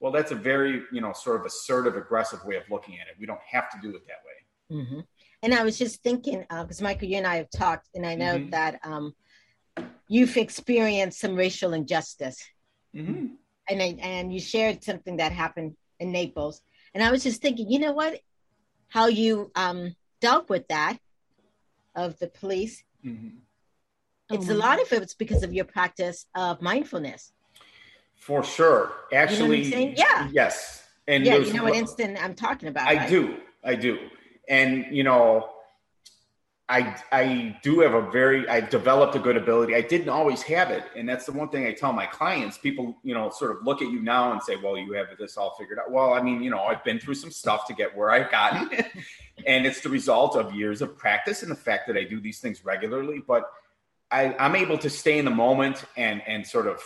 Well, 0.00 0.12
that's 0.12 0.30
a 0.30 0.36
very, 0.36 0.82
you 0.92 1.00
know, 1.00 1.12
sort 1.12 1.40
of 1.40 1.46
assertive, 1.46 1.96
aggressive 1.96 2.44
way 2.44 2.56
of 2.56 2.62
looking 2.70 2.94
at 3.00 3.08
it. 3.08 3.14
We 3.18 3.26
don't 3.26 3.40
have 3.50 3.68
to 3.70 3.78
do 3.82 3.94
it 3.96 4.02
that 4.06 4.22
way. 4.24 4.82
Mm-hmm. 4.82 5.00
And 5.42 5.54
I 5.54 5.62
was 5.62 5.78
just 5.78 6.02
thinking, 6.02 6.40
because 6.48 6.80
uh, 6.80 6.84
Michael, 6.84 7.08
you 7.08 7.16
and 7.16 7.26
I 7.26 7.36
have 7.36 7.50
talked, 7.50 7.88
and 7.94 8.06
I 8.06 8.14
know 8.14 8.38
mm-hmm. 8.38 8.50
that 8.50 8.80
um, 8.84 9.14
you've 10.08 10.36
experienced 10.36 11.20
some 11.20 11.34
racial 11.34 11.72
injustice. 11.72 12.42
Mm-hmm. 12.94 13.26
And, 13.68 13.82
I, 13.82 13.96
and 14.00 14.32
you 14.32 14.40
shared 14.40 14.82
something 14.82 15.16
that 15.18 15.32
happened 15.32 15.76
in 16.00 16.12
Naples. 16.12 16.62
And 16.94 17.02
I 17.02 17.10
was 17.10 17.22
just 17.22 17.42
thinking, 17.42 17.70
you 17.70 17.78
know 17.78 17.92
what? 17.92 18.20
How 18.88 19.06
you 19.06 19.50
um, 19.54 19.94
dealt 20.20 20.48
with 20.48 20.66
that 20.68 20.98
of 21.94 22.18
the 22.18 22.28
police. 22.28 22.82
Mm-hmm. 23.04 23.38
Oh 24.30 24.34
it's 24.34 24.50
oh 24.50 24.54
a 24.54 24.56
lot 24.56 24.80
of 24.80 24.92
it's 24.92 25.14
because 25.14 25.42
of 25.42 25.52
your 25.52 25.64
practice 25.64 26.26
of 26.34 26.60
mindfulness. 26.60 27.32
For 28.16 28.44
sure. 28.44 28.92
Actually, 29.12 29.62
you 29.62 29.70
know 29.70 29.94
yeah. 29.96 30.28
Yes. 30.32 30.84
And 31.06 31.24
yeah, 31.24 31.36
you 31.36 31.52
know 31.54 31.64
what 31.64 31.74
instant 31.74 32.22
I'm 32.22 32.34
talking 32.34 32.68
about. 32.68 32.86
I 32.86 32.96
right? 32.96 33.08
do. 33.08 33.36
I 33.64 33.74
do. 33.74 33.98
And 34.48 34.84
you 34.94 35.02
know, 35.02 35.48
I 36.68 36.94
I 37.10 37.56
do 37.62 37.80
have 37.80 37.94
a 37.94 38.10
very 38.10 38.46
I 38.46 38.60
developed 38.60 39.16
a 39.16 39.18
good 39.18 39.38
ability. 39.38 39.74
I 39.74 39.80
didn't 39.80 40.10
always 40.10 40.42
have 40.42 40.70
it, 40.70 40.84
and 40.94 41.08
that's 41.08 41.24
the 41.24 41.32
one 41.32 41.48
thing 41.48 41.66
I 41.66 41.72
tell 41.72 41.94
my 41.94 42.04
clients. 42.04 42.58
People, 42.58 42.98
you 43.02 43.14
know, 43.14 43.30
sort 43.30 43.52
of 43.52 43.62
look 43.64 43.80
at 43.80 43.90
you 43.90 44.02
now 44.02 44.32
and 44.32 44.42
say, 44.42 44.56
"Well, 44.56 44.76
you 44.76 44.92
have 44.92 45.06
this 45.18 45.38
all 45.38 45.54
figured 45.58 45.78
out." 45.78 45.90
Well, 45.90 46.12
I 46.12 46.20
mean, 46.20 46.42
you 46.42 46.50
know, 46.50 46.60
I've 46.60 46.84
been 46.84 46.98
through 46.98 47.14
some 47.14 47.30
stuff 47.30 47.66
to 47.68 47.74
get 47.74 47.96
where 47.96 48.10
I've 48.10 48.30
gotten, 48.30 48.68
and 49.46 49.64
it's 49.64 49.80
the 49.80 49.88
result 49.88 50.36
of 50.36 50.54
years 50.54 50.82
of 50.82 50.98
practice 50.98 51.42
and 51.42 51.50
the 51.50 51.56
fact 51.56 51.86
that 51.86 51.96
I 51.96 52.04
do 52.04 52.20
these 52.20 52.38
things 52.38 52.62
regularly. 52.62 53.22
But 53.26 53.50
I, 54.10 54.34
I'm 54.38 54.56
able 54.56 54.78
to 54.78 54.90
stay 54.90 55.18
in 55.18 55.24
the 55.24 55.30
moment 55.30 55.84
and 55.96 56.22
and 56.26 56.46
sort 56.46 56.66
of 56.66 56.80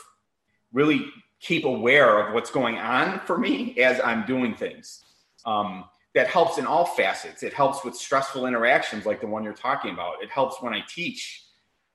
really 0.73 1.07
keep 1.41 1.65
aware 1.65 2.19
of 2.19 2.35
what's 2.35 2.51
going 2.51 2.79
on 2.79 3.21
for 3.21 3.37
me 3.37 3.79
as 3.81 4.01
I'm 4.01 4.25
doing 4.27 4.55
things. 4.55 5.05
Um, 5.45 5.85
that 6.15 6.29
helps 6.29 6.59
in 6.59 6.67
all 6.67 6.85
facets. 6.85 7.43
It 7.43 7.55
helps 7.55 7.85
with 7.85 7.97
stressful 7.97 8.47
interactions 8.47 9.07
like 9.07 9.21
the 9.21 9.27
one 9.27 9.45
you're 9.45 9.55
talking 9.55 9.93
about. 9.93 10.23
It 10.23 10.31
helps 10.31 10.61
when 10.61 10.75
I 10.75 10.81
teach. 10.87 11.43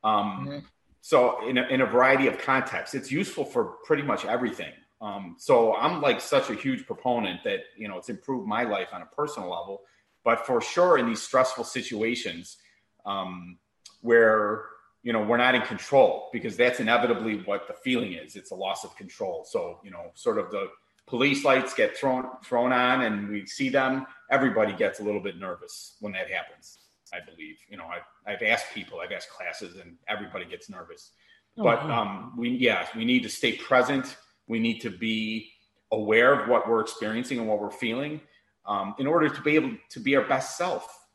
Um, 0.03 0.47
mm-hmm. 0.47 0.59
So 1.01 1.47
in 1.47 1.57
a, 1.57 1.63
in 1.67 1.81
a 1.81 1.85
variety 1.85 2.27
of 2.27 2.39
contexts, 2.39 2.95
it's 2.95 3.11
useful 3.11 3.45
for 3.45 3.75
pretty 3.85 4.03
much 4.03 4.25
everything. 4.25 4.73
Um, 4.99 5.35
so 5.37 5.75
I'm 5.75 6.01
like 6.01 6.19
such 6.19 6.49
a 6.49 6.55
huge 6.55 6.85
proponent 6.87 7.43
that 7.43 7.59
you 7.77 7.87
know 7.87 7.97
it's 7.97 8.09
improved 8.09 8.47
my 8.47 8.63
life 8.63 8.89
on 8.91 9.03
a 9.03 9.05
personal 9.05 9.49
level, 9.49 9.81
but 10.23 10.45
for 10.45 10.59
sure 10.59 10.97
in 10.97 11.05
these 11.05 11.21
stressful 11.21 11.63
situations 11.63 12.57
um, 13.05 13.59
where 14.01 14.65
you 15.07 15.13
know 15.13 15.21
we're 15.21 15.37
not 15.37 15.55
in 15.55 15.61
control 15.61 16.29
because 16.33 16.57
that's 16.57 16.81
inevitably 16.81 17.41
what 17.45 17.65
the 17.65 17.73
feeling 17.73 18.11
is. 18.11 18.35
It's 18.35 18.51
a 18.51 18.55
loss 18.55 18.83
of 18.83 18.93
control. 18.97 19.45
So 19.49 19.79
you 19.81 19.89
know, 19.89 20.11
sort 20.15 20.37
of 20.37 20.51
the 20.51 20.67
police 21.05 21.45
lights 21.45 21.73
get 21.73 21.95
thrown 21.95 22.25
thrown 22.43 22.73
on 22.73 23.03
and 23.03 23.29
we 23.29 23.45
see 23.45 23.69
them, 23.69 24.05
everybody 24.29 24.73
gets 24.73 24.99
a 24.99 25.03
little 25.03 25.21
bit 25.21 25.37
nervous 25.37 25.95
when 26.01 26.11
that 26.11 26.29
happens. 26.29 26.79
I 27.13 27.19
believe. 27.25 27.55
You 27.69 27.77
know, 27.77 27.85
I've, 27.85 28.01
I've 28.27 28.43
asked 28.43 28.65
people, 28.73 28.99
I've 28.99 29.13
asked 29.13 29.29
classes, 29.29 29.77
and 29.77 29.95
everybody 30.09 30.43
gets 30.43 30.69
nervous. 30.69 31.11
Oh, 31.57 31.63
but 31.63 31.79
um, 31.89 32.33
we, 32.37 32.49
yeah, 32.49 32.85
we 32.97 33.05
need 33.05 33.23
to 33.23 33.29
stay 33.29 33.53
present. 33.53 34.17
We 34.49 34.59
need 34.59 34.79
to 34.81 34.89
be 34.89 35.49
aware 35.93 36.33
of 36.37 36.49
what 36.49 36.67
we're 36.67 36.81
experiencing 36.81 37.39
and 37.39 37.47
what 37.47 37.61
we're 37.61 37.71
feeling 37.71 38.19
um, 38.65 38.93
in 38.99 39.07
order 39.07 39.29
to 39.29 39.41
be 39.41 39.55
able 39.55 39.71
to 39.91 39.99
be 40.01 40.17
our 40.17 40.27
best 40.27 40.57
self. 40.57 41.06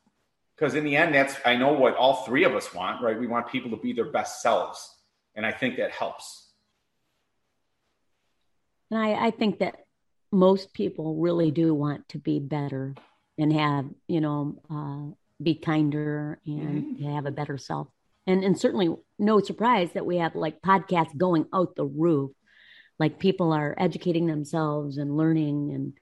Because 0.56 0.74
in 0.74 0.84
the 0.84 0.96
end, 0.96 1.14
that's 1.14 1.36
I 1.44 1.56
know 1.56 1.72
what 1.72 1.96
all 1.96 2.24
three 2.24 2.44
of 2.44 2.54
us 2.54 2.72
want, 2.74 3.02
right? 3.02 3.18
We 3.18 3.26
want 3.26 3.48
people 3.48 3.70
to 3.70 3.76
be 3.76 3.92
their 3.92 4.10
best 4.10 4.42
selves, 4.42 4.96
and 5.34 5.44
I 5.46 5.52
think 5.52 5.76
that 5.76 5.90
helps. 5.90 6.50
And 8.90 9.00
I, 9.00 9.26
I 9.26 9.30
think 9.30 9.60
that 9.60 9.76
most 10.30 10.74
people 10.74 11.16
really 11.16 11.50
do 11.50 11.74
want 11.74 12.08
to 12.10 12.18
be 12.18 12.40
better 12.40 12.94
and 13.38 13.52
have, 13.52 13.86
you 14.06 14.20
know, 14.20 14.62
uh, 14.70 15.14
be 15.42 15.54
kinder 15.54 16.38
and 16.46 16.96
mm-hmm. 16.96 17.14
have 17.14 17.26
a 17.26 17.30
better 17.30 17.58
self. 17.58 17.88
And 18.26 18.44
and 18.44 18.58
certainly 18.58 18.94
no 19.18 19.40
surprise 19.40 19.92
that 19.94 20.06
we 20.06 20.18
have 20.18 20.34
like 20.34 20.62
podcasts 20.62 21.16
going 21.16 21.46
out 21.52 21.74
the 21.74 21.84
roof. 21.84 22.30
Like 22.98 23.18
people 23.18 23.52
are 23.52 23.74
educating 23.78 24.26
themselves 24.26 24.98
and 24.98 25.16
learning 25.16 25.72
and 25.72 25.92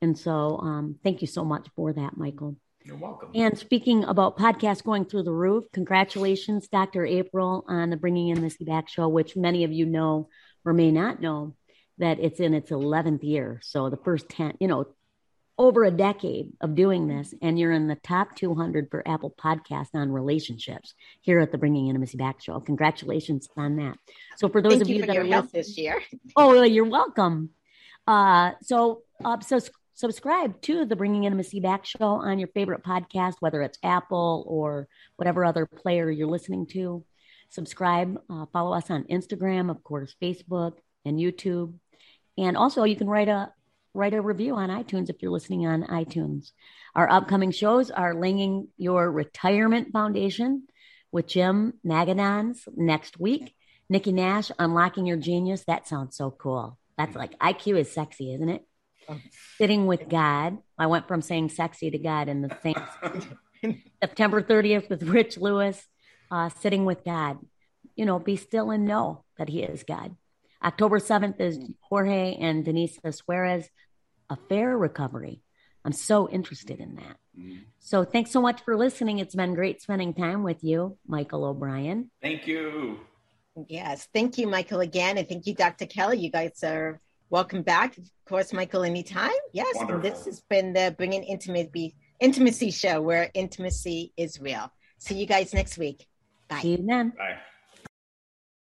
and 0.00 0.18
so 0.18 0.58
um, 0.58 0.96
thank 1.04 1.20
you 1.20 1.28
so 1.28 1.44
much 1.44 1.68
for 1.76 1.92
that, 1.92 2.16
Michael. 2.16 2.56
You're 2.84 2.96
welcome. 2.96 3.30
And 3.34 3.56
speaking 3.56 4.04
about 4.04 4.36
podcasts 4.36 4.82
going 4.82 5.04
through 5.04 5.22
the 5.22 5.32
roof, 5.32 5.64
congratulations, 5.72 6.68
Dr. 6.68 7.06
April, 7.06 7.64
on 7.68 7.90
the 7.90 7.96
Bringing 7.96 8.28
Intimacy 8.28 8.64
Back 8.64 8.88
show, 8.88 9.08
which 9.08 9.36
many 9.36 9.64
of 9.64 9.72
you 9.72 9.86
know 9.86 10.28
or 10.64 10.72
may 10.72 10.90
not 10.90 11.20
know 11.20 11.54
that 11.98 12.18
it's 12.18 12.40
in 12.40 12.54
its 12.54 12.70
11th 12.70 13.22
year. 13.22 13.60
So 13.62 13.90
the 13.90 13.96
first 13.96 14.28
10, 14.28 14.56
you 14.60 14.68
know, 14.68 14.86
over 15.58 15.84
a 15.84 15.90
decade 15.90 16.52
of 16.60 16.74
doing 16.74 17.06
this, 17.06 17.34
and 17.42 17.58
you're 17.58 17.72
in 17.72 17.86
the 17.86 17.94
top 17.96 18.34
200 18.36 18.90
for 18.90 19.06
Apple 19.06 19.32
Podcast 19.38 19.88
on 19.94 20.10
relationships 20.10 20.94
here 21.20 21.40
at 21.40 21.52
the 21.52 21.58
Bringing 21.58 21.88
Intimacy 21.88 22.16
Back 22.16 22.42
Show. 22.42 22.58
Congratulations 22.60 23.48
on 23.56 23.76
that. 23.76 23.96
So 24.38 24.48
for 24.48 24.62
those 24.62 24.72
Thank 24.72 24.82
of 24.82 24.88
you, 24.88 24.96
you 24.96 25.06
that 25.06 25.16
are 25.16 25.24
help 25.24 25.52
this 25.52 25.76
year, 25.76 26.00
oh, 26.36 26.62
you're 26.62 26.84
welcome. 26.84 27.50
Uh, 28.06 28.52
so, 28.62 29.02
uh, 29.24 29.38
so 29.40 29.60
subscribe 29.94 30.60
to 30.62 30.84
the 30.84 30.96
Bringing 30.96 31.24
Intimacy 31.24 31.60
Back 31.60 31.84
Show 31.84 32.06
on 32.06 32.38
your 32.38 32.48
favorite 32.48 32.84
podcast, 32.84 33.34
whether 33.40 33.62
it's 33.62 33.78
Apple 33.82 34.44
or 34.46 34.88
whatever 35.16 35.44
other 35.44 35.66
player 35.66 36.10
you're 36.10 36.28
listening 36.28 36.66
to. 36.68 37.04
Subscribe, 37.50 38.18
uh, 38.30 38.46
follow 38.52 38.74
us 38.76 38.90
on 38.90 39.04
Instagram, 39.04 39.70
of 39.70 39.82
course, 39.84 40.14
Facebook 40.22 40.74
and 41.04 41.18
YouTube. 41.18 41.74
And 42.38 42.56
also, 42.56 42.84
you 42.84 42.96
can 42.96 43.08
write 43.08 43.28
a 43.28 43.52
write 43.94 44.14
a 44.14 44.22
review 44.22 44.54
on 44.56 44.70
iTunes 44.70 45.10
if 45.10 45.20
you're 45.20 45.30
listening 45.30 45.66
on 45.66 45.82
iTunes. 45.84 46.52
Our 46.94 47.10
upcoming 47.10 47.50
shows 47.50 47.90
are 47.90 48.14
Laying 48.14 48.68
Your 48.78 49.10
Retirement 49.10 49.92
Foundation 49.92 50.66
with 51.10 51.26
Jim 51.26 51.74
Magadons 51.86 52.66
next 52.74 53.20
week. 53.20 53.54
Nikki 53.90 54.12
Nash, 54.12 54.50
Unlocking 54.58 55.04
Your 55.04 55.18
Genius. 55.18 55.64
That 55.66 55.86
sounds 55.86 56.16
so 56.16 56.30
cool. 56.30 56.78
That's 56.96 57.14
like 57.14 57.38
IQ 57.38 57.78
is 57.80 57.92
sexy, 57.92 58.32
isn't 58.32 58.48
it? 58.48 58.66
Sitting 59.58 59.86
with 59.86 60.08
God. 60.08 60.58
I 60.78 60.86
went 60.86 61.08
from 61.08 61.22
saying 61.22 61.50
sexy 61.50 61.90
to 61.90 61.98
God 61.98 62.28
in 62.28 62.42
the 62.42 62.56
same. 62.62 63.80
September 64.02 64.42
30th 64.42 64.88
with 64.88 65.02
Rich 65.04 65.38
Lewis, 65.38 65.86
uh, 66.30 66.48
Sitting 66.48 66.84
with 66.84 67.04
God. 67.04 67.38
You 67.94 68.06
know, 68.06 68.18
be 68.18 68.36
still 68.36 68.70
and 68.70 68.86
know 68.86 69.24
that 69.38 69.48
He 69.48 69.62
is 69.62 69.84
God. 69.84 70.16
October 70.64 70.98
7th 70.98 71.40
is 71.40 71.58
Jorge 71.80 72.36
and 72.40 72.64
Denise 72.64 72.98
Suarez, 73.10 73.68
Affair 74.30 74.76
Recovery. 74.76 75.42
I'm 75.84 75.92
so 75.92 76.28
interested 76.28 76.78
in 76.78 76.94
that. 76.96 77.16
Mm. 77.38 77.64
So 77.80 78.04
thanks 78.04 78.30
so 78.30 78.40
much 78.40 78.62
for 78.62 78.76
listening. 78.76 79.18
It's 79.18 79.34
been 79.34 79.54
great 79.54 79.82
spending 79.82 80.14
time 80.14 80.44
with 80.44 80.62
you, 80.62 80.98
Michael 81.06 81.44
O'Brien. 81.44 82.10
Thank 82.20 82.46
you. 82.46 83.00
Yes. 83.68 84.08
Thank 84.14 84.38
you, 84.38 84.46
Michael, 84.46 84.80
again. 84.80 85.18
And 85.18 85.28
thank 85.28 85.46
you, 85.46 85.54
Dr. 85.54 85.86
Kelly. 85.86 86.18
You 86.18 86.30
guys 86.30 86.62
are 86.62 87.00
welcome 87.32 87.62
back. 87.62 87.96
Of 87.98 88.04
course, 88.28 88.52
Michael, 88.52 88.84
anytime. 88.84 89.30
Yes. 89.52 89.74
And 89.80 90.02
this 90.02 90.26
has 90.26 90.42
been 90.48 90.72
the 90.74 90.94
Bringing 90.96 91.24
Intimacy, 91.24 91.96
Intimacy 92.20 92.70
show 92.70 93.00
where 93.00 93.30
intimacy 93.34 94.12
is 94.16 94.38
real. 94.40 94.70
See 94.98 95.16
you 95.16 95.26
guys 95.26 95.52
next 95.52 95.78
week. 95.78 96.06
Bye. 96.48 96.60
See 96.60 96.72
you 96.72 96.84
then. 96.86 97.10
Bye. 97.18 97.38